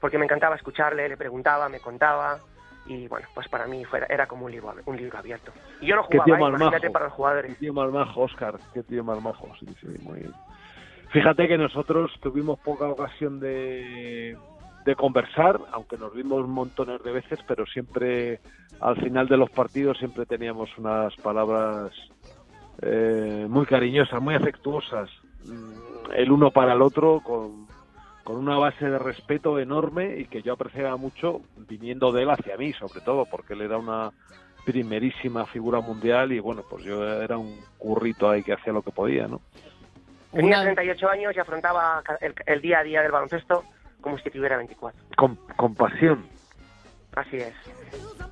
porque 0.00 0.16
me 0.16 0.24
encantaba 0.24 0.56
escucharle, 0.56 1.06
le 1.06 1.18
preguntaba, 1.18 1.68
me 1.68 1.80
contaba, 1.80 2.38
y 2.86 3.06
bueno, 3.08 3.28
pues 3.34 3.46
para 3.48 3.66
mí 3.66 3.84
fuera, 3.84 4.06
era 4.08 4.26
como 4.26 4.46
un 4.46 4.52
libro, 4.52 4.74
un 4.86 4.96
libro 4.96 5.18
abierto. 5.18 5.52
Y 5.82 5.86
yo 5.88 5.96
no 5.96 6.08
Qué 6.08 6.18
tío 6.24 6.34
jugaba, 6.34 6.46
¿eh? 6.46 6.48
imagínate 6.56 6.86
majo. 6.86 6.92
para 6.94 7.04
los 7.04 7.12
Qué 7.12 7.16
jugadores. 7.16 7.58
tío 7.58 7.74
más 7.74 7.90
majo, 7.92 8.20
Oscar. 8.22 8.54
Qué 8.72 8.82
tío 8.84 9.04
más 9.04 9.20
majo. 9.22 9.48
Sí, 9.60 9.66
sí, 9.82 9.86
muy 10.00 10.20
bien. 10.20 10.32
Fíjate 11.14 11.46
que 11.46 11.56
nosotros 11.56 12.10
tuvimos 12.20 12.58
poca 12.58 12.88
ocasión 12.88 13.38
de, 13.38 14.36
conversar, 14.96 15.60
aunque 15.70 15.96
nos 15.96 16.12
vimos 16.12 16.48
montones 16.48 17.00
de 17.04 17.12
veces, 17.12 17.38
pero 17.46 17.64
siempre 17.66 18.40
al 18.80 18.96
final 18.96 19.28
de 19.28 19.36
los 19.36 19.48
partidos 19.48 19.96
siempre 19.98 20.26
teníamos 20.26 20.76
unas 20.76 21.14
palabras 21.18 21.92
eh, 22.82 23.46
muy 23.48 23.64
cariñosas, 23.64 24.20
muy 24.20 24.34
afectuosas, 24.34 25.08
mm, 25.44 26.14
el 26.16 26.32
uno 26.32 26.50
para 26.50 26.72
el 26.72 26.82
otro, 26.82 27.20
con, 27.20 27.68
con 28.24 28.34
una 28.34 28.58
base 28.58 28.90
de 28.90 28.98
respeto 28.98 29.60
enorme 29.60 30.18
y 30.18 30.24
que 30.24 30.42
yo 30.42 30.54
apreciaba 30.54 30.96
mucho 30.96 31.42
viniendo 31.68 32.10
de 32.10 32.24
él 32.24 32.30
hacia 32.30 32.56
mí, 32.56 32.72
sobre 32.72 33.02
todo, 33.02 33.24
porque 33.26 33.52
él 33.52 33.60
era 33.60 33.78
una 33.78 34.10
primerísima 34.64 35.46
figura 35.46 35.80
mundial 35.80 36.32
y 36.32 36.40
bueno, 36.40 36.64
pues 36.68 36.82
yo 36.84 37.04
era 37.22 37.38
un 37.38 37.56
currito 37.78 38.28
ahí 38.28 38.42
que 38.42 38.54
hacía 38.54 38.72
lo 38.72 38.82
que 38.82 38.90
podía, 38.90 39.28
¿no? 39.28 39.40
Tenía 40.34 40.56
Una- 40.56 40.64
38 40.74 41.08
años 41.08 41.36
y 41.36 41.40
afrontaba 41.40 42.02
el, 42.20 42.34
el 42.46 42.60
día 42.60 42.80
a 42.80 42.82
día 42.82 43.02
del 43.02 43.12
baloncesto 43.12 43.64
como 44.00 44.18
si 44.18 44.30
tuviera 44.30 44.56
24. 44.56 45.00
Con, 45.16 45.36
con 45.56 45.74
pasión. 45.74 46.26
Así 47.14 47.36
es. 47.36 47.54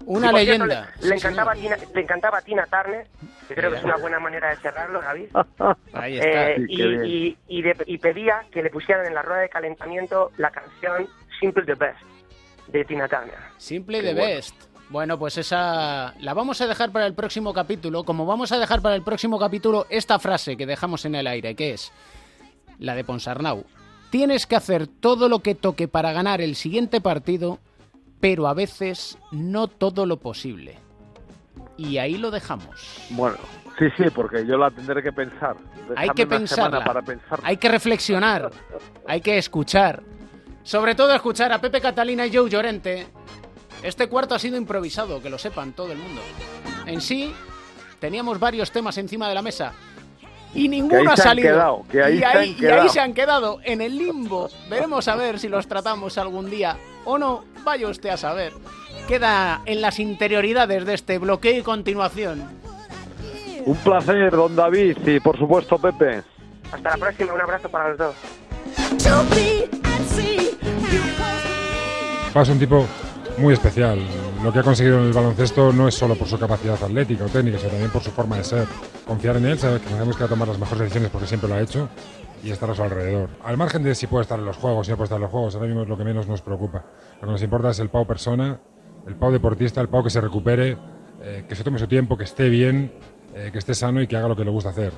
Una 0.05 0.31
cierto, 0.31 0.37
leyenda. 0.67 0.67
le, 1.01 1.09
le 1.09 1.19
Sí, 1.19 1.27
encantaba. 1.27 1.55
Tina, 1.55 1.77
le 1.95 2.01
encantaba 2.01 2.43
Tina 2.43 2.67
Turner, 2.67 3.07
que 3.47 3.55
creo 3.55 3.71
que 3.71 3.77
es 3.77 3.85
una 3.85 3.97
buena 3.97 4.19
manera 4.19 4.51
de 4.51 4.57
cerrarlo, 4.57 5.01
David. 5.01 5.29
Ahí 5.93 6.19
está. 6.19 6.51
Eh, 6.51 6.57
Sí, 6.57 6.65
y, 6.69 6.77
qué 6.77 6.87
bien. 6.89 7.05
y- 7.07 7.39
y 7.47 7.63
de- 7.63 7.85
y 7.87 7.99
pedía 7.99 8.43
que 8.51 8.63
le 8.63 8.71
pusieran 8.71 9.07
en 9.07 9.15
la 9.15 9.23
rueda 9.23 9.43
de 9.43 9.49
calentamiento 9.49 10.33
la 10.37 10.51
canción 10.51 11.09
Simple 11.39 11.65
the 11.65 11.75
Best 11.75 12.01
de 12.69 12.85
Tina 12.85 13.07
Turner. 13.07 13.39
Simple 13.59 14.01
Qué 14.01 14.07
the 14.09 14.15
bueno. 14.15 14.35
best. 14.35 14.72
Bueno, 14.93 15.19
pues 15.19 15.39
esa 15.39 16.13
la 16.21 16.35
vamos 16.35 16.61
a 16.61 16.67
dejar 16.67 16.93
para 16.93 17.07
el 17.07 17.15
próximo 17.15 17.55
capítulo. 17.55 18.05
Como 18.05 18.27
vamos 18.27 18.53
a 18.53 18.59
dejar 18.59 18.83
para 18.83 18.95
el 18.95 19.01
próximo 19.01 19.39
capítulo 19.39 19.87
esta 19.89 20.19
frase 20.19 20.55
que 20.55 20.67
dejamos 20.67 21.07
en 21.07 21.15
el 21.15 21.27
aire, 21.27 21.55
que 21.55 21.73
es 21.73 21.91
la 22.79 22.95
de 22.95 23.03
Ponsarnau. 23.03 23.65
Tienes 24.11 24.47
que 24.47 24.55
hacer 24.55 24.87
todo 24.87 25.31
lo 25.31 25.39
que 25.39 25.55
toque 25.55 25.89
para 25.89 26.13
ganar 26.13 26.43
el 26.43 26.57
siguiente 26.57 27.01
partido, 27.01 27.59
pero 28.21 28.47
a 28.49 28.53
veces 28.53 29.17
no 29.31 29.67
todo 29.67 30.05
lo 30.05 30.19
posible. 30.19 30.77
Y 31.79 31.97
ahí 31.97 32.19
lo 32.19 32.31
dejamos. 32.31 32.99
Bueno, 33.09 33.39
sí, 33.79 33.87
sí, 33.97 34.11
porque 34.15 34.45
yo 34.45 34.59
la 34.59 34.71
tendré 34.71 35.03
que 35.03 35.13
pensar. 35.13 35.57
Hay 35.97 36.11
que 36.11 36.27
pensarla. 36.27 36.85
para 36.85 37.01
pensar. 37.01 37.41
Hay 37.45 37.57
que 37.57 37.71
reflexionar, 37.71 38.51
hay 39.09 39.23
que 39.23 39.39
escuchar. 39.39 40.03
Sobre 40.65 40.95
todo 40.95 41.15
escuchar 41.15 41.51
a 41.51 41.63
Pepe 41.63 41.81
Catalina 41.81 42.27
y 42.27 42.37
Joe 42.37 42.51
Llorente. 42.51 43.07
Este 43.83 44.09
cuarto 44.09 44.35
ha 44.35 44.39
sido 44.39 44.57
improvisado, 44.57 45.21
que 45.21 45.31
lo 45.31 45.39
sepan 45.39 45.73
todo 45.73 45.93
el 45.93 45.99
mundo. 45.99 46.23
En 46.87 47.01
sí, 47.01 47.35
teníamos 47.99 48.39
varios 48.39 48.71
temas 48.71 48.97
encima 48.99 49.29
de 49.29 49.35
la 49.35 49.43
mesa. 49.43 49.73
Y 50.55 50.69
ninguno 50.69 51.01
ahí 51.01 51.07
ha 51.07 51.17
se 51.17 51.23
han 51.23 51.29
salido. 51.29 51.49
quedado, 51.55 51.85
que 51.91 52.03
ahí 52.03 52.19
y, 52.19 52.23
ahí, 52.23 52.57
y 52.61 52.67
ahí 52.67 52.89
se 52.91 53.01
han 53.01 53.15
quedado, 53.15 53.61
en 53.65 53.81
el 53.81 53.97
limbo. 53.97 54.51
Veremos 54.69 55.09
a 55.09 55.17
ver 55.17 55.39
si 55.39 55.49
los 55.49 55.67
tratamos 55.67 56.19
algún 56.19 56.51
día 56.51 56.77
o 57.05 57.19
no. 57.19 57.45
Vaya 57.65 57.89
usted 57.89 58.11
a 58.11 58.17
saber. 58.17 58.53
Queda 59.09 59.63
en 59.65 59.81
las 59.81 59.99
interioridades 59.99 60.85
de 60.85 60.95
este 60.95 61.19
bloqueo 61.19 61.59
y 61.59 61.63
continuación. 61.63 62.45
Un 63.65 63.77
placer, 63.77 64.31
don 64.31 64.55
David, 64.55 64.99
y 65.07 65.21
por 65.21 65.39
supuesto, 65.39 65.79
Pepe. 65.79 66.23
Hasta 66.71 66.91
la 66.91 66.97
próxima, 66.97 67.33
un 67.33 67.41
abrazo 67.41 67.69
para 67.69 67.89
los 67.91 67.99
dos. 67.99 68.15
Es 72.35 72.49
un 72.49 72.59
tipo 72.59 72.87
muy 73.39 73.55
especial. 73.55 73.99
Lo 74.43 74.53
que 74.53 74.59
ha 74.59 74.63
conseguido 74.63 74.99
en 74.99 75.07
el 75.07 75.13
baloncesto 75.13 75.73
no 75.73 75.89
es 75.89 75.95
solo 75.95 76.15
por 76.15 76.27
su 76.29 76.39
capacidad 76.39 76.83
atlética 76.83 77.25
o 77.25 77.29
técnica, 77.29 77.59
sino 77.59 77.71
también 77.71 77.91
por 77.91 78.03
su 78.03 78.11
forma 78.11 78.37
de 78.37 78.45
ser. 78.45 78.67
Confiar 79.07 79.37
en 79.37 79.47
él, 79.47 79.59
saber 79.59 79.81
que 79.81 79.91
sabemos 79.91 80.17
que 80.17 80.23
va 80.23 80.27
a 80.27 80.31
tomar 80.31 80.49
las 80.49 80.59
mejores 80.59 80.81
decisiones 80.81 81.11
porque 81.11 81.27
siempre 81.27 81.49
lo 81.49 81.55
ha 81.55 81.61
hecho 81.61 81.89
y 82.43 82.51
estar 82.51 82.69
a 82.71 82.75
su 82.75 82.83
alrededor. 82.83 83.31
Al 83.45 83.57
margen 83.57 83.83
de 83.83 83.95
si 83.95 84.07
puede 84.07 84.23
estar 84.23 84.39
en 84.39 84.45
los 84.45 84.57
juegos, 84.57 84.87
si 84.87 84.91
no 84.91 84.97
puede 84.97 85.07
estar 85.07 85.17
en 85.17 85.23
los 85.23 85.31
juegos, 85.31 85.55
ahora 85.55 85.67
mismo 85.67 85.83
es 85.83 85.89
lo 85.89 85.97
que 85.97 86.05
menos 86.05 86.27
nos 86.27 86.43
preocupa. 86.43 86.85
Lo 87.21 87.29
que 87.29 87.33
nos 87.33 87.43
importa 87.43 87.71
es 87.71 87.79
el 87.79 87.89
Pau 87.89 88.07
persona, 88.07 88.61
el 89.07 89.15
Pau 89.15 89.31
deportista, 89.31 89.81
el 89.81 89.89
Pau 89.89 90.03
que 90.03 90.11
se 90.11 90.21
recupere, 90.21 90.77
eh, 91.23 91.45
que 91.49 91.55
se 91.55 91.65
tome 91.65 91.79
su 91.79 91.87
tiempo, 91.87 92.17
que 92.17 92.25
esté 92.25 92.49
bien, 92.49 92.93
eh, 93.35 93.51
que 93.53 93.59
esté 93.59 93.75
sano 93.75 94.03
y 94.03 94.07
que 94.07 94.17
haga 94.17 94.29
lo 94.29 94.37
que 94.37 94.45
le 94.45 94.51
gusta 94.51 94.71
hacer. 94.71 94.93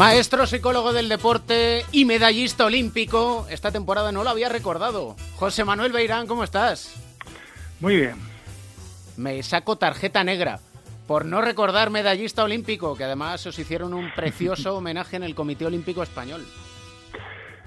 Maestro 0.00 0.46
psicólogo 0.46 0.94
del 0.94 1.10
deporte 1.10 1.84
y 1.92 2.06
medallista 2.06 2.64
olímpico, 2.64 3.46
esta 3.50 3.70
temporada 3.70 4.12
no 4.12 4.24
lo 4.24 4.30
había 4.30 4.48
recordado. 4.48 5.14
José 5.36 5.62
Manuel 5.62 5.92
Beirán, 5.92 6.26
¿cómo 6.26 6.42
estás? 6.42 6.96
Muy 7.80 7.96
bien. 7.96 8.14
Me 9.18 9.42
saco 9.42 9.76
tarjeta 9.76 10.24
negra 10.24 10.58
por 11.06 11.26
no 11.26 11.42
recordar 11.42 11.90
medallista 11.90 12.42
olímpico, 12.44 12.96
que 12.96 13.04
además 13.04 13.46
os 13.46 13.58
hicieron 13.58 13.92
un 13.92 14.10
precioso 14.16 14.74
homenaje 14.78 15.16
en 15.16 15.22
el 15.22 15.34
Comité 15.34 15.66
Olímpico 15.66 16.02
Español. 16.02 16.46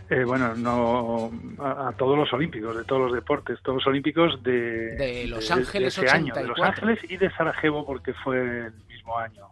Eh, 0.09 0.23
bueno, 0.23 0.55
no 0.55 1.29
a, 1.59 1.93
todos 1.95 2.17
los 2.17 2.33
olímpicos, 2.33 2.75
de 2.75 2.83
todos 2.83 3.03
los 3.03 3.13
deportes, 3.13 3.59
todos 3.61 3.75
los 3.75 3.85
olímpicos 3.85 4.41
de, 4.41 4.95
de 4.95 5.27
Los 5.27 5.51
Ángeles 5.51 5.95
de, 5.97 6.05
ese 6.07 6.15
año, 6.15 6.33
de 6.33 6.45
Los 6.45 6.59
Ángeles 6.59 6.97
y 7.07 7.15
de 7.15 7.29
Sarajevo, 7.29 7.85
porque 7.85 8.11
fue 8.15 8.39
el 8.39 8.73
mismo 8.89 9.19
año, 9.19 9.47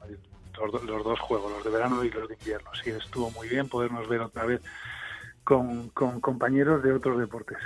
los, 0.68 1.03
dos 1.03 1.20
juegos, 1.20 1.51
los 1.51 1.64
de 1.64 1.70
verano 1.70 2.03
y 2.03 2.09
los 2.09 2.28
de 2.28 2.36
invierno. 2.36 2.70
Sí, 2.84 2.89
estuvo 2.89 3.32
muy 3.32 3.47
bien 3.47 3.70
podernos 3.70 4.07
ver 4.07 4.22
otra 4.22 4.45
vez 4.45 4.62
con, 5.43 5.89
con 5.89 6.20
compañeros 6.22 6.84
de 6.84 6.93
otros 6.93 7.20
deportes. 7.20 7.57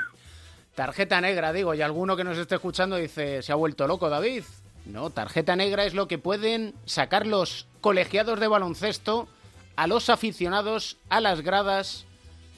Tarjeta 0.76 1.22
negra, 1.22 1.54
digo, 1.54 1.74
y 1.74 1.82
alguno 1.82 2.18
que 2.18 2.24
nos 2.24 2.38
esté 2.38 2.56
escuchando 2.56 2.98
dice, 2.98 3.42
se 3.42 3.52
ha 3.52 3.56
vuelto 3.56 3.88
loco 3.88 4.10
David. 4.10 4.44
No, 4.86 5.10
tarjeta 5.10 5.56
negra 5.56 5.86
es 5.86 5.94
lo 5.94 6.08
que 6.08 6.18
pueden 6.18 6.74
sacar 6.86 7.26
los 7.26 7.68
colegiados 7.82 8.40
de 8.40 8.48
baloncesto 8.48 9.28
a 9.76 9.88
los 9.88 10.10
aficionados, 10.10 10.98
a 11.10 11.22
las 11.22 11.42
gradas, 11.42 12.06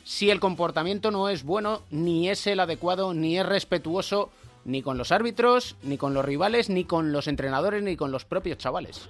si 0.03 0.29
el 0.29 0.39
comportamiento 0.39 1.11
no 1.11 1.29
es 1.29 1.43
bueno, 1.43 1.81
ni 1.89 2.29
es 2.29 2.47
el 2.47 2.59
adecuado, 2.59 3.13
ni 3.13 3.37
es 3.37 3.45
respetuoso, 3.45 4.29
ni 4.65 4.81
con 4.81 4.97
los 4.97 5.11
árbitros, 5.11 5.75
ni 5.83 5.97
con 5.97 6.13
los 6.13 6.25
rivales, 6.25 6.69
ni 6.69 6.85
con 6.85 7.11
los 7.11 7.27
entrenadores, 7.27 7.83
ni 7.83 7.95
con 7.95 8.11
los 8.11 8.25
propios 8.25 8.57
chavales. 8.57 9.09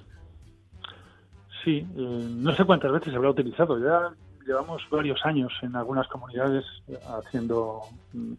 Sí, 1.68 1.86
eh, 1.98 2.28
no 2.38 2.56
sé 2.56 2.64
cuántas 2.64 2.94
veces 2.94 3.12
se 3.12 3.18
habrá 3.18 3.32
utilizado. 3.32 3.78
Ya 3.78 4.10
llevamos 4.46 4.82
varios 4.90 5.20
años 5.26 5.52
en 5.62 5.76
algunas 5.76 6.08
comunidades 6.08 6.64
haciendo 7.10 7.82
mm, 8.14 8.34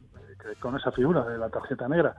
con 0.58 0.74
esa 0.74 0.90
figura 0.92 1.24
de 1.24 1.36
la 1.36 1.50
tarjeta 1.50 1.86
negra. 1.88 2.16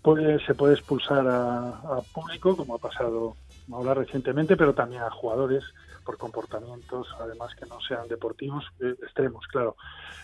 Puede, 0.00 0.38
se 0.46 0.54
puede 0.54 0.74
expulsar 0.74 1.26
a, 1.26 2.00
público, 2.14 2.56
como 2.56 2.76
ha 2.76 2.78
pasado 2.78 3.34
ahora 3.72 3.94
recientemente, 3.94 4.56
pero 4.56 4.74
también 4.74 5.02
a 5.02 5.10
jugadores 5.10 5.64
por 6.04 6.16
comportamientos, 6.18 7.08
además 7.18 7.52
que 7.56 7.66
no 7.66 7.80
sean 7.80 8.06
deportivos, 8.06 8.64
eh, 8.78 8.94
extremos, 9.02 9.44
claro, 9.48 9.74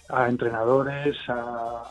a 0.08 0.28
entrenadores, 0.28 1.16
a, 1.26 1.82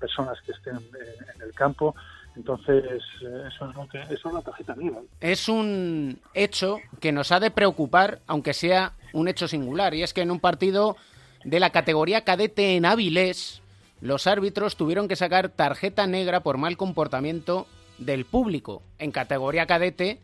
personas 0.00 0.40
que 0.40 0.50
estén 0.50 0.78
en, 0.78 1.42
el 1.42 1.54
campo. 1.54 1.94
Entonces, 2.36 2.84
eh, 3.22 3.48
eso 3.48 3.70
es, 3.70 3.76
lo 3.76 3.88
que, 3.88 3.98
es 4.02 4.24
la 4.24 4.42
tarjeta 4.42 4.76
negra. 4.76 5.00
Es 5.20 5.48
un 5.48 6.20
hecho 6.34 6.78
que 7.00 7.10
nos 7.12 7.32
ha 7.32 7.40
de 7.40 7.50
preocupar, 7.50 8.20
aunque 8.26 8.52
sea 8.52 8.92
un 9.12 9.28
hecho 9.28 9.48
singular, 9.48 9.94
y 9.94 10.02
es 10.02 10.12
que 10.12 10.20
en 10.20 10.30
un 10.30 10.40
partido 10.40 10.96
de 11.44 11.60
la 11.60 11.70
categoría 11.70 12.24
cadete 12.24 12.76
en 12.76 12.84
Avilés, 12.84 13.62
los 14.00 14.26
árbitros 14.26 14.76
tuvieron 14.76 15.08
que 15.08 15.16
sacar 15.16 15.48
tarjeta 15.48 16.06
negra 16.06 16.40
por 16.40 16.58
mal 16.58 16.76
comportamiento 16.76 17.66
del 17.98 18.26
público. 18.26 18.82
En 18.98 19.12
categoría 19.12 19.66
cadete, 19.66 20.20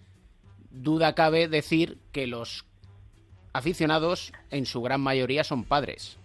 duda 0.70 1.14
cabe 1.14 1.48
decir 1.48 1.98
que 2.12 2.26
los 2.26 2.66
aficionados 3.54 4.32
en 4.50 4.66
su 4.66 4.82
gran 4.82 5.00
mayoría 5.00 5.44
son 5.44 5.64
padres. 5.64 6.18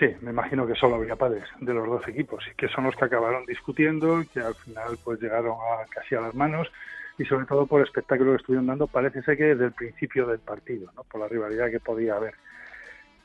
Sí, 0.00 0.16
me 0.22 0.30
imagino 0.30 0.66
que 0.66 0.74
solo 0.74 0.94
habría 0.94 1.14
padres 1.14 1.44
de 1.60 1.74
los 1.74 1.86
dos 1.86 2.08
equipos 2.08 2.42
y 2.50 2.54
que 2.54 2.68
son 2.68 2.84
los 2.84 2.96
que 2.96 3.04
acabaron 3.04 3.44
discutiendo 3.44 4.24
que 4.32 4.40
al 4.40 4.54
final 4.54 4.96
pues 5.04 5.20
llegaron 5.20 5.52
a, 5.52 5.84
casi 5.90 6.14
a 6.14 6.22
las 6.22 6.34
manos 6.34 6.72
y 7.18 7.26
sobre 7.26 7.44
todo 7.44 7.66
por 7.66 7.82
el 7.82 7.86
espectáculo 7.86 8.30
que 8.30 8.38
estuvieron 8.38 8.66
dando 8.66 8.86
parece 8.86 9.20
ser 9.20 9.36
que 9.36 9.44
desde 9.44 9.66
el 9.66 9.72
principio 9.72 10.26
del 10.26 10.38
partido, 10.38 10.90
¿no? 10.96 11.04
por 11.04 11.20
la 11.20 11.28
rivalidad 11.28 11.70
que 11.70 11.80
podía 11.80 12.14
haber. 12.14 12.32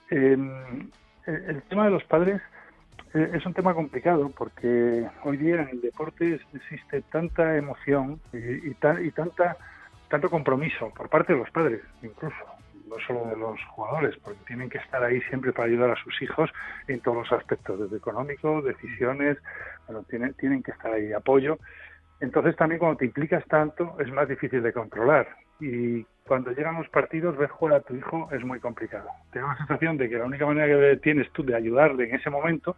Em, 0.09 0.89
el 1.25 1.61
tema 1.69 1.85
de 1.85 1.91
los 1.91 2.03
padres 2.03 2.41
eh, 3.13 3.31
es 3.33 3.45
un 3.45 3.53
tema 3.53 3.73
complicado 3.73 4.29
porque 4.37 5.07
hoy 5.23 5.37
día 5.37 5.61
en 5.61 5.69
el 5.69 5.79
deporte 5.79 6.41
existe 6.53 7.03
tanta 7.03 7.55
emoción 7.55 8.19
y, 8.33 8.37
y, 8.37 8.77
y 9.01 9.11
tanta 9.11 9.55
tanto 10.09 10.29
compromiso 10.29 10.91
por 10.95 11.09
parte 11.09 11.33
de 11.33 11.39
los 11.39 11.49
padres, 11.51 11.81
incluso, 12.03 12.35
no 12.95 13.05
solo 13.05 13.29
de 13.29 13.37
los 13.37 13.59
jugadores, 13.65 14.15
porque 14.23 14.39
tienen 14.47 14.69
que 14.69 14.77
estar 14.77 15.03
ahí 15.03 15.21
siempre 15.23 15.51
para 15.51 15.67
ayudar 15.67 15.91
a 15.91 16.03
sus 16.03 16.21
hijos 16.21 16.49
en 16.87 16.99
todos 17.01 17.17
los 17.17 17.31
aspectos, 17.31 17.79
desde 17.79 17.97
económico, 17.97 18.61
decisiones, 18.61 19.37
bueno, 19.87 20.03
tienen, 20.03 20.33
tienen 20.35 20.63
que 20.63 20.71
estar 20.71 20.93
ahí, 20.93 21.11
apoyo. 21.13 21.57
Entonces 22.21 22.55
también 22.55 22.79
cuando 22.79 22.97
te 22.97 23.05
implicas 23.05 23.43
tanto 23.45 23.97
es 23.99 24.11
más 24.11 24.27
difícil 24.27 24.63
de 24.63 24.71
controlar 24.71 25.27
y 25.59 26.03
cuando 26.25 26.51
llegan 26.51 26.75
los 26.75 26.89
partidos 26.89 27.37
ver 27.37 27.49
jugar 27.49 27.75
a 27.75 27.81
tu 27.81 27.95
hijo 27.95 28.29
es 28.31 28.43
muy 28.43 28.59
complicado. 28.59 29.09
Tengo 29.31 29.47
la 29.47 29.57
sensación 29.57 29.97
de 29.97 30.09
que 30.09 30.17
la 30.17 30.25
única 30.25 30.45
manera 30.45 30.67
que 30.67 30.97
tienes 30.97 31.29
tú 31.33 31.43
de 31.43 31.55
ayudarle 31.55 32.05
en 32.05 32.15
ese 32.15 32.29
momento 32.29 32.75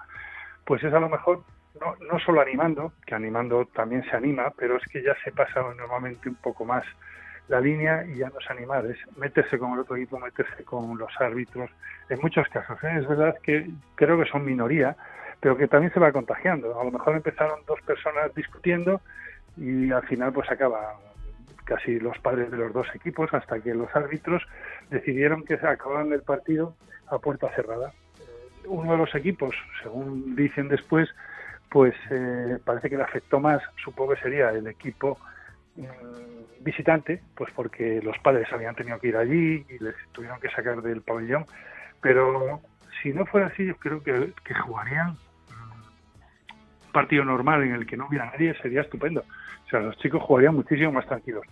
pues 0.65 0.83
es 0.83 0.93
a 0.93 0.99
lo 0.99 1.07
mejor 1.07 1.43
no, 1.79 1.95
no 2.11 2.19
solo 2.19 2.41
animando, 2.41 2.93
que 3.05 3.13
animando 3.13 3.65
también 3.67 4.03
se 4.09 4.15
anima, 4.15 4.51
pero 4.57 4.77
es 4.77 4.83
que 4.91 5.03
ya 5.03 5.15
se 5.23 5.31
pasa 5.31 5.61
normalmente 5.77 6.27
un 6.27 6.35
poco 6.35 6.65
más 6.65 6.83
la 7.47 7.61
línea 7.61 8.05
y 8.05 8.17
ya 8.17 8.29
no 8.29 8.39
es 8.39 8.49
animar, 8.49 8.85
es 8.85 8.97
meterse 9.17 9.57
con 9.57 9.73
el 9.73 9.79
otro 9.79 9.95
equipo, 9.95 10.19
meterse 10.19 10.63
con 10.63 10.97
los 10.97 11.11
árbitros, 11.19 11.69
en 12.09 12.19
muchos 12.21 12.47
casos. 12.49 12.77
¿eh? 12.83 12.97
Es 12.99 13.07
verdad 13.07 13.35
que 13.41 13.69
creo 13.95 14.19
que 14.19 14.29
son 14.29 14.45
minoría, 14.45 14.95
pero 15.39 15.57
que 15.57 15.67
también 15.67 15.93
se 15.93 15.99
va 15.99 16.11
contagiando. 16.11 16.79
A 16.79 16.83
lo 16.83 16.91
mejor 16.91 17.15
empezaron 17.15 17.59
dos 17.65 17.81
personas 17.81 18.33
discutiendo 18.35 19.01
y 19.55 19.91
al 19.91 20.05
final 20.07 20.33
pues 20.33 20.49
acaban 20.51 20.97
casi 21.63 21.99
los 21.99 22.17
padres 22.19 22.49
de 22.49 22.57
los 22.57 22.73
dos 22.73 22.87
equipos 22.95 23.33
hasta 23.33 23.59
que 23.59 23.73
los 23.73 23.93
árbitros 23.95 24.43
decidieron 24.89 25.43
que 25.43 25.57
se 25.57 25.67
acababan 25.67 26.11
el 26.13 26.21
partido 26.21 26.75
a 27.07 27.19
puerta 27.19 27.49
cerrada. 27.55 27.91
Uno 28.65 28.93
de 28.93 28.97
los 28.97 29.13
equipos, 29.15 29.55
según 29.81 30.35
dicen 30.35 30.67
después, 30.67 31.09
pues 31.69 31.93
eh, 32.09 32.57
parece 32.63 32.89
que 32.89 32.97
le 32.97 33.03
afectó 33.03 33.39
más, 33.39 33.61
supongo 33.83 34.13
que 34.13 34.21
sería 34.21 34.49
el 34.51 34.67
equipo 34.67 35.17
mm, 35.77 36.63
visitante, 36.63 37.21
pues 37.35 37.51
porque 37.53 38.01
los 38.01 38.17
padres 38.19 38.51
habían 38.51 38.75
tenido 38.75 38.99
que 38.99 39.07
ir 39.07 39.17
allí 39.17 39.65
y 39.69 39.79
les 39.79 39.95
tuvieron 40.11 40.39
que 40.39 40.49
sacar 40.49 40.81
del 40.81 41.01
pabellón, 41.01 41.45
pero 42.01 42.61
si 43.01 43.13
no 43.13 43.25
fuera 43.25 43.47
así, 43.47 43.65
yo 43.65 43.77
creo 43.77 44.01
que, 44.01 44.33
jugarían 44.65 45.09
un 45.09 46.91
partido 46.91 47.23
normal 47.23 47.63
en 47.63 47.73
el 47.73 47.85
que 47.85 47.97
no 47.97 48.07
hubiera 48.07 48.25
nadie, 48.25 48.55
sería 48.61 48.81
estupendo. 48.81 49.23
O 49.65 49.69
sea, 49.69 49.79
los 49.79 49.97
chicos 49.97 50.21
jugarían 50.23 50.55
muchísimo 50.55 50.91
más 50.91 51.05
tranquilos. 51.05 51.45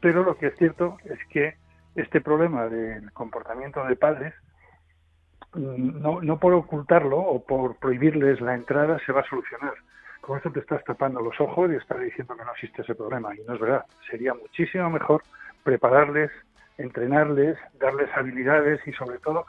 Pero 0.00 0.22
lo 0.22 0.36
que 0.36 0.48
es 0.48 0.56
cierto 0.56 0.98
es 1.04 1.18
que 1.28 1.56
este 1.94 2.20
problema 2.20 2.66
del 2.66 3.12
comportamiento 3.12 3.84
de 3.84 3.96
padres 3.96 4.34
no, 5.54 6.20
no 6.22 6.38
por 6.38 6.54
ocultarlo 6.54 7.18
o 7.18 7.44
por 7.44 7.76
prohibirles 7.76 8.40
la 8.40 8.54
entrada 8.54 8.98
se 9.04 9.12
va 9.12 9.20
a 9.20 9.28
solucionar. 9.28 9.74
Con 10.22 10.36
esto 10.36 10.52
te 10.52 10.60
estás 10.60 10.84
tapando 10.84 11.20
los 11.20 11.38
ojos 11.40 11.70
y 11.70 11.74
estás 11.74 12.00
diciendo 12.00 12.36
que 12.36 12.44
no 12.44 12.52
existe 12.52 12.82
ese 12.82 12.94
problema. 12.94 13.34
Y 13.34 13.42
no 13.42 13.54
es 13.54 13.60
verdad. 13.60 13.84
Sería 14.08 14.32
muchísimo 14.34 14.88
mejor 14.88 15.20
prepararles, 15.64 16.30
entrenarles, 16.78 17.58
darles 17.80 18.08
habilidades 18.16 18.80
y 18.86 18.92
sobre 18.92 19.18
todo 19.18 19.46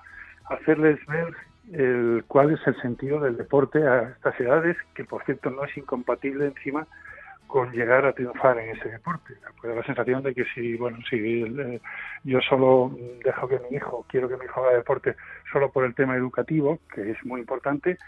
hacerles 0.49 0.99
ver 1.05 1.27
el, 1.73 2.23
cuál 2.27 2.51
es 2.51 2.59
el 2.65 2.75
sentido 2.81 3.19
del 3.19 3.37
deporte 3.37 3.87
a 3.87 4.09
estas 4.09 4.37
edades, 4.39 4.75
que 4.95 5.05
por 5.05 5.23
cierto 5.25 5.51
no 5.51 5.63
es 5.63 5.77
incompatible 5.77 6.47
encima 6.47 6.87
con 7.45 7.71
llegar 7.71 8.03
a 8.07 8.13
triunfar 8.13 8.57
en 8.57 8.75
ese 8.75 8.89
deporte. 8.89 9.35
Pues 9.61 9.75
la 9.75 9.83
sensación 9.83 10.23
de 10.23 10.33
que 10.33 10.43
si, 10.55 10.75
bueno, 10.75 10.97
si 11.07 11.43
eh, 11.43 11.79
yo 12.23 12.41
solo 12.41 12.97
dejo 13.23 13.47
que 13.47 13.59
mi 13.69 13.77
hijo, 13.77 14.07
quiero 14.09 14.27
que 14.27 14.37
mi 14.37 14.45
hijo 14.45 14.65
haga 14.65 14.77
deporte 14.77 15.15
solo 15.51 15.71
por 15.71 15.85
el 15.85 15.93
tema 15.93 16.15
educativo, 16.15 16.79
que 16.95 17.11
es 17.11 17.23
muy 17.23 17.41
importante, 17.41 17.99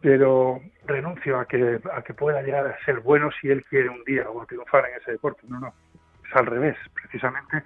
pero 0.00 0.60
renuncio 0.86 1.38
a 1.38 1.46
que, 1.46 1.80
a 1.92 2.02
que 2.02 2.14
pueda 2.14 2.42
llegar 2.42 2.66
a 2.66 2.84
ser 2.84 3.00
bueno 3.00 3.30
si 3.40 3.48
él 3.48 3.64
quiere 3.64 3.88
un 3.88 4.02
día 4.04 4.28
o 4.30 4.44
triunfar 4.46 4.86
en 4.88 5.00
ese 5.00 5.12
deporte. 5.12 5.42
No, 5.48 5.60
no, 5.60 5.74
es 6.28 6.36
al 6.36 6.46
revés. 6.46 6.76
Precisamente 6.94 7.62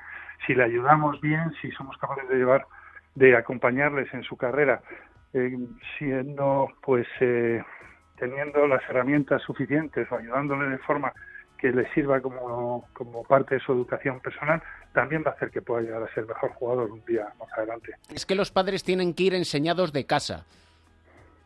si 0.47 0.55
le 0.55 0.65
ayudamos 0.65 1.21
bien, 1.21 1.53
si 1.61 1.71
somos 1.73 1.97
capaces 1.99 2.29
de 2.29 2.37
llevar, 2.37 2.67
de 3.15 3.37
acompañarles 3.37 4.13
en 4.13 4.23
su 4.25 4.37
carrera, 4.37 4.83
eh, 5.33 5.57
siendo 5.99 6.69
pues 6.83 7.07
eh, 7.21 7.63
teniendo 8.19 8.67
las 8.67 8.83
herramientas 8.89 9.43
suficientes 9.43 10.11
o 10.11 10.17
ayudándole 10.17 10.69
de 10.69 10.79
forma 10.79 11.13
que 11.59 11.73
le 11.73 11.91
sirva 11.95 12.21
como, 12.21 12.87
como 12.93 13.23
parte 13.25 13.55
de 13.55 13.61
su 13.61 13.73
educación 13.73 14.21
personal, 14.21 14.63
también 14.93 15.23
va 15.27 15.31
a 15.31 15.35
hacer 15.35 15.51
que 15.51 15.63
pueda 15.63 15.83
llegar 15.83 16.03
a 16.03 16.13
ser 16.13 16.27
mejor 16.27 16.51
jugador 16.53 16.91
un 16.91 17.05
día 17.07 17.27
más 17.39 17.49
adelante. 17.57 17.93
Es 18.15 18.27
que 18.27 18.35
los 18.35 18.51
padres 18.51 18.85
tienen 18.85 19.15
que 19.15 19.25
ir 19.25 19.35
enseñados 19.35 19.93
de 19.93 20.05
casa. 20.05 20.45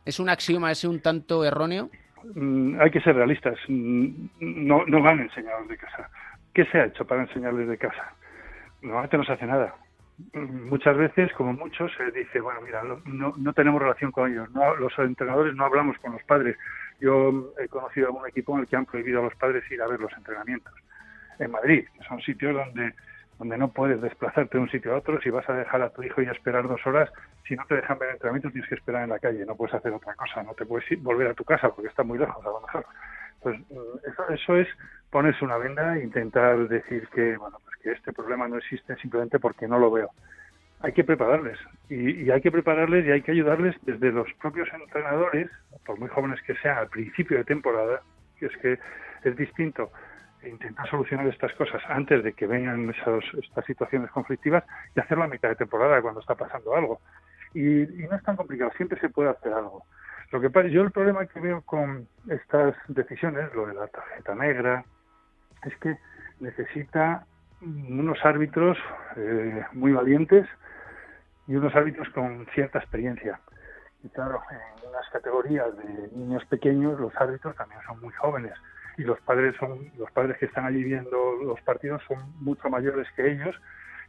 ¿Es 0.09 0.19
un 0.19 0.31
axioma, 0.31 0.71
es 0.73 0.85
un 0.85 1.03
tanto 1.03 1.45
erróneo? 1.45 1.91
Mm, 2.35 2.81
hay 2.81 2.91
que 2.91 3.01
ser 3.03 3.15
realistas. 3.15 3.59
Mm, 3.69 4.29
no, 4.41 4.87
no 4.87 5.03
van 5.03 5.21
enseñados 5.21 5.69
de 5.69 5.77
casa. 5.77 6.09
¿Qué 6.55 6.65
se 6.65 6.79
ha 6.79 6.87
hecho 6.87 7.07
para 7.07 7.21
enseñarles 7.25 7.69
de 7.69 7.77
casa? 7.77 8.15
Normalmente 8.81 9.19
no 9.19 9.25
se 9.25 9.33
hace 9.33 9.45
nada 9.45 9.75
muchas 10.33 10.97
veces, 10.97 11.33
como 11.35 11.53
muchos, 11.53 11.93
se 11.97 12.11
dice, 12.11 12.41
bueno, 12.41 12.61
mira, 12.63 12.83
no, 12.83 13.35
no 13.37 13.53
tenemos 13.53 13.81
relación 13.81 14.11
con 14.11 14.31
ellos, 14.31 14.51
no, 14.51 14.75
los 14.77 14.93
entrenadores 14.99 15.55
no 15.55 15.65
hablamos 15.65 15.97
con 15.99 16.13
los 16.13 16.23
padres. 16.25 16.57
Yo 17.01 17.53
he 17.63 17.69
conocido 17.69 18.09
algún 18.09 18.27
equipo 18.27 18.55
en 18.55 18.63
el 18.63 18.67
que 18.67 18.77
han 18.77 18.87
prohibido 18.87 19.21
a 19.21 19.25
los 19.25 19.35
padres 19.37 19.71
ir 19.71 19.81
a 19.81 19.87
ver 19.87 20.01
los 20.01 20.13
entrenamientos. 20.17 20.75
En 21.39 21.53
Madrid, 21.53 21.87
son 22.09 22.21
sitios 22.21 22.55
donde 22.55 22.95
donde 23.39 23.57
no 23.57 23.69
puedes 23.69 24.01
desplazarte 24.01 24.59
de 24.59 24.63
un 24.63 24.71
sitio 24.71 24.93
a 24.93 24.99
otro, 24.99 25.21
si 25.21 25.31
vas 25.31 25.49
a 25.49 25.55
dejar 25.55 25.81
a 25.83 25.91
tu 25.91 26.03
hijo 26.03 26.21
y 26.21 26.27
a 26.27 26.33
esperar 26.33 26.67
dos 26.67 26.85
horas, 26.87 27.11
si 27.47 27.55
no 27.55 27.65
te 27.67 27.77
dejan 27.77 27.99
ver 27.99 28.11
entrenamiento 28.11 28.51
tienes 28.51 28.69
que 28.69 28.75
esperar 28.75 29.05
en 29.05 29.11
la 29.11 29.19
calle, 29.19 29.47
no 29.47 29.57
puedes 29.57 29.75
hacer 29.75 29.93
otra 29.93 30.15
cosa, 30.15 30.43
no 30.43 30.55
te 30.55 30.67
puedes 30.67 30.91
ir, 30.91 30.99
volver 30.99 31.29
a 31.29 31.35
tu 31.35 31.45
casa 31.45 31.71
porque 31.71 31.89
está 31.89 32.03
muy 32.03 32.19
lejos 32.19 32.45
a 32.45 32.49
lo 32.49 32.61
mejor. 32.61 32.85
Pues 33.41 33.61
eso, 34.05 34.29
eso 34.29 34.57
es 34.57 34.69
ponerse 35.11 35.45
una 35.45 35.57
venda 35.57 35.97
e 35.97 36.03
intentar 36.03 36.67
decir 36.67 37.09
que, 37.15 37.37
bueno, 37.37 37.59
pues 37.65 37.77
que 37.77 37.93
este 37.93 38.13
problema 38.13 38.49
no 38.49 38.59
existe 38.59 38.97
simplemente 38.97 39.39
porque 39.39 39.69
no 39.69 39.79
lo 39.79 39.93
veo. 39.93 40.11
Hay 40.81 40.93
que 40.93 41.05
prepararles 41.05 41.59
y, 41.89 42.25
y 42.25 42.31
hay 42.31 42.41
que 42.41 42.51
prepararles 42.51 43.07
y 43.07 43.13
hay 43.13 43.23
que 43.23 43.33
ayudarles 43.33 43.77
desde 43.83 44.11
los 44.11 44.33
propios 44.41 44.69
entrenadores, 44.73 45.49
por 45.87 45.99
muy 45.99 46.09
jóvenes 46.09 46.41
que 46.43 46.55
sean, 46.57 46.79
al 46.79 46.89
principio 46.89 47.39
de 47.39 47.45
temporada, 47.45 48.03
que 48.39 48.47
es 48.47 48.57
que 48.59 48.79
es 49.25 49.37
distinto 49.37 49.91
intentar 50.43 50.89
solucionar 50.89 51.27
estas 51.27 51.53
cosas 51.55 51.83
antes 51.89 52.23
de 52.23 52.33
que 52.33 52.47
vengan 52.47 52.91
esas, 52.91 53.25
estas 53.43 53.65
situaciones 53.65 54.11
conflictivas 54.11 54.65
y 54.95 55.01
hacerlo 55.01 55.25
a 55.25 55.29
mitad 55.29 55.49
de 55.49 55.57
temporada 55.57 56.01
cuando 56.01 56.21
está 56.21 56.35
pasando 56.35 56.75
algo. 56.75 57.01
Y, 57.55 57.83
y, 57.83 58.07
no 58.09 58.17
es 58.17 58.23
tan 58.23 58.37
complicado, 58.37 58.71
siempre 58.77 59.01
se 59.01 59.09
puede 59.09 59.31
hacer 59.31 59.53
algo. 59.53 59.85
Lo 60.31 60.41
que 60.41 60.71
yo 60.71 60.83
el 60.83 60.91
problema 60.91 61.27
que 61.27 61.41
veo 61.41 61.63
con 61.63 62.07
estas 62.29 62.75
decisiones, 62.89 63.53
lo 63.55 63.67
de 63.67 63.75
la 63.75 63.87
tarjeta 63.87 64.35
negra, 64.35 64.85
es 65.65 65.75
que 65.79 65.97
necesita 66.41 67.25
unos 67.63 68.19
árbitros 68.25 68.77
eh, 69.17 69.65
muy 69.73 69.93
valientes 69.93 70.47
y 71.47 71.57
unos 71.57 71.75
árbitros 71.75 72.09
con 72.11 72.47
cierta 72.55 72.79
experiencia. 72.79 73.41
Y 74.05 74.09
claro, 74.11 74.41
en 74.51 74.89
unas 74.89 75.09
categorías 75.11 75.77
de 75.77 76.11
niños 76.13 76.45
pequeños 76.45 77.01
los 77.01 77.17
árbitros 77.17 77.57
también 77.57 77.81
son 77.87 78.01
muy 78.01 78.13
jóvenes 78.13 78.53
y 78.99 79.05
los 79.05 79.19
padres 79.21 79.55
son 79.59 79.91
los 79.97 80.11
padres 80.11 80.37
que 80.39 80.47
están 80.47 80.67
allí 80.67 80.85
viendo 80.85 81.37
los 81.43 81.61
partidos 81.63 82.03
son 82.07 82.19
mucho 82.41 82.69
mayores 82.69 83.07
que 83.17 83.31
ellos 83.31 83.57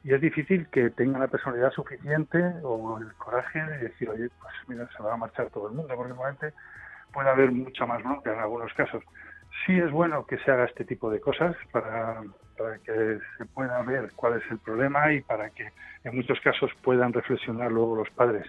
y 0.03 0.13
es 0.13 0.21
difícil 0.21 0.67
que 0.69 0.89
tengan 0.89 1.21
la 1.21 1.27
personalidad 1.27 1.71
suficiente 1.71 2.37
o 2.63 2.97
el 2.99 3.13
coraje 3.13 3.63
de 3.63 3.77
decir 3.77 4.09
oye 4.09 4.29
pues 4.41 4.53
mira 4.67 4.89
se 4.97 5.03
va 5.03 5.13
a 5.13 5.17
marchar 5.17 5.49
todo 5.51 5.69
el 5.69 5.75
mundo 5.75 5.93
porque 5.95 6.09
normalmente 6.09 6.53
puede 7.13 7.29
haber 7.29 7.51
mucha 7.51 7.85
más 7.85 8.03
bronca 8.03 8.33
en 8.33 8.39
algunos 8.39 8.73
casos. 8.73 9.03
Sí 9.65 9.77
es 9.77 9.91
bueno 9.91 10.25
que 10.25 10.37
se 10.39 10.51
haga 10.51 10.65
este 10.65 10.85
tipo 10.85 11.09
de 11.09 11.19
cosas 11.19 11.55
para, 11.71 12.21
para 12.57 12.77
que 12.79 13.19
se 13.37 13.45
pueda 13.45 13.81
ver 13.81 14.11
cuál 14.15 14.37
es 14.37 14.51
el 14.51 14.59
problema 14.59 15.11
y 15.11 15.21
para 15.21 15.49
que 15.49 15.69
en 16.03 16.15
muchos 16.15 16.39
casos 16.41 16.71
puedan 16.83 17.13
reflexionar 17.13 17.71
luego 17.71 17.95
los 17.95 18.09
padres 18.11 18.45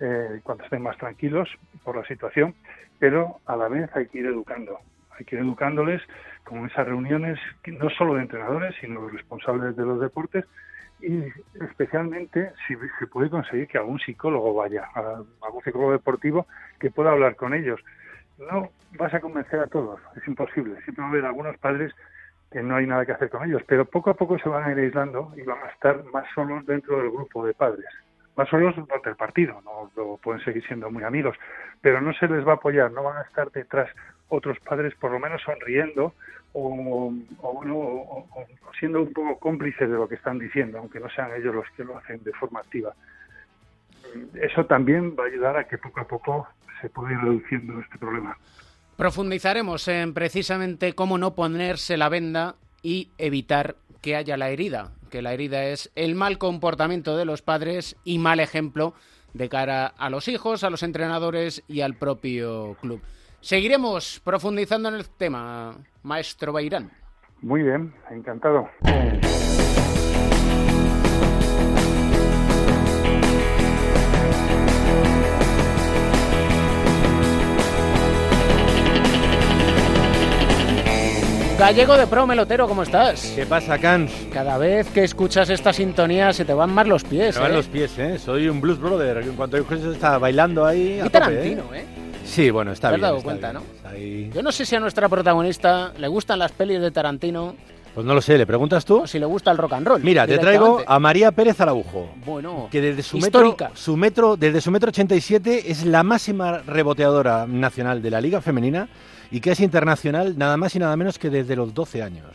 eh, 0.00 0.40
cuando 0.42 0.64
estén 0.64 0.82
más 0.82 0.96
tranquilos 0.98 1.48
por 1.84 1.96
la 1.96 2.04
situación 2.06 2.54
pero 2.98 3.40
a 3.46 3.56
la 3.56 3.68
vez 3.68 3.90
hay 3.96 4.06
que 4.08 4.18
ir 4.18 4.26
educando 4.26 4.78
hay 5.20 5.26
que 5.26 5.38
educándoles 5.38 6.02
con 6.44 6.66
esas 6.66 6.86
reuniones, 6.86 7.38
no 7.66 7.90
solo 7.90 8.14
de 8.14 8.22
entrenadores, 8.22 8.74
sino 8.80 9.06
de 9.06 9.12
responsables 9.12 9.76
de 9.76 9.84
los 9.84 10.00
deportes, 10.00 10.44
y 11.00 11.24
especialmente 11.62 12.52
si 12.66 12.74
se 12.98 13.06
puede 13.06 13.30
conseguir 13.30 13.68
que 13.68 13.78
algún 13.78 14.00
psicólogo 14.00 14.54
vaya, 14.54 14.88
algún 14.94 15.62
psicólogo 15.62 15.92
deportivo 15.92 16.46
que 16.78 16.90
pueda 16.90 17.12
hablar 17.12 17.36
con 17.36 17.54
ellos. 17.54 17.80
No 18.38 18.70
vas 18.98 19.12
a 19.14 19.20
convencer 19.20 19.60
a 19.60 19.66
todos, 19.66 20.00
es 20.16 20.26
imposible. 20.26 20.80
Siempre 20.82 21.02
va 21.02 21.08
a 21.08 21.10
haber 21.10 21.24
algunos 21.26 21.56
padres 21.58 21.92
que 22.50 22.62
no 22.62 22.76
hay 22.76 22.86
nada 22.86 23.06
que 23.06 23.12
hacer 23.12 23.30
con 23.30 23.44
ellos, 23.48 23.62
pero 23.66 23.84
poco 23.84 24.10
a 24.10 24.14
poco 24.14 24.38
se 24.38 24.48
van 24.48 24.64
a 24.64 24.72
ir 24.72 24.78
aislando 24.78 25.32
y 25.36 25.42
van 25.42 25.58
a 25.62 25.68
estar 25.68 26.02
más 26.12 26.24
solos 26.34 26.66
dentro 26.66 26.96
del 26.96 27.10
grupo 27.10 27.46
de 27.46 27.54
padres. 27.54 27.86
Más 28.36 28.48
solos 28.48 28.74
durante 28.76 29.10
el 29.10 29.16
partido, 29.16 29.60
no, 29.64 29.90
no 29.96 30.16
pueden 30.16 30.42
seguir 30.44 30.66
siendo 30.66 30.90
muy 30.90 31.04
amigos, 31.04 31.36
pero 31.80 32.00
no 32.00 32.12
se 32.14 32.28
les 32.28 32.46
va 32.46 32.52
a 32.52 32.54
apoyar, 32.56 32.90
no 32.92 33.02
van 33.02 33.18
a 33.18 33.22
estar 33.22 33.50
detrás 33.50 33.90
otros 34.28 34.58
padres 34.60 34.94
por 34.94 35.10
lo 35.10 35.18
menos 35.18 35.42
sonriendo 35.42 36.14
o, 36.52 37.12
o, 37.42 37.94
siendo 38.78 39.02
un 39.02 39.12
poco 39.12 39.38
cómplices 39.38 39.88
de 39.88 39.96
lo 39.96 40.08
que 40.08 40.14
están 40.14 40.38
diciendo, 40.38 40.78
aunque 40.78 41.00
no 41.00 41.08
sean 41.10 41.30
ellos 41.36 41.54
los 41.54 41.66
que 41.76 41.84
lo 41.84 41.98
hacen 41.98 42.22
de 42.24 42.32
forma 42.32 42.60
activa. 42.60 42.94
Eso 44.34 44.66
también 44.66 45.14
va 45.18 45.24
a 45.24 45.26
ayudar 45.26 45.56
a 45.56 45.64
que 45.68 45.78
poco 45.78 46.00
a 46.00 46.04
poco 46.04 46.48
se 46.80 46.88
pueda 46.88 47.12
ir 47.12 47.18
reduciendo 47.18 47.78
este 47.80 47.98
problema. 47.98 48.36
Profundizaremos 48.96 49.86
en 49.88 50.12
precisamente 50.12 50.94
cómo 50.94 51.18
no 51.18 51.34
ponerse 51.34 51.96
la 51.96 52.08
venda 52.08 52.56
y 52.82 53.10
evitar 53.18 53.76
que 54.00 54.16
haya 54.16 54.36
la 54.36 54.50
herida, 54.50 54.92
que 55.10 55.22
la 55.22 55.32
herida 55.32 55.64
es 55.64 55.90
el 55.94 56.14
mal 56.14 56.38
comportamiento 56.38 57.16
de 57.16 57.24
los 57.24 57.42
padres 57.42 57.96
y 58.04 58.18
mal 58.18 58.40
ejemplo 58.40 58.94
de 59.34 59.48
cara 59.48 59.86
a 59.86 60.10
los 60.10 60.28
hijos, 60.28 60.64
a 60.64 60.70
los 60.70 60.82
entrenadores 60.82 61.62
y 61.68 61.82
al 61.82 61.94
propio 61.94 62.76
club. 62.80 63.00
Seguiremos 63.40 64.20
profundizando 64.22 64.88
en 64.88 64.96
el 64.96 65.08
tema, 65.08 65.76
maestro 66.02 66.52
Bairán. 66.52 66.90
Muy 67.40 67.62
bien, 67.62 67.94
encantado. 68.10 68.68
Gallego 81.60 81.94
de 81.98 82.06
Pro 82.06 82.26
Melotero, 82.26 82.66
¿cómo 82.66 82.82
estás? 82.84 83.34
¿Qué 83.36 83.44
pasa, 83.44 83.76
Cans? 83.78 84.10
Cada 84.32 84.56
vez 84.56 84.88
que 84.88 85.04
escuchas 85.04 85.50
esta 85.50 85.74
sintonía 85.74 86.32
se 86.32 86.46
te 86.46 86.54
van 86.54 86.72
más 86.72 86.88
los 86.88 87.04
pies. 87.04 87.34
Se 87.34 87.40
van 87.42 87.50
¿eh? 87.52 87.54
los 87.54 87.66
pies, 87.66 87.98
¿eh? 87.98 88.18
Soy 88.18 88.48
un 88.48 88.62
blues 88.62 88.80
brother. 88.80 89.18
En 89.18 89.34
cuanto 89.34 89.58
a 89.58 89.74
está 89.92 90.16
bailando 90.16 90.64
ahí. 90.64 91.02
Y 91.04 91.08
Tarantino, 91.10 91.64
¿eh? 91.74 91.84
Sí, 92.24 92.48
bueno, 92.50 92.72
está 92.72 92.88
¿Te 92.88 92.96
bien. 92.96 93.04
has 93.04 93.08
dado 93.10 93.16
está 93.18 93.24
cuenta, 93.24 93.50
bien. 93.52 93.62
no? 93.84 93.90
Ahí- 93.90 94.30
Yo 94.34 94.42
no 94.42 94.50
sé 94.52 94.64
si 94.64 94.74
a 94.74 94.80
nuestra 94.80 95.06
protagonista 95.10 95.92
le 95.98 96.08
gustan 96.08 96.38
las 96.38 96.50
pelis 96.52 96.80
de 96.80 96.90
Tarantino 96.90 97.54
Pues 97.94 98.06
no 98.06 98.14
lo 98.14 98.22
sé, 98.22 98.38
¿le 98.38 98.46
preguntas 98.46 98.86
tú? 98.86 99.02
o 99.02 99.06
si 99.06 99.18
le 99.18 99.26
gusta 99.26 99.50
el 99.50 99.58
rock 99.58 99.74
and 99.74 99.86
roll. 99.86 100.02
Mira, 100.02 100.26
te 100.26 100.38
traigo 100.38 100.82
a 100.86 100.98
María 100.98 101.30
Pérez 101.30 101.60
Araujo. 101.60 102.08
Bueno, 102.24 102.68
Que 102.70 102.80
desde 102.80 103.02
su 103.02 103.18
metro, 103.18 103.42
histórica. 103.48 103.70
su 103.74 103.98
metro, 103.98 104.36
desde 104.38 104.62
su 104.62 104.70
metro 104.70 104.88
87 104.88 105.70
es 105.70 105.84
la 105.84 106.02
máxima 106.04 106.58
reboteadora 106.66 107.46
nacional 107.46 108.00
de 108.00 108.10
la 108.10 108.20
Liga 108.22 108.40
Femenina 108.40 108.88
y 109.30 109.40
que 109.40 109.52
es 109.52 109.60
internacional 109.60 110.36
nada 110.36 110.56
más 110.56 110.74
y 110.74 110.78
nada 110.78 110.96
menos 110.96 111.18
que 111.18 111.30
desde 111.30 111.56
los 111.56 111.74
12 111.74 112.02
años. 112.02 112.26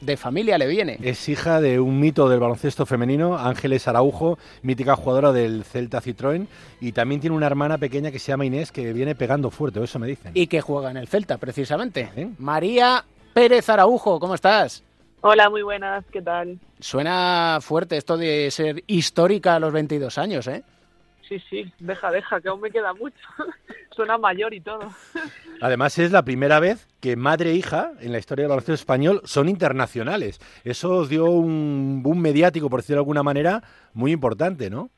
De 0.00 0.16
familia 0.16 0.58
le 0.58 0.66
viene. 0.66 0.98
Es 1.02 1.28
hija 1.28 1.60
de 1.60 1.80
un 1.80 1.98
mito 1.98 2.28
del 2.28 2.38
baloncesto 2.38 2.84
femenino, 2.84 3.38
Ángeles 3.38 3.88
Araujo, 3.88 4.38
mítica 4.62 4.94
jugadora 4.94 5.32
del 5.32 5.64
Celta 5.64 6.02
Citroën, 6.02 6.46
y 6.80 6.92
también 6.92 7.20
tiene 7.20 7.34
una 7.34 7.46
hermana 7.46 7.78
pequeña 7.78 8.10
que 8.10 8.18
se 8.18 8.30
llama 8.30 8.44
Inés 8.44 8.72
que 8.72 8.92
viene 8.92 9.14
pegando 9.14 9.50
fuerte, 9.50 9.80
o 9.80 9.84
eso 9.84 9.98
me 9.98 10.06
dicen. 10.06 10.32
Y 10.34 10.48
que 10.48 10.60
juega 10.60 10.90
en 10.90 10.98
el 10.98 11.08
Celta, 11.08 11.38
precisamente. 11.38 12.10
¿Eh? 12.14 12.28
María 12.38 13.04
Pérez 13.32 13.68
Araujo, 13.70 14.20
¿cómo 14.20 14.34
estás? 14.34 14.84
Hola, 15.22 15.48
muy 15.48 15.62
buenas, 15.62 16.04
¿qué 16.12 16.20
tal? 16.20 16.58
Suena 16.78 17.58
fuerte 17.62 17.96
esto 17.96 18.18
de 18.18 18.50
ser 18.50 18.84
histórica 18.86 19.54
a 19.54 19.58
los 19.58 19.72
22 19.72 20.18
años, 20.18 20.46
¿eh? 20.46 20.62
Sí, 21.28 21.40
sí, 21.50 21.72
deja, 21.80 22.10
deja, 22.12 22.40
que 22.40 22.48
aún 22.48 22.60
me 22.60 22.70
queda 22.70 22.94
mucho. 22.94 23.16
Suena 23.90 24.16
mayor 24.16 24.54
y 24.54 24.60
todo. 24.60 24.92
Además 25.60 25.98
es 25.98 26.12
la 26.12 26.24
primera 26.24 26.60
vez 26.60 26.86
que 27.00 27.16
madre 27.16 27.50
e 27.50 27.54
hija 27.54 27.92
en 28.00 28.12
la 28.12 28.18
historia 28.18 28.44
del 28.44 28.50
baloncesto 28.50 28.74
español 28.74 29.20
son 29.24 29.48
internacionales. 29.48 30.38
Eso 30.64 30.92
os 30.92 31.08
dio 31.08 31.24
un 31.24 32.02
boom 32.02 32.20
mediático, 32.20 32.70
por 32.70 32.80
decirlo 32.80 32.98
de 32.98 33.00
alguna 33.00 33.22
manera, 33.22 33.62
muy 33.92 34.12
importante, 34.12 34.70
¿no? 34.70 34.90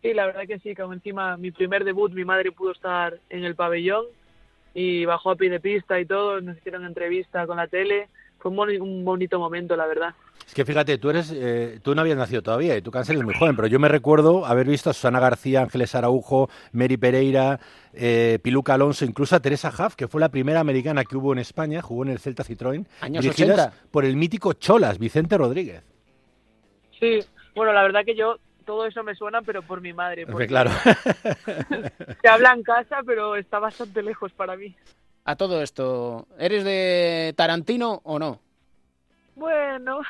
Sí, 0.00 0.14
la 0.14 0.26
verdad 0.26 0.48
que 0.48 0.58
sí, 0.58 0.74
como 0.74 0.94
encima 0.94 1.36
mi 1.36 1.52
primer 1.52 1.84
debut, 1.84 2.12
mi 2.12 2.24
madre 2.24 2.50
pudo 2.50 2.72
estar 2.72 3.18
en 3.30 3.44
el 3.44 3.54
pabellón 3.54 4.06
y 4.74 5.04
bajó 5.04 5.30
a 5.30 5.36
pie 5.36 5.48
de 5.48 5.60
pista 5.60 6.00
y 6.00 6.06
todo, 6.06 6.40
nos 6.40 6.56
hicieron 6.56 6.84
entrevista 6.84 7.46
con 7.46 7.58
la 7.58 7.68
tele. 7.68 8.08
Fue 8.42 8.50
un, 8.50 8.56
boni- 8.56 8.80
un 8.80 9.04
bonito 9.04 9.38
momento, 9.38 9.76
la 9.76 9.86
verdad. 9.86 10.14
Es 10.46 10.52
que 10.54 10.64
fíjate, 10.64 10.98
tú 10.98 11.08
eres, 11.10 11.32
eh, 11.34 11.78
tú 11.82 11.94
no 11.94 12.00
habías 12.00 12.16
nacido 12.18 12.42
todavía 12.42 12.76
y 12.76 12.82
tú 12.82 12.90
Cancel 12.90 13.14
eres 13.16 13.24
muy 13.24 13.34
joven, 13.34 13.54
pero 13.54 13.68
yo 13.68 13.78
me 13.78 13.88
recuerdo 13.88 14.44
haber 14.44 14.66
visto 14.66 14.90
a 14.90 14.92
Susana 14.92 15.20
García, 15.20 15.62
Ángeles 15.62 15.94
Araujo, 15.94 16.50
Mary 16.72 16.96
Pereira, 16.96 17.60
eh, 17.94 18.40
Piluca 18.42 18.74
Alonso, 18.74 19.04
incluso 19.04 19.36
a 19.36 19.40
Teresa 19.40 19.68
Huff, 19.70 19.94
que 19.94 20.08
fue 20.08 20.20
la 20.20 20.28
primera 20.30 20.58
americana 20.60 21.04
que 21.04 21.16
hubo 21.16 21.32
en 21.32 21.38
España, 21.38 21.80
jugó 21.80 22.02
en 22.02 22.10
el 22.10 22.18
Celta 22.18 22.42
Citroën, 22.42 22.84
Años 23.00 23.22
dirigidas 23.22 23.68
80. 23.68 23.88
por 23.92 24.04
el 24.04 24.16
mítico 24.16 24.52
Cholas, 24.54 24.98
Vicente 24.98 25.38
Rodríguez. 25.38 25.82
Sí, 26.98 27.20
bueno, 27.54 27.72
la 27.72 27.82
verdad 27.82 28.04
que 28.04 28.16
yo 28.16 28.36
todo 28.66 28.86
eso 28.86 29.02
me 29.04 29.14
suena, 29.14 29.42
pero 29.42 29.62
por 29.62 29.80
mi 29.80 29.92
madre. 29.92 30.26
Porque 30.26 30.46
claro. 30.48 30.70
Se 32.22 32.28
habla 32.28 32.52
en 32.52 32.62
casa, 32.62 32.98
pero 33.06 33.36
está 33.36 33.58
bastante 33.58 34.02
lejos 34.02 34.32
para 34.32 34.56
mí. 34.56 34.74
A 35.24 35.36
todo 35.36 35.62
esto, 35.62 36.26
¿eres 36.38 36.64
de 36.64 37.32
Tarantino 37.36 38.00
o 38.04 38.18
no? 38.18 38.40
Bueno, 39.36 40.00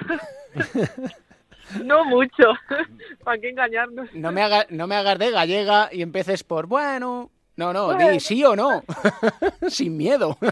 no 1.84 2.04
mucho. 2.06 2.44
¿Para 3.24 3.38
qué 3.38 3.50
engañarnos? 3.50 4.12
No 4.14 4.32
me, 4.32 4.42
haga- 4.42 4.66
no 4.70 4.86
me 4.86 4.96
hagas 4.96 5.18
de 5.18 5.30
gallega 5.30 5.88
y 5.92 6.02
empieces 6.02 6.44
por, 6.44 6.66
bueno... 6.66 7.30
No, 7.56 7.72
no, 7.72 7.90
di 7.90 8.04
Bueno. 8.04 8.20
sí 8.20 8.42
o 8.44 8.56
no. 8.56 8.82
Sin 9.68 9.96
miedo. 9.96 10.36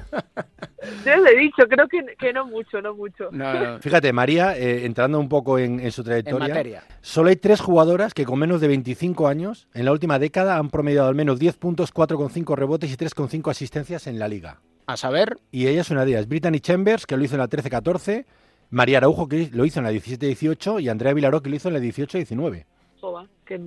Ya 1.04 1.16
le 1.18 1.30
he 1.32 1.36
dicho, 1.36 1.62
creo 1.68 1.86
que, 1.88 2.02
que 2.18 2.32
no 2.32 2.46
mucho, 2.46 2.80
no 2.80 2.94
mucho. 2.94 3.28
No, 3.32 3.52
no. 3.52 3.78
Fíjate, 3.80 4.14
María, 4.14 4.56
eh, 4.56 4.86
entrando 4.86 5.20
un 5.20 5.28
poco 5.28 5.58
en, 5.58 5.78
en 5.78 5.92
su 5.92 6.00
En 6.00 6.06
trayectoria, 6.06 6.48
materia. 6.48 6.82
solo 7.02 7.28
hay 7.28 7.36
tres 7.36 7.60
jugadoras 7.60 8.14
que 8.14 8.24
con 8.24 8.38
menos 8.38 8.62
de 8.62 8.68
25 8.68 9.28
años 9.28 9.68
en 9.74 9.84
la 9.84 9.92
última 9.92 10.18
década 10.18 10.56
han 10.56 10.70
promediado 10.70 11.08
al 11.08 11.14
menos 11.14 11.38
10 11.38 11.58
puntos, 11.58 11.92
4,5 11.92 12.54
rebotes 12.56 12.90
y 12.90 12.96
3,5 12.96 13.50
asistencias 13.50 14.06
en 14.06 14.18
la 14.18 14.26
liga. 14.26 14.60
A 14.86 14.96
saber, 14.96 15.36
Y 15.52 15.66
ella 15.66 15.82
es 15.82 15.90
una 15.90 16.06
de 16.06 16.12
ellas, 16.12 16.26
Brittany 16.26 16.60
Chambers, 16.60 17.04
que 17.06 17.16
lo 17.18 17.24
hizo 17.24 17.34
en 17.34 17.40
la 17.40 17.48
13-14, 17.48 18.24
María 18.70 18.98
Araujo, 18.98 19.28
que 19.28 19.50
lo 19.52 19.66
hizo 19.66 19.80
en 19.80 19.84
la 19.84 19.92
17-18, 19.92 20.80
y 20.82 20.88
Andrea 20.88 21.12
Vilaró, 21.12 21.42
que 21.42 21.50
lo 21.50 21.56
hizo 21.56 21.68
en 21.68 21.74
la 21.74 21.80
18-19. 21.80 22.64
Joba, 23.02 23.26
qué, 23.44 23.60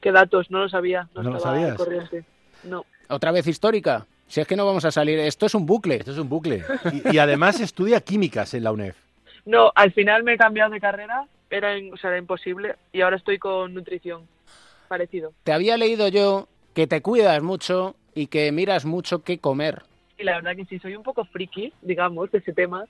qué 0.00 0.10
datos, 0.10 0.50
no 0.50 0.60
lo 0.60 0.68
sabía. 0.70 1.08
No, 1.14 1.22
¿No 1.22 1.30
lo 1.32 1.40
sabías? 1.40 1.76
corriente. 1.76 2.24
No. 2.64 2.84
Otra 3.08 3.32
vez 3.32 3.46
histórica. 3.46 4.06
Si 4.26 4.40
es 4.40 4.46
que 4.46 4.56
no 4.56 4.66
vamos 4.66 4.84
a 4.84 4.90
salir, 4.90 5.18
esto 5.20 5.46
es 5.46 5.54
un 5.54 5.66
bucle. 5.66 5.96
Esto 5.96 6.12
es 6.12 6.18
un 6.18 6.28
bucle. 6.28 6.64
Y, 6.92 7.14
y 7.14 7.18
además 7.18 7.60
estudia 7.60 8.00
químicas 8.00 8.54
en 8.54 8.64
la 8.64 8.72
UNEF. 8.72 8.96
No, 9.46 9.70
al 9.76 9.92
final 9.92 10.24
me 10.24 10.34
he 10.34 10.36
cambiado 10.36 10.72
de 10.72 10.80
carrera, 10.80 11.26
era, 11.50 11.76
o 11.92 11.96
sea, 11.96 12.10
era 12.10 12.18
imposible, 12.18 12.74
y 12.92 13.00
ahora 13.00 13.16
estoy 13.16 13.38
con 13.38 13.72
nutrición, 13.72 14.26
parecido. 14.88 15.32
Te 15.44 15.52
había 15.52 15.76
leído 15.76 16.08
yo 16.08 16.48
que 16.74 16.88
te 16.88 17.00
cuidas 17.00 17.40
mucho 17.42 17.94
y 18.12 18.26
que 18.26 18.50
miras 18.50 18.84
mucho 18.84 19.22
qué 19.22 19.38
comer. 19.38 19.82
Y 20.18 20.24
la 20.24 20.36
verdad 20.36 20.56
que 20.56 20.64
sí, 20.64 20.80
soy 20.80 20.96
un 20.96 21.04
poco 21.04 21.24
friki, 21.26 21.72
digamos, 21.80 22.30
de 22.32 22.38
ese 22.38 22.52
tema. 22.52 22.86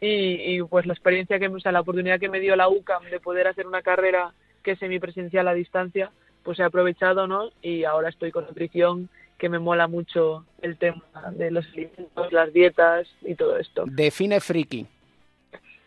Y, 0.00 0.56
y, 0.56 0.62
pues 0.62 0.86
la 0.86 0.94
experiencia 0.94 1.38
que, 1.38 1.48
o 1.48 1.60
sea, 1.60 1.72
la 1.72 1.80
oportunidad 1.80 2.18
que 2.18 2.28
me 2.30 2.40
dio 2.40 2.56
la 2.56 2.68
UCAM 2.68 3.04
de 3.04 3.20
poder 3.20 3.46
hacer 3.46 3.66
una 3.66 3.82
carrera 3.82 4.32
que 4.62 4.72
es 4.72 4.78
semipresencial 4.78 5.46
a 5.48 5.54
distancia, 5.54 6.10
pues 6.44 6.58
he 6.60 6.62
aprovechado, 6.62 7.26
¿no? 7.26 7.50
Y 7.62 7.84
ahora 7.84 8.10
estoy 8.10 8.30
con 8.30 8.44
nutrición, 8.44 9.08
que 9.38 9.48
me 9.48 9.58
mola 9.58 9.88
mucho 9.88 10.44
el 10.62 10.76
tema 10.76 11.02
de 11.32 11.50
los 11.50 11.66
alimentos, 11.66 12.32
las 12.32 12.52
dietas 12.52 13.08
y 13.22 13.34
todo 13.34 13.58
esto. 13.58 13.84
Define 13.86 14.40
friki. 14.40 14.86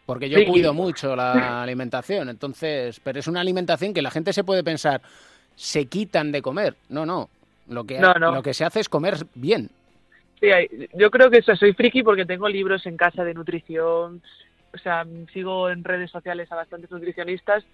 Porque 0.05 0.29
yo 0.29 0.37
Friki. 0.37 0.51
cuido 0.51 0.73
mucho 0.73 1.15
la 1.15 1.61
alimentación, 1.61 2.29
entonces, 2.29 2.99
pero 3.03 3.19
es 3.19 3.27
una 3.27 3.41
alimentación 3.41 3.93
que 3.93 4.01
la 4.01 4.09
gente 4.09 4.31
se 4.31 4.45
puede 4.45 4.63
pensar, 4.63 5.01
se 5.55 5.85
quitan 5.85 6.31
de 6.31 6.41
comer. 6.41 6.75
No, 6.89 7.05
no. 7.05 7.29
Lo 7.67 7.83
que, 7.83 7.99
No, 7.99 8.13
no. 8.13 8.31
Lo 8.31 8.41
que 8.41 8.53
se 8.53 8.63
hace 8.63 8.79
es 8.79 8.87
comer 8.87 9.15
bien. 9.35 9.69
Sí, 10.39 10.47
yo 10.93 11.11
creo 11.11 11.29
que 11.29 11.39
eso, 11.39 11.55
soy 11.55 11.73
friki 11.73 12.03
porque 12.03 12.25
tengo 12.25 12.47
libros 12.47 12.85
en 12.85 12.95
casa 12.95 13.23
de 13.25 13.33
nutrición, 13.33 14.21
o 14.73 14.77
sea, 14.77 15.05
sigo 15.33 15.69
en 15.69 15.83
redes 15.83 16.11
sociales 16.11 16.51
a 16.51 16.55
bastantes 16.55 16.91
nutricionistas 16.91 17.65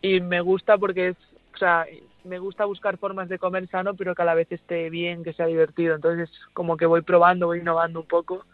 y 0.00 0.20
me 0.20 0.40
gusta 0.40 0.78
porque 0.78 1.08
es, 1.08 1.16
o 1.54 1.58
sea, 1.58 1.86
me 2.24 2.38
gusta 2.38 2.64
buscar 2.64 2.96
formas 2.98 3.28
de 3.28 3.38
comer 3.38 3.68
sano, 3.68 3.94
pero 3.94 4.14
que 4.14 4.22
a 4.22 4.24
la 4.24 4.34
vez 4.34 4.50
esté 4.50 4.90
bien, 4.90 5.22
que 5.24 5.32
sea 5.32 5.46
divertido. 5.46 5.94
Entonces, 5.94 6.30
como 6.52 6.76
que 6.76 6.86
voy 6.86 7.02
probando, 7.02 7.46
voy 7.46 7.58
innovando 7.60 8.00
un 8.00 8.06
poco, 8.06 8.44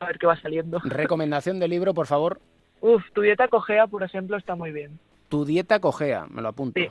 a 0.00 0.06
ver 0.06 0.18
qué 0.18 0.26
va 0.26 0.40
saliendo. 0.40 0.80
Recomendación 0.84 1.58
de 1.58 1.68
libro, 1.68 1.94
por 1.94 2.06
favor. 2.06 2.40
Uf, 2.80 3.02
tu 3.12 3.22
dieta 3.22 3.48
cogea, 3.48 3.86
por 3.86 4.02
ejemplo, 4.02 4.36
está 4.36 4.54
muy 4.54 4.70
bien. 4.72 4.98
Tu 5.28 5.44
dieta 5.44 5.80
cojea, 5.80 6.26
me 6.30 6.40
lo 6.42 6.48
apunto. 6.48 6.80
Sí. 6.80 6.88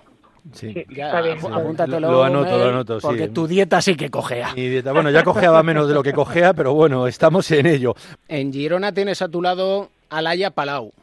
Sí. 0.53 0.72
Sí, 0.74 0.86
Ya, 0.95 1.08
está 1.08 1.22
bien. 1.22 1.38
apúntatelo. 1.39 2.10
Lo 2.12 2.24
anoto, 2.24 2.58
lo 2.58 2.70
anoto, 2.70 2.99
sí. 3.01 3.08
Porque 3.08 3.28
tu 3.28 3.47
dieta 3.47 3.82
sí 3.82 3.95
que 3.97 4.10
cojea. 4.10 4.53
Mi 4.53 4.70
dieta- 4.70 4.93
Bueno, 4.93 5.10
ya 5.12 5.24
cojeaba 5.24 5.62
menos 5.64 5.89
de 5.89 5.93
lo 5.93 6.03
que 6.03 6.14
cojea, 6.14 6.53
pero 6.53 6.74
bueno, 6.74 7.05
estamos 7.08 7.49
en 7.51 7.66
ello. 7.66 7.95
En 8.30 8.53
Girona 8.53 8.93
tienes 8.93 9.22
a 9.22 9.28
tu 9.28 9.41
lado 9.41 9.89
a 10.10 10.22
Laia 10.22 10.51
Palau, 10.51 10.93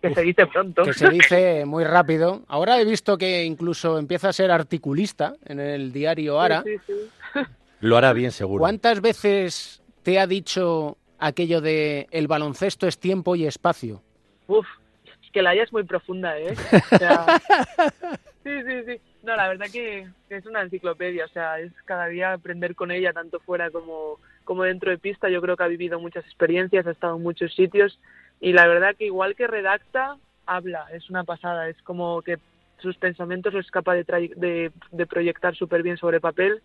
Que 0.00 0.14
se 0.14 0.22
dice 0.22 0.46
pronto. 0.46 0.84
que 0.84 0.92
se 0.92 1.08
dice 1.08 1.64
muy 1.64 1.84
rápido. 1.84 2.42
Ahora 2.46 2.80
he 2.80 2.84
visto 2.84 3.18
que 3.18 3.44
incluso 3.44 3.98
empieza 3.98 4.28
a 4.28 4.32
ser 4.32 4.50
articulista 4.50 5.34
en 5.44 5.58
el 5.58 5.92
diario 5.92 6.40
Ara. 6.40 6.62
Sí, 6.62 6.76
sí, 6.86 6.92
sí. 7.34 7.40
Lo 7.80 7.96
hará 7.96 8.12
bien, 8.12 8.30
seguro. 8.30 8.60
¿Cuántas 8.60 9.00
veces 9.00 9.82
te 10.02 10.18
ha 10.18 10.26
dicho 10.26 10.96
aquello 11.18 11.60
de 11.60 12.06
el 12.10 12.28
baloncesto 12.28 12.86
es 12.86 12.98
tiempo 12.98 13.34
y 13.36 13.46
espacio? 13.46 14.02
Uf, 14.46 14.66
es 15.04 15.30
que 15.32 15.42
la 15.42 15.50
haya 15.50 15.64
es 15.64 15.72
muy 15.72 15.84
profunda, 15.84 16.38
¿eh? 16.38 16.54
O 16.92 16.98
sea, 16.98 17.26
sí, 18.44 18.50
sí, 18.66 18.82
sí. 18.86 19.00
No, 19.22 19.36
la 19.36 19.48
verdad 19.48 19.66
que 19.72 20.06
que 20.28 20.36
es 20.36 20.46
una 20.46 20.62
enciclopedia, 20.62 21.24
o 21.24 21.28
sea, 21.28 21.58
es 21.58 21.72
cada 21.84 22.06
día 22.06 22.32
aprender 22.32 22.74
con 22.74 22.90
ella, 22.90 23.12
tanto 23.12 23.40
fuera 23.40 23.70
como, 23.70 24.20
como 24.44 24.62
dentro 24.62 24.90
de 24.90 24.98
pista. 24.98 25.28
Yo 25.28 25.40
creo 25.40 25.56
que 25.56 25.64
ha 25.64 25.68
vivido 25.68 25.98
muchas 25.98 26.24
experiencias, 26.24 26.86
ha 26.86 26.90
estado 26.90 27.16
en 27.16 27.22
muchos 27.22 27.54
sitios 27.54 27.98
y 28.40 28.52
la 28.52 28.66
verdad 28.66 28.94
que 28.96 29.06
igual 29.06 29.34
que 29.34 29.46
redacta, 29.46 30.16
habla, 30.46 30.86
es 30.92 31.10
una 31.10 31.24
pasada, 31.24 31.68
es 31.68 31.80
como 31.82 32.22
que 32.22 32.38
sus 32.80 32.96
pensamientos 32.96 33.52
los 33.52 33.66
es 33.66 33.70
capaz 33.70 33.94
de, 33.94 34.04
de, 34.36 34.72
de 34.92 35.06
proyectar 35.06 35.54
súper 35.56 35.82
bien 35.82 35.96
sobre 35.96 36.20
papel. 36.20 36.62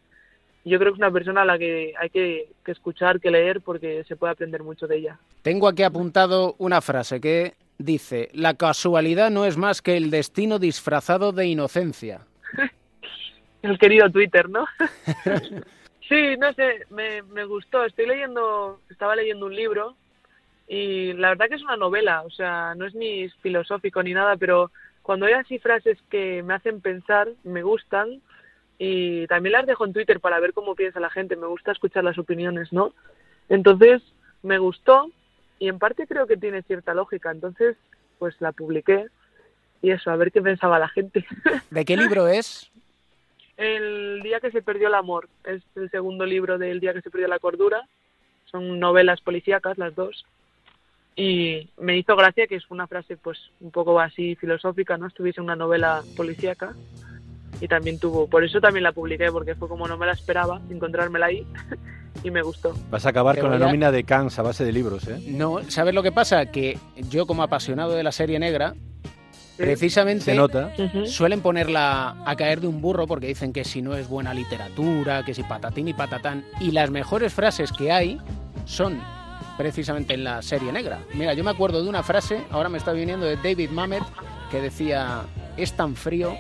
Yo 0.65 0.79
creo 0.79 0.91
que 0.91 0.95
es 0.95 0.99
una 0.99 1.11
persona 1.11 1.41
a 1.41 1.45
la 1.45 1.57
que 1.57 1.93
hay 1.99 2.09
que, 2.09 2.49
que 2.63 2.71
escuchar, 2.71 3.19
que 3.19 3.31
leer, 3.31 3.61
porque 3.61 4.03
se 4.07 4.15
puede 4.15 4.31
aprender 4.31 4.63
mucho 4.63 4.87
de 4.87 4.97
ella. 4.97 5.19
Tengo 5.41 5.67
aquí 5.67 5.83
apuntado 5.83 6.55
una 6.59 6.79
frase 6.81 7.19
que 7.19 7.55
dice, 7.77 8.29
la 8.33 8.53
casualidad 8.53 9.29
no 9.29 9.45
es 9.45 9.57
más 9.57 9.81
que 9.81 9.97
el 9.97 10.09
destino 10.09 10.59
disfrazado 10.59 11.31
de 11.31 11.47
inocencia. 11.47 12.21
El 13.61 13.79
querido 13.79 14.09
Twitter, 14.09 14.49
¿no? 14.49 14.65
sí, 16.09 16.35
no 16.37 16.51
sé, 16.53 16.85
me, 16.89 17.23
me 17.23 17.45
gustó. 17.45 17.85
Estoy 17.85 18.07
leyendo, 18.07 18.81
estaba 18.89 19.15
leyendo 19.15 19.45
un 19.45 19.55
libro 19.55 19.95
y 20.67 21.13
la 21.13 21.29
verdad 21.29 21.49
que 21.49 21.55
es 21.55 21.63
una 21.63 21.77
novela, 21.77 22.21
o 22.23 22.29
sea, 22.29 22.73
no 22.75 22.85
es 22.85 22.95
ni 22.95 23.29
filosófico 23.41 24.01
ni 24.01 24.13
nada, 24.13 24.37
pero 24.37 24.71
cuando 25.01 25.25
hay 25.25 25.33
así 25.33 25.59
frases 25.59 25.97
que 26.09 26.41
me 26.43 26.53
hacen 26.53 26.81
pensar, 26.81 27.29
me 27.43 27.63
gustan 27.63 28.21
y 28.77 29.27
también 29.27 29.53
las 29.53 29.67
dejo 29.67 29.85
en 29.85 29.93
Twitter 29.93 30.19
para 30.19 30.39
ver 30.39 30.53
cómo 30.53 30.75
piensa 30.75 30.99
la 30.99 31.09
gente, 31.09 31.35
me 31.35 31.47
gusta 31.47 31.71
escuchar 31.71 32.03
las 32.03 32.17
opiniones, 32.17 32.71
¿no? 32.71 32.93
Entonces, 33.49 34.01
me 34.41 34.57
gustó 34.57 35.11
y 35.59 35.67
en 35.67 35.79
parte 35.79 36.07
creo 36.07 36.27
que 36.27 36.37
tiene 36.37 36.63
cierta 36.63 36.93
lógica, 36.93 37.31
entonces, 37.31 37.77
pues 38.19 38.35
la 38.39 38.51
publiqué 38.51 39.07
y 39.81 39.91
eso, 39.91 40.09
a 40.09 40.15
ver 40.15 40.31
qué 40.31 40.41
pensaba 40.41 40.79
la 40.79 40.87
gente. 40.87 41.25
¿De 41.69 41.85
qué 41.85 41.97
libro 41.97 42.27
es? 42.27 42.71
El 43.57 44.21
día 44.23 44.39
que 44.39 44.49
se 44.51 44.61
perdió 44.61 44.87
el 44.87 44.95
amor 44.95 45.27
es 45.43 45.61
el 45.75 45.91
segundo 45.91 46.25
libro 46.25 46.57
del 46.57 46.79
día 46.79 46.93
que 46.93 47.01
se 47.01 47.11
perdió 47.11 47.27
la 47.27 47.39
cordura. 47.39 47.87
Son 48.45 48.79
novelas 48.79 49.21
policíacas 49.21 49.77
las 49.77 49.93
dos. 49.93 50.25
Y 51.15 51.69
me 51.77 51.97
hizo 51.97 52.15
gracia 52.15 52.47
que 52.47 52.55
es 52.55 52.63
una 52.69 52.87
frase 52.87 53.17
pues 53.17 53.37
un 53.59 53.71
poco 53.71 53.99
así 53.99 54.35
filosófica, 54.35 54.97
¿no? 54.97 55.07
Estuviese 55.07 55.39
en 55.39 55.45
una 55.45 55.55
novela 55.55 56.01
policíaca. 56.15 56.73
Y 57.61 57.67
también 57.67 57.99
tuvo, 57.99 58.27
por 58.27 58.43
eso 58.43 58.59
también 58.59 58.83
la 58.83 58.91
publiqué, 58.91 59.31
porque 59.31 59.55
fue 59.55 59.69
como 59.69 59.87
no 59.87 59.97
me 59.97 60.05
la 60.07 60.13
esperaba 60.13 60.59
encontrármela 60.69 61.27
ahí 61.27 61.45
y 62.23 62.31
me 62.31 62.41
gustó. 62.41 62.73
Vas 62.89 63.05
a 63.05 63.09
acabar 63.09 63.39
con 63.39 63.51
la 63.51 63.59
nómina 63.59 63.91
de 63.91 64.03
Cans 64.03 64.39
a 64.39 64.41
base 64.41 64.65
de 64.65 64.71
libros, 64.71 65.07
¿eh? 65.07 65.21
No, 65.27 65.59
¿sabes 65.69 65.93
lo 65.93 66.01
que 66.01 66.11
pasa? 66.11 66.47
Que 66.47 66.79
yo 67.09 67.27
como 67.27 67.43
apasionado 67.43 67.93
de 67.93 68.03
la 68.03 68.11
serie 68.11 68.39
negra, 68.39 68.73
Sí. 69.55 69.61
precisamente 69.61 70.25
Se 70.25 70.33
nota. 70.35 70.73
Suelen 71.05 71.41
ponerla 71.41 72.15
a 72.25 72.35
caer 72.35 72.59
de 72.59 72.65
un 72.65 72.81
burro 72.81 73.05
porque 73.05 73.27
dicen 73.27 73.53
que 73.53 73.63
si 73.63 73.83
no 73.83 73.93
es 73.95 74.09
buena 74.09 74.33
literatura, 74.33 75.23
que 75.23 75.35
si 75.35 75.43
patatín 75.43 75.87
y 75.87 75.93
patatán. 75.93 76.43
Y 76.59 76.71
las 76.71 76.89
mejores 76.89 77.31
frases 77.35 77.71
que 77.71 77.91
hay 77.91 78.17
son 78.65 78.99
precisamente 79.57 80.13
en 80.13 80.23
la 80.23 80.41
serie 80.41 80.71
negra. 80.71 80.99
Mira, 81.13 81.33
yo 81.33 81.43
me 81.43 81.51
acuerdo 81.51 81.83
de 81.83 81.89
una 81.89 82.03
frase, 82.03 82.43
ahora 82.51 82.69
me 82.69 82.77
está 82.77 82.93
viniendo 82.93 83.25
de 83.25 83.35
David 83.37 83.69
Mamet, 83.69 84.03
que 84.51 84.61
decía, 84.61 85.23
es 85.57 85.73
tan 85.73 85.95
frío 85.95 86.35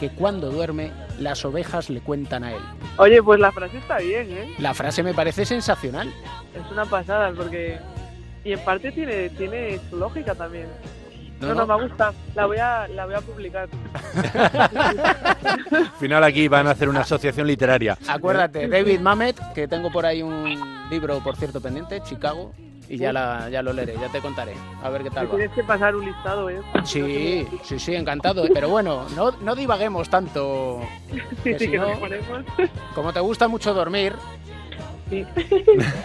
que 0.00 0.10
cuando 0.10 0.50
duerme 0.50 0.92
las 1.18 1.44
ovejas 1.44 1.88
le 1.90 2.00
cuentan 2.00 2.44
a 2.44 2.52
él. 2.52 2.62
Oye, 2.98 3.22
pues 3.22 3.40
la 3.40 3.52
frase 3.52 3.78
está 3.78 3.98
bien, 3.98 4.30
¿eh? 4.30 4.54
La 4.58 4.74
frase 4.74 5.02
me 5.02 5.14
parece 5.14 5.44
sensacional. 5.46 6.12
Es 6.54 6.70
una 6.70 6.84
pasada 6.84 7.32
porque... 7.34 7.78
Y 8.44 8.52
en 8.52 8.60
parte 8.60 8.92
tiene, 8.92 9.30
tiene 9.30 9.80
su 9.90 9.96
lógica 9.96 10.34
también. 10.34 10.66
No, 11.40 11.48
No, 11.48 11.54
no, 11.54 11.66
no. 11.66 11.78
me 11.78 11.84
gusta. 11.86 12.12
La 12.34 12.46
voy 12.46 12.56
a, 12.58 12.88
la 12.88 13.04
voy 13.06 13.14
a 13.14 13.20
publicar. 13.20 13.68
Al 15.70 15.90
final 15.98 16.24
aquí 16.24 16.48
van 16.48 16.66
a 16.66 16.70
hacer 16.70 16.88
una 16.88 17.00
asociación 17.00 17.46
literaria. 17.46 17.96
Acuérdate, 18.08 18.68
David 18.68 19.00
Mamet, 19.00 19.36
que 19.54 19.68
tengo 19.68 19.90
por 19.90 20.06
ahí 20.06 20.22
un 20.22 20.58
libro, 20.90 21.20
por 21.22 21.36
cierto, 21.36 21.60
pendiente, 21.60 22.00
Chicago, 22.02 22.52
y 22.88 22.98
ya, 22.98 23.12
la, 23.12 23.48
ya 23.50 23.62
lo 23.62 23.72
leeré, 23.72 23.94
ya 24.00 24.08
te 24.10 24.20
contaré. 24.20 24.54
A 24.82 24.88
ver 24.90 25.02
qué 25.02 25.10
tal 25.10 25.26
va. 25.26 25.30
tienes 25.36 25.50
que 25.52 25.64
pasar 25.64 25.94
un 25.96 26.06
listado, 26.06 26.48
¿eh? 26.48 26.60
Sí, 26.84 27.46
sí, 27.64 27.78
sí, 27.78 27.94
encantado. 27.94 28.44
Pero 28.54 28.68
bueno, 28.68 29.06
no, 29.16 29.32
no 29.32 29.54
divaguemos 29.54 30.08
tanto. 30.08 30.80
Que 31.42 31.58
si 31.58 31.68
no-. 31.68 31.98
Como 32.94 33.12
te 33.12 33.20
gusta 33.20 33.48
mucho 33.48 33.74
dormir, 33.74 34.14
Sí. 35.10 35.24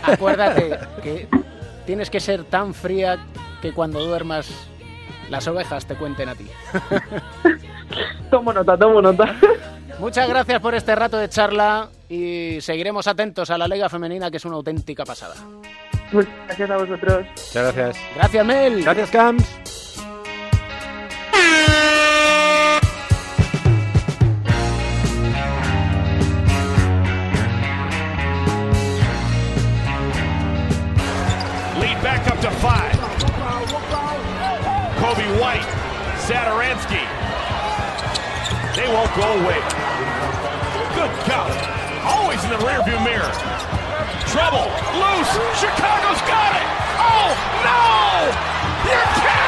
acuérdate 0.04 0.78
que 1.02 1.28
tienes 1.88 2.10
que 2.12 2.20
ser 2.20 2.44
tan 2.44 2.74
fría 2.76 3.18
que 3.62 3.72
cuando 3.74 4.00
duermas 4.06 4.48
las 5.32 5.48
ovejas 5.48 5.86
te 5.86 5.96
cuenten 5.96 6.30
a 6.30 6.36
ti. 6.36 6.46
Tomo 8.30 8.54
nota, 8.54 8.78
tomo 8.78 9.02
nota. 9.02 9.34
Muchas 9.98 10.28
gracias 10.28 10.60
por 10.62 10.76
este 10.76 10.94
rato 10.94 11.18
de 11.18 11.30
charla 11.30 11.90
y 12.10 12.58
seguiremos 12.62 13.08
atentos 13.08 13.50
a 13.50 13.58
la 13.58 13.68
Liga 13.68 13.90
Femenina, 13.90 14.30
que 14.30 14.38
es 14.38 14.46
una 14.46 14.56
auténtica 14.56 15.06
pasada. 15.06 15.36
Muchas 16.12 16.34
gracias 16.48 16.70
a 16.70 16.78
vosotros. 16.78 17.28
Muchas 17.28 17.76
gracias. 17.76 17.98
Gracias, 18.16 18.46
Mel. 18.46 18.84
Gracias, 18.84 19.10
Cams. 19.10 19.81
They 38.76 38.88
won't 38.88 39.14
go 39.16 39.28
away. 39.44 39.60
Good 40.96 41.12
God. 41.28 41.52
Always 42.04 42.44
in 42.44 42.50
the 42.50 42.58
rearview 42.58 43.04
mirror. 43.04 43.32
Trouble. 44.28 44.66
Loose. 44.96 45.32
Chicago's 45.60 46.22
got 46.26 46.56
it. 46.56 46.68
Oh, 46.98 47.36
no! 47.64 48.90
You're 48.90 49.06
kidding! 49.22 49.41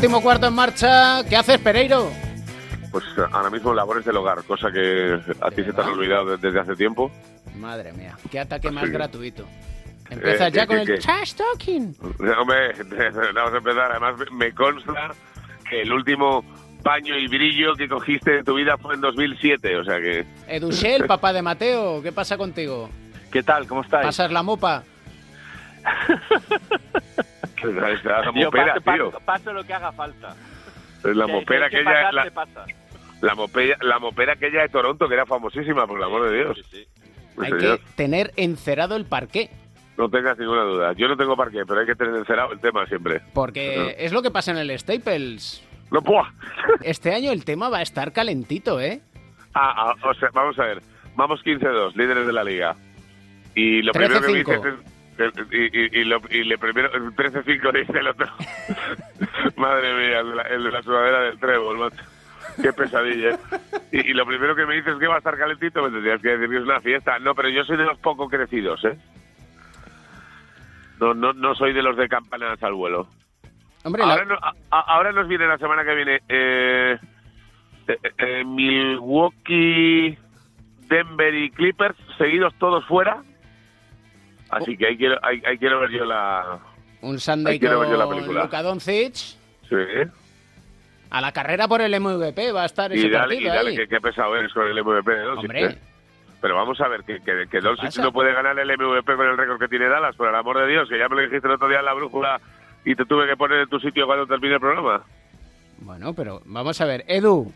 Último 0.00 0.22
cuarto 0.22 0.46
en 0.46 0.54
marcha. 0.54 1.22
¿Qué 1.28 1.36
haces, 1.36 1.58
Pereiro? 1.58 2.10
Pues 2.90 3.04
ahora 3.32 3.50
mismo 3.50 3.74
labores 3.74 4.02
del 4.06 4.16
hogar, 4.16 4.42
cosa 4.44 4.70
que 4.72 5.20
a 5.42 5.50
ti 5.50 5.62
se 5.62 5.74
te 5.74 5.80
han 5.82 5.88
olvidado 5.90 6.24
de- 6.24 6.36
desde 6.38 6.58
hace 6.58 6.74
tiempo. 6.74 7.10
Madre 7.56 7.92
mía, 7.92 8.16
qué 8.30 8.40
ataque 8.40 8.70
más 8.70 8.84
Sí. 8.86 8.92
gratuito. 8.92 9.44
Empiezas 10.08 10.48
Eh, 10.48 10.52
ya 10.52 10.62
que- 10.62 10.66
con 10.68 10.76
que- 10.76 10.82
el 10.94 10.98
que- 10.98 11.04
trash 11.04 11.34
talking. 11.34 11.94
Hombre, 12.38 12.72
vamos 13.34 13.52
a 13.52 13.56
empezar. 13.58 13.90
Además, 13.92 14.14
me- 14.32 14.52
consta 14.54 15.10
que 15.68 15.82
el 15.82 15.92
último 15.92 16.42
paño 16.82 17.18
y 17.18 17.28
brillo 17.28 17.74
que 17.74 17.86
cogiste 17.86 18.38
en 18.38 18.44
tu 18.46 18.54
vida 18.54 18.78
fue 18.78 18.94
en 18.94 19.02
2007, 19.02 19.76
o 19.76 19.84
sea 19.84 19.98
que... 20.00 20.24
Edushel, 20.48 21.04
papá 21.06 21.34
de 21.34 21.42
Mateo, 21.42 22.00
¿qué 22.02 22.10
pasa 22.10 22.38
contigo? 22.38 22.88
¿Qué 23.30 23.42
tal? 23.42 23.66
¿Cómo 23.66 23.82
estáis? 23.82 24.06
¿Pasas 24.06 24.32
la 24.32 24.42
mopa? 24.42 24.82
La 27.62 28.32
mopera, 28.32 28.74
paso, 28.74 28.96
tío. 28.96 29.10
paso- 29.10 29.24
paso 29.24 29.52
lo 29.52 29.64
que 29.64 29.74
haga 29.74 29.92
falta. 29.92 30.34
La 31.04 31.26
Que- 31.26 31.32
mopera 31.32 31.68
que 31.70 31.76
hay 31.76 31.82
aquella... 31.82 32.02
pasar, 32.10 32.14
La, 32.14 32.30
pasa. 32.30 32.64
la, 33.20 33.34
mopera, 33.34 33.76
la 33.82 33.98
mopera 33.98 34.32
aquella 34.34 34.62
de 34.62 34.68
Toronto, 34.68 35.08
que 35.08 35.14
era 35.14 35.26
famosísima, 35.26 35.86
por 35.86 35.98
el 35.98 36.04
amor 36.04 36.28
de 36.30 36.36
Dios. 36.36 36.58
Sí, 36.70 36.86
Hay 37.38 37.50
señor. 37.52 37.78
que 37.80 37.84
tener 37.96 38.32
encerado 38.36 38.96
el 38.96 39.06
parqué. 39.06 39.50
No 39.96 40.08
tengas 40.08 40.38
ninguna 40.38 40.62
duda. 40.62 40.92
Yo 40.94 41.08
no 41.08 41.16
tengo 41.16 41.36
parque, 41.36 41.62
pero 41.66 41.80
hay 41.80 41.86
que 41.86 41.94
tener 41.94 42.14
encerado 42.16 42.52
el 42.52 42.60
tema 42.60 42.86
siempre. 42.86 43.20
Porque 43.34 43.96
es 43.98 44.12
lo 44.12 44.22
que 44.22 44.30
pasa 44.30 44.50
en 44.50 44.56
el 44.58 44.78
Staples. 44.78 45.62
No 45.90 46.00
puedo. 46.02 46.22
Este 46.82 47.12
año 47.14 47.32
el 47.32 47.44
tema 47.44 47.68
va 47.68 47.78
a 47.78 47.82
estar 47.82 48.12
calentito, 48.12 48.80
¿eh? 48.80 49.00
Ah, 49.54 49.92
ah, 50.02 50.08
o 50.08 50.14
sea, 50.14 50.30
vamos 50.32 50.58
a 50.58 50.64
ver. 50.64 50.80
Vamos 51.16 51.42
15-2, 51.44 51.94
líderes 51.96 52.26
de 52.26 52.32
la 52.32 52.44
liga. 52.44 52.76
Y 53.54 53.82
lo 53.82 53.92
primero 53.92 54.20
que 54.20 54.28
me 54.32 54.44
13-5. 54.44 54.56
dices 54.62 54.74
es... 54.86 54.89
Y, 55.50 55.56
y, 55.78 56.00
y, 56.00 56.04
lo, 56.04 56.20
y 56.30 56.44
le 56.44 56.56
primero... 56.58 56.90
13-5 56.92 57.72
dice 57.72 57.98
el 57.98 58.08
otro. 58.08 58.26
Madre 59.56 59.94
mía, 59.94 60.20
el 60.20 60.30
de 60.30 60.34
la, 60.36 60.42
el 60.42 60.64
de 60.64 60.70
la 60.70 60.82
sudadera 60.82 61.20
del 61.22 61.38
trébol, 61.38 61.78
macho. 61.78 62.02
Qué 62.62 62.72
pesadilla. 62.72 63.30
¿eh? 63.30 63.38
Y, 63.92 64.10
y 64.10 64.14
lo 64.14 64.24
primero 64.26 64.54
que 64.56 64.66
me 64.66 64.74
dices 64.76 64.94
es 64.94 64.98
que 64.98 65.06
va 65.06 65.16
a 65.16 65.18
estar 65.18 65.36
calentito, 65.38 65.82
me 65.82 65.90
tendrías 65.90 66.20
que 66.20 66.28
decir 66.30 66.48
que 66.48 66.56
es 66.56 66.62
una 66.62 66.80
fiesta. 66.80 67.18
No, 67.18 67.34
pero 67.34 67.48
yo 67.48 67.64
soy 67.64 67.76
de 67.76 67.84
los 67.84 67.98
poco 67.98 68.28
crecidos, 68.28 68.84
¿eh? 68.84 68.98
No, 70.98 71.14
no, 71.14 71.32
no 71.32 71.54
soy 71.54 71.72
de 71.72 71.82
los 71.82 71.96
de 71.96 72.08
campanas 72.08 72.62
al 72.62 72.74
vuelo. 72.74 73.08
Hombre, 73.84 74.02
la- 74.04 74.12
ahora, 74.12 74.24
no- 74.26 74.34
a- 74.34 74.54
a- 74.70 74.80
ahora 74.94 75.12
nos 75.12 75.26
viene 75.28 75.46
la 75.46 75.56
semana 75.58 75.84
que 75.84 75.94
viene 75.94 76.20
eh, 76.28 76.98
eh, 77.88 77.98
eh, 78.18 78.44
Milwaukee, 78.44 80.18
Denver 80.88 81.34
y 81.34 81.50
Clippers, 81.50 81.96
seguidos 82.18 82.54
todos 82.58 82.84
fuera. 82.86 83.22
Así 84.50 84.76
que 84.76 84.86
ahí 84.88 84.96
quiero, 84.96 85.16
ahí, 85.22 85.42
ahí 85.46 85.58
quiero 85.58 85.80
ver 85.80 85.90
yo 85.90 86.04
la... 86.04 86.58
un 87.02 87.18
Sunday 87.20 87.54
ahí 87.54 87.60
quiero 87.60 87.80
ver 87.80 87.90
yo 87.90 87.96
la 87.96 88.04
con 88.04 88.14
película. 88.16 88.42
Luka 88.44 88.62
Doncic. 88.62 89.14
Sí. 89.14 89.76
A 91.10 91.20
la 91.20 91.32
carrera 91.32 91.66
por 91.68 91.80
el 91.80 91.98
MVP 92.00 92.52
va 92.52 92.62
a 92.62 92.66
estar 92.66 92.92
ese 92.92 93.06
Y 93.06 93.10
dale, 93.10 93.34
y 93.34 93.38
partido 93.38 93.54
dale 93.54 93.70
ahí. 93.70 93.76
que 93.76 93.88
qué 93.88 94.00
pesado 94.00 94.36
eres 94.36 94.52
con 94.52 94.66
el 94.66 94.82
MVP 94.84 95.10
de 95.10 95.22
Doncic, 95.22 95.44
Hombre. 95.50 95.64
¿eh? 95.66 95.78
Pero 96.40 96.56
vamos 96.56 96.80
a 96.80 96.88
ver, 96.88 97.02
que, 97.04 97.20
que, 97.20 97.46
que 97.50 97.60
Doncic 97.60 97.96
no 97.98 98.12
puede 98.12 98.32
ganar 98.32 98.58
el 98.58 98.68
MVP 98.68 99.14
con 99.16 99.26
el 99.26 99.36
récord 99.36 99.58
que 99.60 99.68
tiene 99.68 99.88
Dallas, 99.88 100.16
por 100.16 100.28
el 100.28 100.34
amor 100.34 100.58
de 100.58 100.66
Dios, 100.68 100.88
que 100.88 100.98
ya 100.98 101.08
me 101.08 101.16
lo 101.16 101.22
dijiste 101.22 101.46
el 101.46 101.54
otro 101.54 101.68
día 101.68 101.80
en 101.80 101.84
la 101.84 101.92
brújula 101.94 102.40
y 102.84 102.94
te 102.94 103.04
tuve 103.04 103.26
que 103.26 103.36
poner 103.36 103.60
en 103.60 103.68
tu 103.68 103.78
sitio 103.80 104.06
cuando 104.06 104.26
termine 104.26 104.54
el 104.54 104.60
programa. 104.60 105.02
Bueno, 105.78 106.14
pero 106.14 106.40
vamos 106.46 106.80
a 106.80 106.84
ver. 106.86 107.04
Edu, 107.08 107.52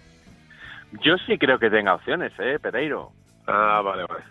Yo 1.03 1.16
sí 1.26 1.38
creo 1.38 1.59
que 1.59 1.70
tenga 1.70 1.95
opciones, 1.95 2.32
¿eh, 2.38 2.59
Pereiro? 2.61 3.11
Ah, 3.47 3.80
vale, 3.84 4.05
vale. 4.07 4.24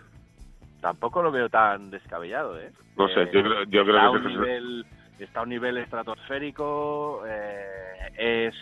Tampoco 0.84 1.22
lo 1.22 1.32
veo 1.32 1.48
tan 1.48 1.88
descabellado, 1.90 2.60
¿eh? 2.60 2.70
No 2.98 3.08
sé, 3.08 3.22
Eh, 3.22 3.30
yo 3.32 3.40
creo, 3.42 3.64
yo 3.64 3.84
creo 3.86 3.98
a 3.98 4.12
que... 4.12 4.18
un 4.18 4.26
nivel 4.26 4.86
está 5.18 5.40
a 5.40 5.42
un 5.44 5.48
nivel 5.48 5.78
estratosférico 5.78 7.22
eh, 7.26 8.12
es 8.18 8.54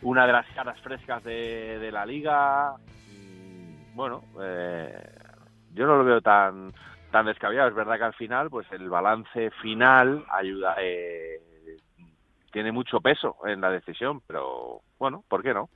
una 0.00 0.28
de 0.28 0.32
las 0.32 0.46
caras 0.54 0.80
frescas 0.80 1.24
de, 1.24 1.80
de 1.80 1.90
la 1.90 2.06
liga. 2.06 2.74
Mm, 3.10 3.96
bueno 3.96 4.22
eh, 4.40 5.10
yo 5.74 5.86
no 5.88 5.96
lo 5.96 6.04
veo 6.04 6.20
tan 6.20 6.72
tan 7.10 7.26
descabellado. 7.26 7.68
Es 7.70 7.74
verdad 7.74 7.96
que 7.98 8.04
al 8.04 8.14
final 8.14 8.48
pues 8.48 8.70
el 8.70 8.88
balance 8.88 9.50
final 9.60 10.24
ayuda 10.30 10.76
eh, 10.80 11.40
tiene 12.52 12.70
mucho 12.70 13.00
peso 13.00 13.38
en 13.44 13.60
la 13.60 13.70
decisión 13.72 14.20
pero 14.24 14.82
bueno 15.00 15.24
por 15.26 15.42
qué 15.42 15.52
no 15.52 15.68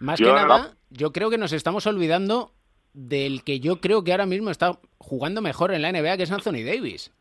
más 0.00 0.18
Yo 0.18 0.28
que 0.28 0.32
nada, 0.32 0.70
yo 0.88 1.12
creo 1.12 1.28
que 1.28 1.36
nos 1.36 1.52
estamos 1.52 1.86
olvidando 1.86 2.52
del 2.94 3.42
que 3.44 3.60
yo 3.60 3.80
creo 3.80 4.02
que 4.04 4.12
ahora 4.12 4.26
mismo 4.26 4.50
está 4.50 4.78
jugando 4.98 5.42
mejor 5.42 5.72
en 5.72 5.82
la 5.82 5.92
NBA, 5.92 6.16
que 6.16 6.22
es 6.22 6.32
Anthony 6.32 6.64
Davis. 6.64 7.12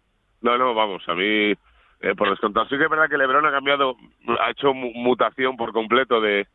No, 0.41 0.57
no, 0.57 0.73
vamos, 0.73 1.03
a 1.07 1.13
mí, 1.15 1.51
eh, 2.01 2.15
por 2.15 2.29
descontado, 2.29 2.67
sí 2.67 2.77
que 2.77 2.83
es 2.83 2.89
verdad 2.89 3.09
que 3.09 3.17
LeBron 3.17 3.45
ha 3.45 3.51
cambiado, 3.51 3.95
ha 4.39 4.51
hecho 4.51 4.73
mu- 4.73 4.91
mutación 4.93 5.57
por 5.57 5.71
completo 5.73 6.21
de, 6.21 6.47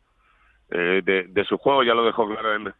eh, 0.71 1.01
de, 1.03 1.23
de 1.27 1.43
su 1.45 1.57
juego, 1.57 1.83
ya 1.83 1.93
lo 1.93 2.05
dejó 2.05 2.27
claro 2.27 2.55
en, 2.55 2.73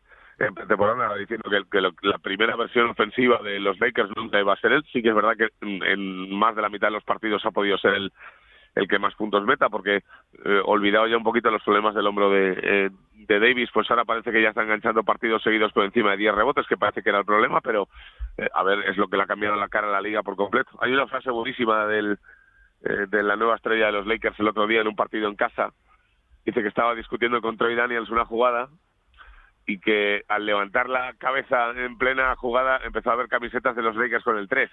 pretemporada, 0.53 1.17
diciendo 1.17 1.49
que, 1.49 1.81
la 1.81 2.17
primera 2.19 2.55
versión 2.55 2.89
ofensiva 2.89 3.39
de 3.43 3.59
los 3.59 3.77
Lakers 3.79 4.09
nunca 4.15 4.39
iba 4.39 4.53
a 4.53 4.59
ser 4.61 4.71
él. 4.71 4.85
Sí 4.93 5.01
que 5.01 5.09
es 5.09 5.15
verdad 5.15 5.35
que 5.35 5.49
en, 5.59 5.83
en 5.83 6.33
más 6.33 6.55
de 6.55 6.61
la 6.61 6.69
mitad 6.69 6.87
de 6.87 6.93
los 6.93 7.03
partidos 7.03 7.45
ha 7.45 7.51
podido 7.51 7.77
ser 7.77 7.95
el, 7.95 8.13
el 8.75 8.87
que 8.87 8.99
más 8.99 9.15
puntos 9.15 9.45
meta, 9.45 9.69
porque 9.69 10.03
eh, 10.45 10.61
olvidado 10.65 11.07
ya 11.07 11.17
un 11.17 11.23
poquito 11.23 11.51
los 11.51 11.63
problemas 11.63 11.95
del 11.95 12.07
hombro 12.07 12.29
de, 12.29 12.59
eh, 12.61 12.89
de 13.13 13.39
Davis, 13.39 13.69
pues 13.73 13.89
ahora 13.89 14.05
parece 14.05 14.31
que 14.31 14.41
ya 14.41 14.49
está 14.49 14.63
enganchando 14.63 15.03
partidos 15.03 15.43
seguidos 15.43 15.71
por 15.73 15.85
encima 15.85 16.11
de 16.11 16.17
10 16.17 16.35
rebotes, 16.35 16.67
que 16.67 16.77
parece 16.77 17.01
que 17.01 17.09
era 17.09 17.19
el 17.19 17.25
problema, 17.25 17.61
pero 17.61 17.87
eh, 18.37 18.47
a 18.53 18.63
ver, 18.63 18.79
es 18.89 18.97
lo 18.97 19.07
que 19.07 19.17
le 19.17 19.23
ha 19.23 19.27
cambiado 19.27 19.55
la 19.55 19.69
cara 19.69 19.87
a 19.87 19.91
la 19.91 20.01
liga 20.01 20.23
por 20.23 20.35
completo. 20.35 20.71
Hay 20.81 20.91
una 20.91 21.07
frase 21.07 21.31
buenísima 21.31 21.85
del, 21.87 22.17
de 22.81 23.23
la 23.23 23.35
nueva 23.35 23.55
estrella 23.55 23.87
de 23.87 23.91
los 23.91 24.07
Lakers 24.07 24.39
el 24.39 24.47
otro 24.47 24.65
día 24.67 24.81
en 24.81 24.87
un 24.87 24.95
partido 24.95 25.27
en 25.27 25.35
casa. 25.35 25.73
Dice 26.45 26.61
que 26.61 26.69
estaba 26.69 26.95
discutiendo 26.95 27.41
con 27.41 27.57
Troy 27.57 27.75
Daniels 27.75 28.09
una 28.09 28.25
jugada 28.25 28.69
y 29.65 29.79
que 29.79 30.23
al 30.27 30.45
levantar 30.45 30.89
la 30.89 31.13
cabeza 31.17 31.71
en 31.71 31.97
plena 31.97 32.35
jugada 32.35 32.79
empezó 32.83 33.11
a 33.11 33.15
ver 33.15 33.27
camisetas 33.27 33.75
de 33.75 33.83
los 33.83 33.95
Lakers 33.95 34.23
con 34.23 34.37
el 34.37 34.47
3 34.47 34.69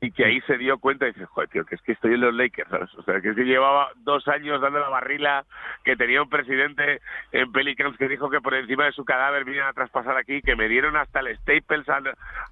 y 0.00 0.10
que 0.10 0.24
ahí 0.24 0.40
se 0.42 0.58
dio 0.58 0.78
cuenta 0.78 1.06
y 1.06 1.12
dice, 1.12 1.24
joder, 1.26 1.48
tío, 1.48 1.64
que 1.64 1.76
es 1.76 1.82
que 1.82 1.92
estoy 1.92 2.14
en 2.14 2.20
los 2.20 2.34
Lakers, 2.34 2.68
¿sabes? 2.68 2.94
O 2.94 3.02
sea, 3.02 3.20
que 3.20 3.30
es 3.30 3.36
que 3.36 3.44
llevaba 3.44 3.90
dos 3.96 4.26
años 4.28 4.60
dando 4.60 4.78
la 4.78 4.88
barrila, 4.88 5.44
que 5.82 5.96
tenía 5.96 6.22
un 6.22 6.28
presidente 6.28 7.00
en 7.32 7.50
Pelicans 7.52 7.96
que 7.96 8.08
dijo 8.08 8.28
que 8.28 8.40
por 8.40 8.54
encima 8.54 8.84
de 8.84 8.92
su 8.92 9.04
cadáver 9.04 9.44
vinieron 9.44 9.68
a 9.68 9.72
traspasar 9.72 10.16
aquí, 10.16 10.42
que 10.42 10.56
me 10.56 10.68
dieron 10.68 10.96
hasta 10.96 11.20
el 11.20 11.36
Staples 11.38 11.88
a, 11.88 12.02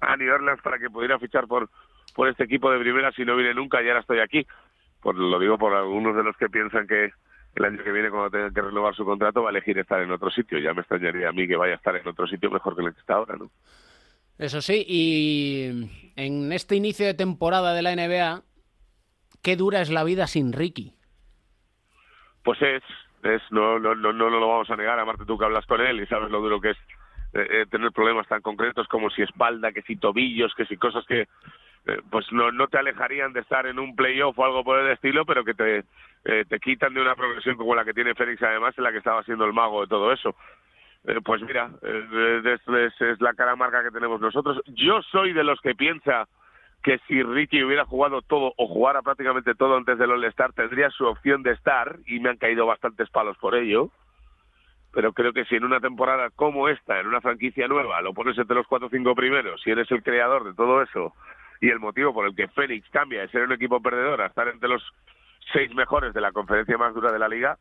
a 0.01 0.17
New 0.17 0.33
Orleans 0.33 0.61
para 0.61 0.79
que 0.79 0.89
pudiera 0.89 1.19
fichar 1.19 1.47
por, 1.47 1.69
por 2.15 2.27
este 2.27 2.43
equipo 2.45 2.71
de 2.71 2.79
primera 2.79 3.11
si 3.11 3.23
no 3.25 3.35
vine 3.35 3.53
nunca 3.53 3.81
y 3.81 3.87
ahora 3.87 4.01
estoy 4.01 4.19
aquí. 4.19 4.47
Por, 5.01 5.15
lo 5.15 5.37
digo 5.37 5.57
por 5.57 5.73
algunos 5.73 6.15
de 6.15 6.23
los 6.23 6.35
que 6.37 6.49
piensan 6.49 6.87
que 6.87 7.11
el 7.55 7.65
año 7.65 7.83
que 7.83 7.91
viene 7.91 8.09
cuando 8.09 8.31
tenga 8.31 8.51
que 8.51 8.61
renovar 8.61 8.95
su 8.95 9.05
contrato 9.05 9.43
va 9.43 9.49
a 9.49 9.51
elegir 9.51 9.77
estar 9.77 10.01
en 10.01 10.11
otro 10.11 10.31
sitio. 10.31 10.57
Ya 10.57 10.73
me 10.73 10.81
extrañaría 10.81 11.29
a 11.29 11.33
mí 11.33 11.47
que 11.47 11.55
vaya 11.55 11.73
a 11.73 11.77
estar 11.77 11.95
en 11.95 12.07
otro 12.07 12.25
sitio 12.25 12.49
mejor 12.49 12.75
que 12.75 12.83
el 12.83 12.93
que 12.93 12.99
está 12.99 13.15
ahora, 13.15 13.35
¿no? 13.35 13.51
Eso 14.37 14.61
sí, 14.61 14.83
y 14.87 16.11
en 16.15 16.51
este 16.51 16.75
inicio 16.75 17.05
de 17.05 17.13
temporada 17.13 17.73
de 17.73 17.81
la 17.81 17.95
NBA, 17.95 18.41
qué 19.41 19.55
dura 19.55 19.81
es 19.81 19.89
la 19.89 20.03
vida 20.03 20.27
sin 20.27 20.53
Ricky. 20.53 20.93
Pues 22.43 22.61
es, 22.61 22.83
es 23.23 23.41
no, 23.51 23.79
no, 23.79 23.95
no, 23.95 24.11
no 24.11 24.29
lo 24.29 24.47
vamos 24.47 24.69
a 24.69 24.75
negar, 24.75 24.99
aparte 24.99 25.25
tú 25.25 25.37
que 25.37 25.45
hablas 25.45 25.65
con 25.65 25.81
él 25.81 26.01
y 26.01 26.07
sabes 26.07 26.29
lo 26.29 26.41
duro 26.41 26.59
que 26.59 26.71
es 26.71 26.77
eh, 27.33 27.47
eh, 27.49 27.65
tener 27.69 27.91
problemas 27.91 28.27
tan 28.27 28.41
concretos 28.41 28.87
como 28.87 29.09
si 29.09 29.21
espalda, 29.21 29.71
que 29.71 29.81
si 29.83 29.95
tobillos, 29.95 30.53
que 30.55 30.65
si 30.65 30.77
cosas 30.77 31.05
que 31.05 31.27
eh, 31.85 32.01
pues 32.09 32.25
no, 32.31 32.51
no 32.51 32.67
te 32.67 32.77
alejarían 32.77 33.33
de 33.33 33.41
estar 33.41 33.65
en 33.67 33.77
un 33.77 33.95
playoff 33.95 34.37
o 34.39 34.45
algo 34.45 34.63
por 34.63 34.79
el 34.79 34.91
estilo, 34.91 35.25
pero 35.25 35.43
que 35.43 35.53
te, 35.53 35.83
eh, 36.23 36.45
te 36.47 36.59
quitan 36.59 36.93
de 36.93 37.01
una 37.01 37.15
progresión 37.15 37.57
como 37.57 37.75
la 37.75 37.83
que 37.83 37.93
tiene 37.93 38.15
Félix 38.15 38.41
además, 38.41 38.73
en 38.77 38.85
la 38.85 38.91
que 38.91 38.99
estaba 38.99 39.23
siendo 39.23 39.43
el 39.45 39.51
mago 39.51 39.81
de 39.81 39.87
todo 39.87 40.13
eso. 40.13 40.35
Eh, 41.05 41.19
pues 41.23 41.41
mira, 41.41 41.69
es, 41.81 42.61
es- 43.01 43.21
la 43.21 43.33
cara 43.33 43.55
marca 43.55 43.83
que 43.83 43.91
tenemos 43.91 44.21
nosotros. 44.21 44.61
Yo 44.67 45.01
soy 45.01 45.33
de 45.33 45.43
los 45.43 45.59
que 45.61 45.75
piensa 45.75 46.27
que 46.81 46.97
si 47.07 47.21
Ricky 47.23 47.63
hubiera 47.63 47.85
jugado 47.85 48.21
todo 48.21 48.53
o 48.57 48.67
jugara 48.67 49.01
prácticamente 49.01 49.55
todo 49.55 49.77
antes 49.77 49.97
del 49.97 50.11
All-Star, 50.11 50.53
tendría 50.53 50.89
su 50.89 51.05
opción 51.05 51.43
de 51.43 51.51
estar 51.51 51.97
y 52.05 52.19
me 52.19 52.29
han 52.29 52.37
caído 52.37 52.65
bastantes 52.65 53.09
palos 53.09 53.37
por 53.37 53.55
ello. 53.55 53.89
Pero 54.93 55.11
creo 55.13 55.33
que 55.33 55.45
si 55.45 55.55
en 55.55 55.65
una 55.65 55.79
temporada 55.79 56.29
como 56.29 56.69
esta, 56.69 56.99
en 56.99 57.07
una 57.07 57.19
franquicia 57.21 57.67
nueva, 57.67 58.01
lo 58.01 58.13
pones 58.13 58.37
entre 58.37 58.55
los 58.55 58.67
cuatro 58.67 58.87
o 58.87 58.91
cinco 58.91 59.15
primeros, 59.15 59.61
si 59.61 59.71
eres 59.71 59.89
el 59.91 60.03
creador 60.03 60.43
de 60.43 60.53
todo 60.53 60.81
eso 60.81 61.13
y 61.61 61.69
el 61.69 61.79
motivo 61.79 62.13
por 62.13 62.27
el 62.27 62.35
que 62.35 62.47
Phoenix 62.49 62.87
cambia 62.91 63.21
de 63.21 63.29
ser 63.29 63.43
un 63.43 63.53
equipo 63.53 63.81
perdedor 63.81 64.21
a 64.21 64.27
estar 64.27 64.47
entre 64.49 64.69
los 64.69 64.83
seis 65.51 65.73
mejores 65.73 66.13
de 66.13 66.21
la 66.21 66.31
conferencia 66.31 66.77
más 66.77 66.93
dura 66.93 67.11
de 67.11 67.19
la 67.19 67.27
liga, 67.27 67.57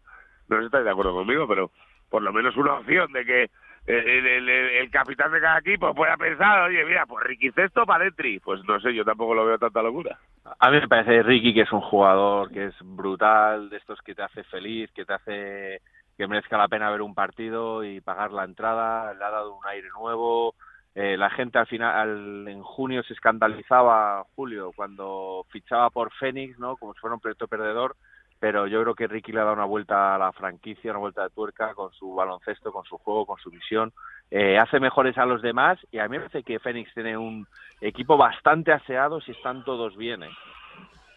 no 0.49 0.57
sé 0.57 0.63
si 0.63 0.67
estáis 0.67 0.85
de 0.85 0.91
acuerdo 0.91 1.15
conmigo, 1.15 1.47
pero 1.49 1.71
por 2.13 2.23
lo 2.23 2.31
menos 2.33 2.55
una 2.59 2.75
opción 2.75 3.11
de 3.13 3.25
que 3.25 3.51
el, 3.87 3.97
el- 4.09 4.27
el- 4.27 4.49
el 4.51 4.91
capitán 4.91 5.33
de 5.33 5.41
cada 5.41 5.59
equipo 5.59 5.95
pueda 5.95 6.17
pensar, 6.19 6.61
oye, 6.69 6.85
mira, 6.85 7.07
pues 7.07 7.25
Ricky 7.27 7.51
Cesto 7.53 7.85
para 7.87 8.05
Dentri. 8.05 8.39
Pues 8.39 8.63
no 8.65 8.79
sé, 8.79 8.95
yo 8.95 9.03
tampoco 9.05 9.35
lo 9.35 9.47
veo 9.47 9.59
tanta 9.59 9.83
locura. 9.83 10.19
A 10.61 10.71
mí 10.71 10.79
me 10.79 10.87
parece 10.89 11.23
Ricky 11.23 11.55
que 11.55 11.63
es 11.63 11.73
un 11.73 11.81
jugador 11.81 12.51
que 12.53 12.67
es 12.67 12.75
brutal, 12.83 13.71
de 13.71 13.79
estos 13.79 14.01
que 14.03 14.15
te 14.15 14.23
hace 14.23 14.45
feliz, 14.45 14.93
que 14.93 15.05
te 15.07 15.15
hace 15.15 15.81
que 16.19 16.27
merezca 16.29 16.59
la 16.59 16.69
pena 16.69 16.91
ver 16.91 17.01
un 17.01 17.15
partido 17.15 17.83
y 17.83 18.03
pagar 18.03 18.31
la 18.31 18.45
entrada, 18.45 19.15
le 19.15 19.25
ha 19.25 19.31
dado 19.31 19.55
un 19.57 19.67
aire 19.67 19.89
nuevo. 19.99 20.55
Eh, 20.95 21.17
la 21.17 21.31
gente 21.31 21.59
al 21.59 21.67
final, 21.67 21.97
al- 21.97 22.47
en 22.49 22.63
junio 22.63 23.03
se 23.05 23.15
escandalizaba, 23.15 24.23
Julio, 24.37 24.73
cuando 24.77 25.47
fichaba 25.49 25.89
por 25.89 26.13
Fénix, 26.13 26.59
¿no? 26.59 26.77
Como 26.77 26.93
si 26.93 27.01
fuera 27.01 27.15
un 27.15 27.21
proyecto 27.21 27.49
perdedor, 27.49 27.97
pero 28.43 28.67
yo 28.67 28.83
creo 28.83 28.95
que 28.97 29.07
Ricky 29.07 29.31
le 29.31 29.39
ha 29.39 29.45
dado 29.45 29.55
una 29.55 29.67
vuelta 29.67 30.17
a 30.17 30.19
la 30.19 30.33
franquicia, 30.33 30.91
una 30.91 30.99
vuelta 30.99 31.23
de 31.23 31.31
tuerca 31.31 31.75
con 31.75 31.93
su 31.93 32.13
baloncesto, 32.13 32.73
con 32.73 32.85
su 32.85 32.99
juego, 32.99 33.25
con 33.25 33.39
su 33.39 33.51
visión. 33.51 33.93
Eh, 34.33 34.59
hace 34.59 34.81
mejores 34.81 35.17
a 35.17 35.25
los 35.27 35.43
demás 35.43 35.79
y 35.93 36.01
a 36.01 36.09
mí 36.09 36.19
me 36.19 36.25
parece 36.27 36.43
que 36.43 36.59
Fénix 36.59 36.93
tiene 36.93 37.17
un 37.17 37.47
equipo 37.81 38.17
bastante 38.17 38.73
aseado 38.73 39.21
si 39.21 39.31
están 39.31 39.63
todos 39.63 39.97
bien. 39.97 40.25
¿eh? 40.25 40.31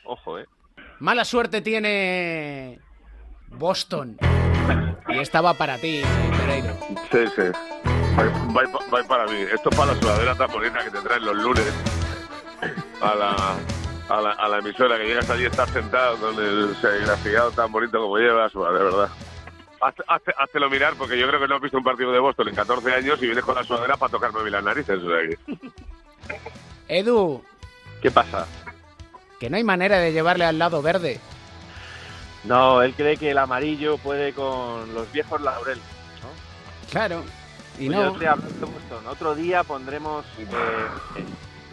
Ojo, 0.04 0.38
¿eh? 0.38 0.46
Mala 1.00 1.26
suerte 1.26 1.62
tiene 1.64 2.78
Boston. 3.48 4.18
Y 5.10 5.18
estaba 5.18 5.56
para 5.56 5.80
ti, 5.80 6.04
Pereiro. 6.38 6.74
Sí, 7.12 7.26
sí. 7.36 7.52
Va, 8.56 8.62
va- 8.62 8.86
va 9.02 9.08
para 9.08 9.26
mí. 9.26 9.38
Esto 9.52 9.70
es 9.72 9.76
para 9.76 9.94
la 9.96 10.00
sudadera 10.00 10.36
tan 10.36 10.52
bonita 10.52 10.84
que 10.84 10.92
te 10.92 11.02
traen 11.02 11.26
los 11.26 11.36
lunes 11.38 11.86
a 13.02 13.16
la, 13.16 13.36
a 14.10 14.22
la, 14.22 14.32
a 14.32 14.48
la 14.48 14.58
emisora, 14.60 14.98
que 14.98 15.06
llegas 15.06 15.30
allí 15.30 15.44
y 15.44 15.48
estás 15.48 15.70
sentado 15.72 16.18
con 16.18 16.36
el 16.44 16.76
serigrafiado 16.82 17.52
tan 17.52 17.72
bonito 17.72 18.00
como 18.00 18.18
llevas, 18.18 18.54
de 18.54 18.60
verdad. 18.84 19.10
Hazte, 19.82 20.04
hazte- 20.08 20.34
háztelo 20.38 20.70
mirar, 20.70 20.94
porque 20.98 21.18
yo 21.20 21.28
creo 21.28 21.40
que 21.40 21.48
no 21.48 21.56
has 21.56 21.62
visto 21.62 21.78
un 21.78 21.84
partido 21.84 22.12
de 22.12 22.20
Boston 22.20 22.48
en 22.50 22.56
14 22.56 22.94
años 22.94 23.18
y 23.22 23.26
vienes 23.26 23.44
con 23.44 23.56
la 23.56 23.64
sudadera 23.64 23.98
para 23.98 24.12
tocarme 24.12 24.44
mí 24.44 24.50
las 24.50 24.64
narices. 24.64 25.00
o 25.02 25.10
sea 25.10 25.30
que- 25.30 26.38
Edu, 26.88 27.44
¿Qué 28.02 28.12
pasa? 28.12 28.48
que 29.40 29.50
no 29.50 29.58
hay 29.58 29.64
manera 29.64 29.98
de 30.00 30.14
llevarle 30.14 30.46
al 30.46 30.58
lado 30.58 30.82
verde. 30.82 31.20
No, 32.46 32.82
él 32.84 32.94
cree 32.96 33.18
que 33.18 33.32
el 33.32 33.38
amarillo 33.38 33.98
puede 33.98 34.32
con 34.34 34.94
los 34.94 35.12
viejos 35.12 35.42
laureles. 35.42 35.84
Claro. 36.92 37.24
Y 37.80 37.90
Oye, 37.90 37.98
no. 37.98 38.08
otro 38.10 38.20
día, 38.20 38.36
otro 39.08 39.36
pondremos 39.64 40.26
eh, 40.40 40.46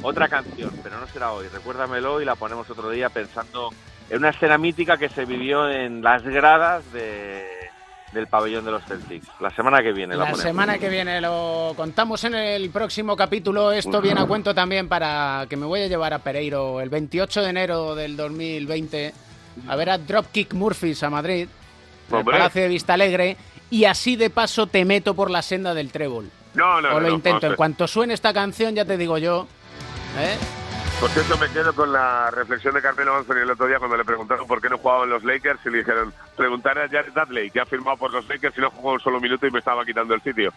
otra 0.03 0.29
canción, 0.29 0.71
pero 0.83 0.99
no 1.01 1.07
será 1.07 1.33
hoy. 1.33 1.49
Recuérdamelo 1.49 2.21
y 2.21 2.25
la 2.25 2.35
ponemos 2.35 2.69
otro 2.71 2.91
día 2.91 3.09
pensando 3.09 3.71
en 4.11 4.19
una 4.19 4.31
escena 4.31 4.59
mítica 4.59 4.97
que 4.97 5.09
se 5.09 5.25
vivió 5.25 5.69
en 5.69 6.03
las 6.03 6.23
gradas 6.23 6.91
de, 6.93 7.45
del 8.13 8.27
pabellón 8.27 8.65
de 8.65 8.73
los 8.73 8.85
Celtics. 8.85 9.29
La 9.41 9.51
semana 9.51 9.83
que 9.83 9.93
viene 9.93 10.17
la, 10.17 10.31
La 10.31 10.35
semana 10.35 10.79
que 10.79 10.89
viene 10.89 11.21
lo 11.21 11.73
contamos 11.77 12.23
en 12.25 12.35
el 12.35 12.71
próximo 12.71 13.17
capítulo. 13.17 13.73
Esto 13.73 14.01
viene 14.01 14.21
a 14.21 14.27
cuento 14.27 14.55
también 14.55 14.89
para 14.89 15.47
que 15.49 15.57
me 15.57 15.67
voy 15.67 15.83
a 15.83 15.87
llevar 15.87 16.13
a 16.13 16.19
Pereiro 16.19 16.81
el 16.81 16.91
28 16.91 17.43
de 17.43 17.49
enero 17.49 17.95
del 17.95 18.17
2020 18.17 19.15
a 19.69 19.77
ver 19.77 19.91
a 19.91 19.99
Dropkick 19.99 20.55
Murphys 20.55 21.03
a 21.03 21.11
Madrid, 21.11 21.49
en 22.11 22.17
el. 22.17 22.25
Palacio 22.25 22.63
de 22.63 22.69
Vista 22.69 22.95
Alegre, 22.95 23.37
y 23.71 23.85
así 23.85 24.17
de 24.17 24.31
paso 24.31 24.67
te 24.67 24.85
meto 24.85 25.15
por 25.15 25.31
la 25.31 25.43
senda 25.43 25.75
del 25.75 25.91
trébol. 25.91 26.31
No, 26.55 26.81
no, 26.81 26.89
o 26.89 26.93
no, 26.93 27.01
lo 27.01 27.09
no, 27.09 27.15
intento. 27.15 27.37
vamos 27.37 27.45
a 27.45 27.47
En 27.49 27.57
cuanto 27.57 27.89
suene 27.89 28.15
esta 28.15 28.33
canción, 28.33 28.75
ya 28.75 28.85
te 28.85 28.97
digo 28.97 29.19
yo. 29.19 29.47
¿Eh? 30.19 30.39
Por 31.01 31.11
cierto, 31.11 31.37
me 31.37 31.49
quedo 31.49 31.75
con 31.75 31.93
la 31.93 32.31
reflexión 32.31 32.75
de 32.75 32.81
Carmelo 32.81 33.17
Anthony 33.17 33.39
el 33.39 33.51
otro 33.51 33.67
día 33.67 33.79
cuando 33.79 33.97
le 33.97 34.05
preguntaron 34.05 34.47
por 34.47 34.61
qué 34.61 34.69
no 34.69 34.79
jugaba 34.79 35.05
en 35.05 35.11
los 35.11 35.25
Lakers 35.25 35.59
y 35.67 35.71
le 35.71 35.79
dijeron, 35.79 36.15
preguntar 36.37 36.79
a 36.79 36.89
Jared 36.89 37.13
Dudley, 37.13 37.51
que 37.51 37.61
ha 37.61 37.67
firmado 37.67 37.97
por 37.97 38.13
los 38.13 38.29
Lakers 38.29 38.57
y 38.57 38.61
no 38.61 38.71
jugó 38.71 38.93
un 38.93 39.01
solo 39.01 39.21
minuto 39.21 39.47
y 39.47 39.51
me 39.51 39.59
estaba 39.59 39.85
quitando 39.85 40.15
el 40.15 40.23
sitio. 40.23 40.53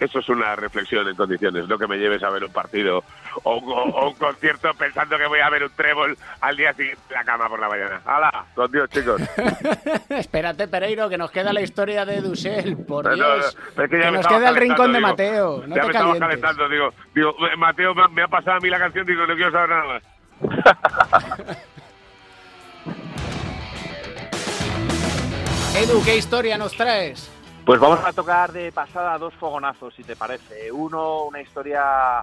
Eso 0.00 0.20
es 0.20 0.28
una 0.28 0.54
reflexión 0.54 1.08
en 1.08 1.16
condiciones, 1.16 1.66
no 1.66 1.76
que 1.76 1.88
me 1.88 1.96
lleves 1.96 2.22
a 2.22 2.30
ver 2.30 2.44
un 2.44 2.52
partido 2.52 3.02
o, 3.42 3.50
o- 3.56 3.90
o 3.90 4.08
un 4.10 4.14
concierto 4.14 4.72
pensando 4.74 5.18
que 5.18 5.26
voy 5.26 5.40
a 5.40 5.50
ver 5.50 5.64
un 5.64 5.70
trébol 5.70 6.16
al 6.40 6.56
día 6.56 6.72
siguiente 6.72 7.02
en 7.10 7.14
la 7.16 7.24
cama 7.24 7.48
por 7.48 7.58
la 7.58 7.68
mañana. 7.68 8.00
¡Hala! 8.04 8.44
Con 8.54 8.70
Dios, 8.70 8.88
chicos. 8.90 9.20
Espérate, 10.08 10.68
Pereiro, 10.68 11.08
que 11.08 11.18
nos 11.18 11.30
queda 11.32 11.52
la 11.52 11.60
historia 11.62 12.04
de 12.04 12.20
Dussel. 12.20 12.76
Por 12.86 13.06
No, 13.06 13.14
Dios. 13.14 13.56
no, 13.76 13.82
es 13.84 13.90
que 13.90 14.10
nos 14.10 14.26
queda 14.26 14.48
el 14.50 14.56
rincón 14.56 14.92
de 14.92 15.00
Mateo. 15.00 15.64
No 15.66 15.74
ya 15.74 15.82
te 15.82 15.86
me 15.88 15.92
calientes. 15.92 16.20
calentando, 16.20 16.68
digo, 16.68 16.90
digo, 17.14 17.30
"Eh, 17.52 17.56
Mateo 17.56 17.94
me, 17.94 18.06
me 18.08 18.22
ha 18.22 18.28
pasado 18.28 18.58
a 18.58 18.60
mí 18.60 18.68
la 18.70 18.78
canción, 18.78 19.04
digo, 19.04 19.26
no 19.26 19.34
quiero 19.34 19.50
saber 19.50 19.68
nada 19.70 19.84
más. 19.84 20.02
Edu, 25.76 26.02
¿qué 26.04 26.16
historia 26.16 26.58
nos 26.58 26.72
traes? 26.76 27.30
Pues 27.68 27.80
vamos 27.80 28.00
a 28.02 28.14
tocar 28.14 28.50
de 28.50 28.72
pasada 28.72 29.18
dos 29.18 29.34
fogonazos, 29.34 29.94
si 29.94 30.02
te 30.02 30.16
parece. 30.16 30.72
Uno, 30.72 31.24
una 31.24 31.42
historia 31.42 32.22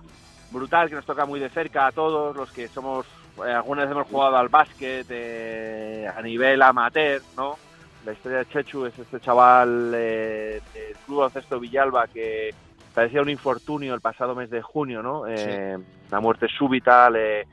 brutal 0.50 0.90
que 0.90 0.96
nos 0.96 1.06
toca 1.06 1.28
muy 1.28 1.40
de 1.40 1.52
cerca 1.52 1.86
a 1.86 1.92
todos 1.92 2.36
los 2.36 2.52
que 2.52 2.68
somos, 2.70 3.06
eh, 3.46 3.52
alguna 3.52 3.84
vez 3.84 3.92
hemos 3.92 4.08
jugado 4.08 4.38
al 4.38 4.50
básquet 4.50 5.06
eh, 5.08 6.10
a 6.18 6.20
nivel 6.24 6.60
amateur, 6.64 7.22
¿no? 7.38 7.58
La 8.06 8.14
historia 8.14 8.40
de 8.40 8.46
Chechu 8.48 8.88
es 8.88 8.98
este 8.98 9.20
chaval 9.20 9.92
eh, 9.94 10.60
del 10.74 10.96
Club 11.06 11.18
Baloncesto 11.20 11.60
Villalba 11.60 12.08
que 12.08 12.50
padecía 12.96 13.22
un 13.22 13.30
infortunio 13.30 13.94
el 13.94 14.02
pasado 14.02 14.34
mes 14.34 14.50
de 14.50 14.64
junio, 14.64 15.04
¿no? 15.04 15.28
Eh, 15.28 15.78
Una 16.10 16.20
muerte 16.22 16.48
súbita, 16.58 17.08
le, 17.12 17.46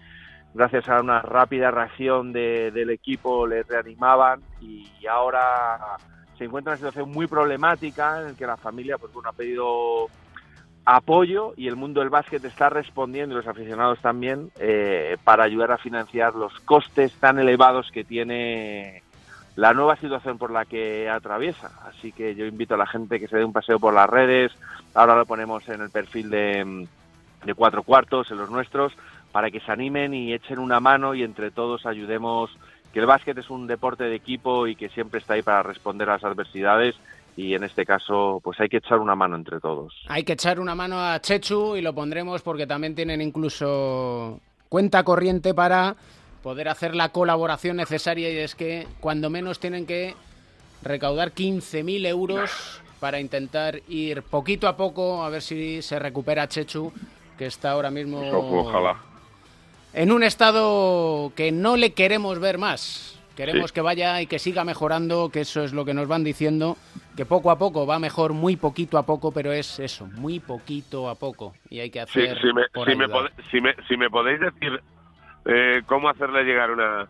gracias 0.54 0.88
a 0.88 0.98
una 0.98 1.20
rápida 1.20 1.70
reacción 1.70 2.32
de- 2.32 2.70
del 2.70 2.88
equipo 2.88 3.46
le 3.46 3.62
reanimaban 3.64 4.40
y 4.62 5.06
ahora 5.06 5.78
se 6.38 6.44
encuentra 6.44 6.72
en 6.72 6.80
una 6.80 6.88
situación 6.88 7.10
muy 7.12 7.26
problemática 7.26 8.20
en 8.20 8.28
la 8.28 8.34
que 8.34 8.46
la 8.46 8.56
familia 8.56 8.98
pues 8.98 9.12
bueno 9.12 9.28
ha 9.28 9.32
pedido 9.32 10.08
apoyo 10.84 11.54
y 11.56 11.68
el 11.68 11.76
mundo 11.76 12.00
del 12.00 12.10
básquet 12.10 12.44
está 12.44 12.68
respondiendo 12.68 13.34
y 13.34 13.38
los 13.38 13.46
aficionados 13.46 14.00
también 14.00 14.50
eh, 14.58 15.16
para 15.24 15.44
ayudar 15.44 15.70
a 15.70 15.78
financiar 15.78 16.34
los 16.34 16.58
costes 16.60 17.12
tan 17.14 17.38
elevados 17.38 17.90
que 17.92 18.04
tiene 18.04 19.02
la 19.54 19.74
nueva 19.74 19.96
situación 19.96 20.38
por 20.38 20.50
la 20.50 20.64
que 20.64 21.08
atraviesa. 21.08 21.70
Así 21.86 22.10
que 22.12 22.34
yo 22.34 22.46
invito 22.46 22.74
a 22.74 22.78
la 22.78 22.86
gente 22.86 23.20
que 23.20 23.28
se 23.28 23.36
dé 23.36 23.44
un 23.44 23.52
paseo 23.52 23.78
por 23.78 23.94
las 23.94 24.08
redes, 24.08 24.52
ahora 24.94 25.14
lo 25.14 25.26
ponemos 25.26 25.68
en 25.68 25.82
el 25.82 25.90
perfil 25.90 26.30
de, 26.30 26.88
de 27.44 27.54
cuatro 27.54 27.82
cuartos, 27.82 28.30
en 28.30 28.38
los 28.38 28.50
nuestros, 28.50 28.92
para 29.30 29.50
que 29.50 29.60
se 29.60 29.70
animen 29.70 30.14
y 30.14 30.32
echen 30.32 30.58
una 30.58 30.80
mano 30.80 31.14
y 31.14 31.22
entre 31.22 31.50
todos 31.50 31.86
ayudemos 31.86 32.50
que 32.92 33.00
el 33.00 33.06
básquet 33.06 33.36
es 33.38 33.50
un 33.50 33.66
deporte 33.66 34.04
de 34.04 34.14
equipo 34.14 34.66
y 34.66 34.76
que 34.76 34.88
siempre 34.90 35.20
está 35.20 35.34
ahí 35.34 35.42
para 35.42 35.62
responder 35.62 36.08
a 36.10 36.14
las 36.14 36.24
adversidades 36.24 36.94
y 37.36 37.54
en 37.54 37.64
este 37.64 37.86
caso 37.86 38.40
pues 38.42 38.60
hay 38.60 38.68
que 38.68 38.76
echar 38.78 38.98
una 38.98 39.14
mano 39.14 39.36
entre 39.36 39.60
todos. 39.60 39.94
Hay 40.08 40.24
que 40.24 40.34
echar 40.34 40.60
una 40.60 40.74
mano 40.74 41.00
a 41.00 41.20
Chechu 41.20 41.76
y 41.76 41.80
lo 41.80 41.94
pondremos 41.94 42.42
porque 42.42 42.66
también 42.66 42.94
tienen 42.94 43.22
incluso 43.22 44.40
cuenta 44.68 45.02
corriente 45.04 45.54
para 45.54 45.96
poder 46.42 46.68
hacer 46.68 46.94
la 46.94 47.10
colaboración 47.10 47.76
necesaria 47.76 48.30
y 48.30 48.36
es 48.36 48.54
que 48.54 48.86
cuando 49.00 49.30
menos 49.30 49.58
tienen 49.58 49.86
que 49.86 50.14
recaudar 50.82 51.32
15.000 51.32 52.06
euros 52.06 52.82
para 53.00 53.20
intentar 53.20 53.80
ir 53.88 54.22
poquito 54.22 54.68
a 54.68 54.76
poco 54.76 55.22
a 55.22 55.30
ver 55.30 55.40
si 55.40 55.80
se 55.80 55.98
recupera 55.98 56.48
Chechu 56.48 56.92
que 57.38 57.46
está 57.46 57.70
ahora 57.70 57.90
mismo 57.90 58.20
Ojalá. 58.20 59.11
En 59.94 60.12
un 60.12 60.22
estado 60.22 61.32
que 61.36 61.52
no 61.52 61.76
le 61.76 61.92
queremos 61.92 62.38
ver 62.38 62.58
más. 62.58 63.18
Queremos 63.36 63.70
Sí. 63.70 63.74
que 63.74 63.80
vaya 63.80 64.20
y 64.20 64.26
que 64.26 64.38
siga 64.38 64.62
mejorando, 64.62 65.30
que 65.30 65.40
eso 65.40 65.62
es 65.64 65.72
lo 65.72 65.86
que 65.86 65.94
nos 65.94 66.06
van 66.06 66.22
diciendo, 66.22 66.76
que 67.16 67.24
poco 67.24 67.50
a 67.50 67.56
poco 67.58 67.86
va 67.86 67.98
mejor, 67.98 68.34
muy 68.34 68.56
poquito 68.56 68.98
a 68.98 69.06
poco, 69.06 69.32
pero 69.32 69.52
es 69.52 69.78
eso, 69.78 70.06
muy 70.06 70.38
poquito 70.38 71.08
a 71.08 71.14
poco. 71.14 71.54
Y 71.70 71.80
hay 71.80 71.88
que 71.90 72.00
Sí, 72.08 72.20
hacer 72.26 72.38
si, 72.42 72.52
me, 72.52 72.68
por 72.72 72.88
si, 72.90 72.94
me 72.94 73.08
pode- 73.08 73.30
si, 73.50 73.60
me, 73.62 73.74
si 73.88 73.96
me 73.96 74.10
podéis 74.10 74.38
decir 74.40 74.80
eh, 75.46 75.82
cómo 75.86 76.10
hacerle 76.10 76.44
llegar 76.44 76.70
una, 76.70 77.08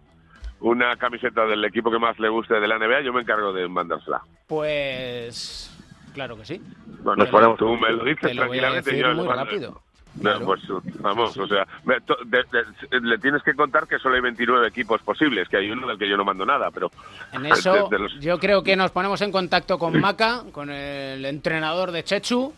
una 0.60 0.96
camiseta 0.96 1.44
del 1.44 1.64
equipo 1.64 1.90
que 1.90 1.98
más 1.98 2.16
le 2.20 2.28
guste 2.28 2.54
de 2.60 2.68
la 2.68 2.78
NBA, 2.78 3.00
yo 3.02 3.12
me 3.12 3.22
encargo 3.22 3.52
de 3.52 3.66
mandársela. 3.68 4.22
Pues 4.46 5.70
claro 6.14 6.36
que 6.36 6.44
sí. 6.44 6.62
Bueno, 7.02 7.24
Nos 7.24 7.28
ponemos- 7.32 7.58
tú 7.58 7.76
me 7.76 7.90
lo 7.90 8.04
dices 8.04 8.20
te 8.20 8.34
lo 8.34 8.46
voy 8.46 8.58
a 8.58 8.62
tranquilamente. 8.70 8.90
decir 8.90 9.04
yo 9.04 9.14
muy 9.14 9.26
mando. 9.26 9.82
No, 10.20 10.38
pues 10.40 10.60
vamos, 11.00 11.36
o 11.38 11.46
sea, 11.46 11.66
me- 11.84 12.00
to- 12.02 12.18
de- 12.26 12.44
de- 12.52 13.00
le 13.00 13.18
tienes 13.18 13.42
que 13.42 13.54
contar 13.54 13.86
que 13.88 13.98
solo 13.98 14.14
hay 14.14 14.20
29 14.20 14.68
equipos 14.68 15.00
posibles, 15.02 15.48
que 15.48 15.56
hay 15.56 15.70
uno 15.70 15.86
del 15.86 15.98
que 15.98 16.08
yo 16.08 16.16
no 16.18 16.24
mando 16.24 16.44
nada, 16.44 16.70
pero 16.70 16.90
En 17.32 17.46
eso 17.46 17.88
de- 17.88 17.96
de 17.96 17.98
los- 18.02 18.20
yo 18.20 18.38
creo 18.38 18.62
que 18.62 18.76
nos 18.76 18.90
ponemos 18.90 19.20
en 19.22 19.32
contacto 19.32 19.78
con 19.78 19.98
Maca, 19.98 20.42
con 20.52 20.68
el 20.70 21.24
entrenador 21.24 21.92
de 21.92 22.04
Chechu, 22.04 22.52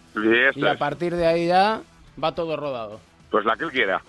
y 0.57 0.67
a 0.67 0.77
partir 0.77 1.15
de 1.15 1.27
ahí 1.27 1.47
ya 1.47 1.81
va 2.23 2.35
todo 2.35 2.57
rodado. 2.57 3.01
pues 3.31 3.45
la 3.45 3.57
que 3.57 3.65
él 3.65 3.71
quiera. 3.73 4.03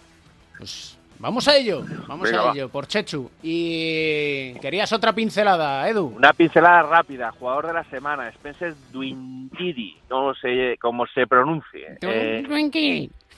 Vamos 1.18 1.48
a 1.48 1.56
ello, 1.56 1.82
vamos 2.08 2.30
Venga, 2.30 2.41
a 2.41 2.46
va. 2.48 2.52
ello, 2.52 2.68
por 2.70 2.88
Chechu. 2.88 3.32
Y 3.41 4.54
querías 4.60 4.91
otra 4.91 5.14
pincelada, 5.14 5.88
Edu. 5.89 6.08
Una 6.08 6.34
pincelada 6.34 6.84
rápida, 6.84 7.32
jugador 7.32 7.68
de 7.68 7.74
la 7.74 7.84
semana, 7.86 8.28
Spencer 8.30 8.76
Dwintidi, 8.91 9.98
no 10.10 10.34
sé 10.36 10.78
cómo 10.82 11.06
se 11.08 11.26
pronuncie. 11.26 11.98
Eh, 12.02 12.43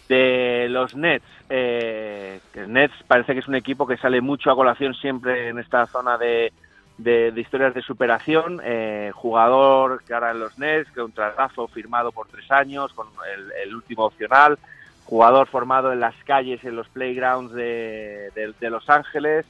de 0.09 0.67
los 0.69 0.95
Nets. 0.95 1.25
Eh, 1.49 2.39
Nets 2.67 2.93
parece 3.07 3.33
que 3.33 3.39
es 3.39 3.47
un 3.47 3.55
equipo 3.55 3.85
que 3.87 3.97
sale 3.97 4.21
mucho 4.21 4.51
a 4.51 4.55
colación 4.55 4.93
siempre 4.95 5.49
en 5.49 5.59
esta 5.59 5.85
zona 5.87 6.17
de, 6.17 6.51
de- 6.97 7.33
historias 7.35 7.73
de 7.73 7.81
superación. 7.81 8.61
Eh, 8.63 9.11
jugador 9.13 10.03
que 10.03 10.13
ahora 10.13 10.31
en 10.31 10.39
los 10.39 10.57
Nets, 10.57 10.89
que 10.91 11.01
un 11.01 11.11
tratazo 11.11 11.67
firmado 11.67 12.11
por 12.11 12.27
tres 12.27 12.49
años, 12.51 12.93
con 12.93 13.07
el, 13.35 13.51
el 13.67 13.75
último 13.75 14.05
opcional. 14.05 14.57
jugador 15.05 15.47
formado 15.47 15.93
en 15.93 16.01
las 16.01 16.15
calles, 16.25 16.63
en 16.65 16.75
los 16.75 16.87
playgrounds 16.89 17.53
de, 17.53 18.29
de- 18.35 18.53
de 18.59 18.69
Los 18.69 18.89
Ángeles. 18.89 19.45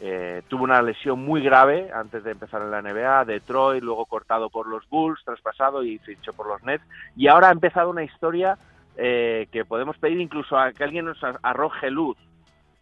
Eh, 0.00 0.42
tuvo 0.48 0.64
una 0.64 0.82
lesión 0.82 1.24
muy 1.24 1.40
grave 1.42 1.90
antes 1.94 2.22
de 2.22 2.32
empezar 2.32 2.60
en 2.60 2.70
la 2.70 2.82
NBA, 2.82 3.24
Detroit, 3.24 3.82
luego 3.82 4.04
cortado 4.04 4.50
por 4.50 4.66
los 4.66 4.86
Bulls, 4.90 5.22
traspasado 5.24 5.82
y 5.82 5.96
fichó 5.98 6.34
por 6.34 6.46
los 6.48 6.62
Nets. 6.64 6.84
Y 7.16 7.28
ahora 7.28 7.48
ha 7.48 7.52
empezado 7.52 7.88
una 7.90 8.04
historia 8.04 8.58
eh, 8.96 9.46
que 9.52 9.64
podemos 9.64 9.98
pedir 9.98 10.20
incluso 10.20 10.58
a 10.58 10.72
que 10.72 10.84
alguien 10.84 11.04
nos 11.04 11.18
arroje 11.42 11.90
luz. 11.90 12.16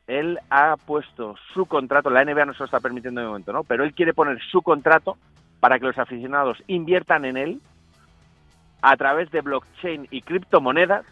Él 0.06 0.38
ha 0.50 0.76
puesto 0.76 1.34
su 1.54 1.66
contrato, 1.66 2.10
la 2.10 2.24
NBA 2.24 2.44
no 2.44 2.52
se 2.52 2.60
lo 2.60 2.64
está 2.66 2.80
permitiendo 2.80 3.20
de 3.20 3.26
momento, 3.26 3.52
¿no? 3.52 3.64
Pero 3.64 3.84
él 3.84 3.94
quiere 3.94 4.12
poner 4.12 4.38
su 4.50 4.62
contrato 4.62 5.16
para 5.60 5.78
que 5.78 5.86
los 5.86 5.98
aficionados 5.98 6.62
inviertan 6.66 7.24
en 7.24 7.36
él 7.36 7.60
a 8.82 8.96
través 8.96 9.30
de 9.30 9.40
blockchain 9.40 10.08
y 10.10 10.20
criptomonedas 10.20 11.06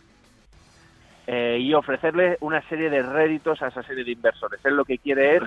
eh, 1.26 1.58
y 1.60 1.72
ofrecerle 1.72 2.36
una 2.40 2.60
serie 2.68 2.90
de 2.90 3.02
réditos 3.02 3.62
a 3.62 3.68
esa 3.68 3.82
serie 3.82 4.04
de 4.04 4.12
inversores. 4.12 4.60
Él 4.64 4.76
lo 4.76 4.84
que 4.84 4.98
quiere 4.98 5.36
es, 5.36 5.42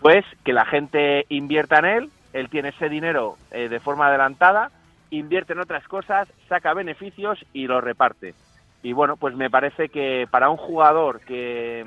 pues, 0.00 0.24
que 0.44 0.52
la 0.52 0.64
gente 0.64 1.26
invierta 1.30 1.80
en 1.80 1.84
él, 1.84 2.10
él 2.32 2.48
tiene 2.48 2.68
ese 2.68 2.88
dinero 2.88 3.36
eh, 3.50 3.68
de 3.68 3.80
forma 3.80 4.06
adelantada, 4.06 4.70
invierte 5.10 5.52
en 5.52 5.60
otras 5.60 5.86
cosas, 5.88 6.28
saca 6.48 6.74
beneficios 6.74 7.44
y 7.52 7.66
los 7.66 7.82
reparte. 7.82 8.34
Y 8.84 8.92
bueno, 8.92 9.16
pues 9.16 9.34
me 9.34 9.48
parece 9.48 9.88
que 9.88 10.28
para 10.30 10.50
un 10.50 10.58
jugador 10.58 11.20
que, 11.20 11.86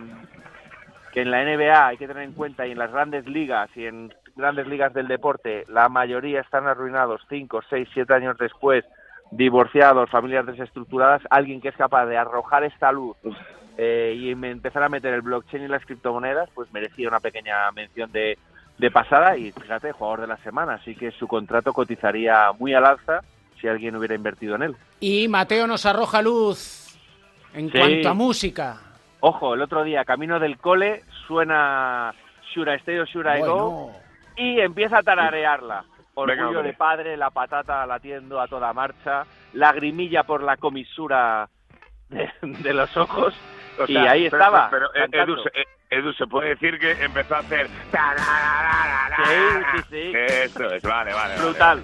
que 1.14 1.22
en 1.22 1.30
la 1.30 1.44
NBA 1.44 1.88
hay 1.88 1.98
que 1.98 2.08
tener 2.08 2.24
en 2.24 2.34
cuenta 2.34 2.66
y 2.66 2.72
en 2.72 2.80
las 2.80 2.92
grandes 2.92 3.28
ligas 3.28 3.70
y 3.76 3.86
en 3.86 4.12
grandes 4.36 4.66
ligas 4.68 4.94
del 4.96 5.08
deporte 5.08 5.64
la 5.70 5.90
mayoría 5.90 6.42
están 6.42 6.66
arruinados 6.68 7.22
5, 7.30 7.62
6, 7.70 7.88
7 7.94 8.14
años 8.16 8.36
después, 8.40 8.84
divorciados, 9.30 10.10
familias 10.10 10.48
desestructuradas, 10.48 11.22
alguien 11.30 11.62
que 11.62 11.70
es 11.70 11.76
capaz 11.78 12.08
de 12.08 12.18
arrojar 12.18 12.64
esta 12.64 12.92
luz 12.92 13.16
eh, 13.78 14.16
y 14.18 14.32
em- 14.32 14.46
empezar 14.46 14.82
a 14.82 14.90
meter 14.90 15.14
el 15.14 15.22
blockchain 15.22 15.66
y 15.66 15.68
las 15.68 15.86
criptomonedas, 15.86 16.50
pues 16.56 16.74
merecía 16.74 17.08
una 17.10 17.20
pequeña 17.20 17.72
mención 17.74 18.12
de, 18.12 18.40
de 18.80 18.90
pasada 18.90 19.38
y 19.38 19.52
fíjate, 19.52 19.92
jugador 19.92 20.22
de 20.22 20.28
la 20.28 20.38
semana, 20.38 20.74
así 20.74 20.96
que 20.96 21.12
su 21.12 21.28
contrato 21.28 21.74
cotizaría 21.74 22.52
muy 22.58 22.74
al 22.74 22.86
alza 22.86 23.22
si 23.62 23.68
alguien 23.68 23.96
hubiera 23.96 24.16
invertido 24.16 24.56
en 24.56 24.64
él. 24.64 24.76
Y 25.00 25.28
Mateo 25.28 25.68
nos 25.68 25.86
arroja 25.86 26.24
luz 26.24 26.87
en 27.58 27.72
Sí. 27.72 27.78
cuanto 27.78 28.10
a 28.10 28.14
música. 28.14 28.78
Ojo, 29.20 29.54
el 29.56 29.62
otro 29.62 29.84
día, 29.84 30.06
camino 30.06 30.40
del 30.40 30.58
cole, 30.58 31.04
suena 31.28 32.14
Shura 32.54 32.76
Stay 32.76 33.00
o 33.00 33.06
Shura 33.06 33.38
I 33.38 33.42
Go 33.42 33.92
y 34.36 34.60
empieza 34.60 35.00
a 35.00 35.04
tararearla. 35.04 35.84
Venga, 36.16 36.34
Orgullo 36.34 36.48
hombre. 36.60 36.72
de 36.72 36.74
padre, 36.78 37.18
la 37.18 37.30
patata 37.32 37.86
latiendo 37.86 38.40
a 38.40 38.48
toda 38.48 38.74
marcha, 38.74 39.26
lagrimilla 39.54 40.24
por 40.24 40.42
la 40.44 40.58
comisura 40.58 41.48
de, 42.10 42.30
de 42.42 42.74
los 42.74 42.96
ojos. 42.98 43.34
O 43.80 43.84
y 43.88 43.94
sea, 43.94 44.12
ahí 44.12 44.30
pero- 44.30 44.38
estaba. 44.44 44.70
Pero, 44.72 44.86
eh, 44.96 45.00
cantando. 45.02 45.34
Edu, 45.36 45.44
se- 45.44 45.62
eh, 45.62 45.66
Edu, 45.90 46.14
se 46.14 46.26
puede 46.28 46.50
decir 46.50 46.80
que 46.80 46.92
empezó 47.04 47.36
a 47.36 47.40
hacer. 47.40 47.68
Sí, 47.68 49.34
sí, 49.74 49.84
sí. 49.90 50.12
Eso 50.16 50.66
es, 50.74 50.82
vale, 50.84 51.14
vale. 51.14 51.34
vale. 51.36 51.42
Brutal. 51.42 51.84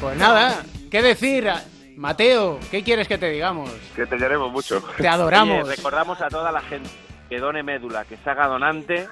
Pues 0.00 0.16
nada, 0.18 0.62
¿qué 0.90 1.02
decir? 1.02 1.48
Mateo, 1.96 2.60
¿qué 2.70 2.84
quieres 2.84 3.08
que 3.08 3.16
te 3.16 3.30
digamos? 3.30 3.70
Que 3.94 4.06
te 4.06 4.18
queremos 4.18 4.52
mucho. 4.52 4.82
Te 4.98 5.08
adoramos. 5.08 5.64
Oye, 5.64 5.76
recordamos 5.76 6.20
a 6.20 6.28
toda 6.28 6.52
la 6.52 6.60
gente 6.60 6.90
que 7.28 7.38
done 7.40 7.62
médula, 7.62 8.04
que 8.04 8.16
se 8.18 8.30
haga 8.30 8.46
donante 8.46 9.08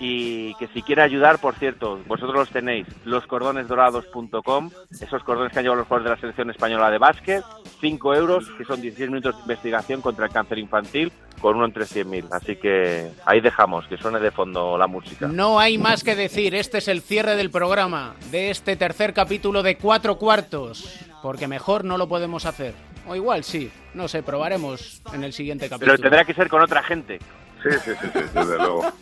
y 0.00 0.54
que 0.54 0.68
si 0.68 0.82
quiere 0.82 1.02
ayudar, 1.02 1.38
por 1.38 1.54
cierto, 1.54 2.00
vosotros 2.06 2.34
los 2.34 2.50
tenéis, 2.50 2.86
loscordonesdorados.com, 3.04 4.70
esos 4.90 5.22
cordones 5.24 5.52
que 5.52 5.58
han 5.58 5.64
llevado 5.64 5.80
los 5.80 5.88
jugadores 5.88 6.04
de 6.04 6.14
la 6.16 6.20
selección 6.20 6.50
española 6.50 6.90
de 6.90 6.98
básquet, 6.98 7.44
5 7.80 8.14
euros, 8.14 8.48
que 8.56 8.64
son 8.64 8.80
16 8.80 9.10
minutos 9.10 9.36
de 9.36 9.42
investigación 9.42 10.00
contra 10.00 10.26
el 10.26 10.32
cáncer 10.32 10.58
infantil, 10.58 11.12
con 11.40 11.56
uno 11.56 11.66
entre 11.66 11.84
100.000. 11.84 12.28
Así 12.32 12.56
que 12.56 13.10
ahí 13.24 13.40
dejamos, 13.40 13.86
que 13.86 13.96
suene 13.96 14.20
de 14.20 14.30
fondo 14.30 14.76
la 14.76 14.86
música. 14.86 15.28
No 15.28 15.58
hay 15.58 15.78
más 15.78 16.04
que 16.04 16.14
decir, 16.14 16.54
este 16.54 16.78
es 16.78 16.88
el 16.88 17.02
cierre 17.02 17.36
del 17.36 17.50
programa, 17.50 18.14
de 18.30 18.50
este 18.50 18.76
tercer 18.76 19.14
capítulo 19.14 19.62
de 19.62 19.76
cuatro 19.76 20.16
cuartos, 20.18 21.00
porque 21.22 21.48
mejor 21.48 21.84
no 21.84 21.98
lo 21.98 22.08
podemos 22.08 22.46
hacer. 22.46 22.74
O 23.06 23.16
igual 23.16 23.42
sí, 23.42 23.70
no 23.94 24.06
sé, 24.06 24.22
probaremos 24.22 25.00
en 25.14 25.24
el 25.24 25.32
siguiente 25.32 25.68
capítulo. 25.68 25.92
Pero 25.92 26.02
tendrá 26.02 26.24
que 26.24 26.34
ser 26.34 26.48
con 26.48 26.60
otra 26.60 26.82
gente. 26.82 27.18
Sí, 27.62 27.70
sí, 27.84 27.90
sí, 28.00 28.08
sí, 28.12 28.20
desde 28.34 28.56
luego. 28.56 28.92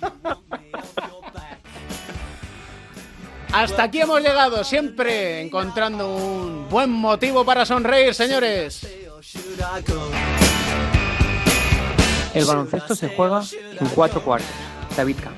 Hasta 3.53 3.85
aquí 3.85 4.01
hemos 4.01 4.21
llegado, 4.21 4.65
siempre 4.65 5.41
encontrando 5.41 6.15
un 6.15 6.69
buen 6.69 6.91
motivo 6.91 7.45
para 7.45 7.65
sonreír, 7.65 8.15
señores. 8.15 8.87
El 12.35 12.45
baloncesto 12.45 12.95
se 12.95 13.09
juega 13.09 13.43
en 13.81 13.89
cuatro 13.89 14.21
cuartos. 14.23 14.51
David 14.95 15.17
Camp. 15.23 15.37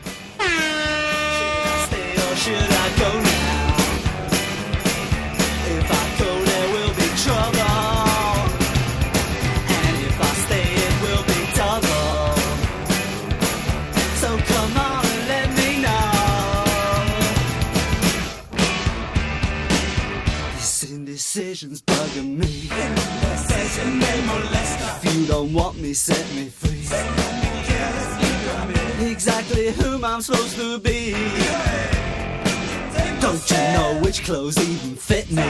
This 21.38 21.62
indecision's 21.62 21.82
bugging 21.82 22.36
me. 22.36 22.68
If 24.96 25.14
you 25.14 25.26
don't 25.26 25.52
want 25.52 25.78
me, 25.80 25.94
set 25.94 26.26
me 26.34 26.48
free. 26.48 26.82
Exactly 29.08 29.70
whom 29.70 30.04
I'm 30.04 30.20
supposed 30.20 30.56
to 30.56 30.80
be. 30.80 31.12
Don't 33.20 33.50
you 33.50 33.56
know 33.56 34.00
which 34.02 34.24
clothes 34.24 34.58
even 34.58 34.96
fit 34.96 35.30
me? 35.30 35.44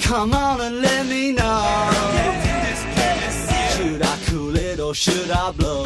Come 0.00 0.32
on 0.32 0.62
and 0.62 0.80
let 0.80 1.04
me 1.04 1.32
know. 1.32 1.90
Should 3.76 4.02
I 4.02 4.18
cool 4.24 4.56
it 4.56 4.80
or 4.80 4.94
should 4.94 5.30
I 5.30 5.52
blow? 5.52 5.84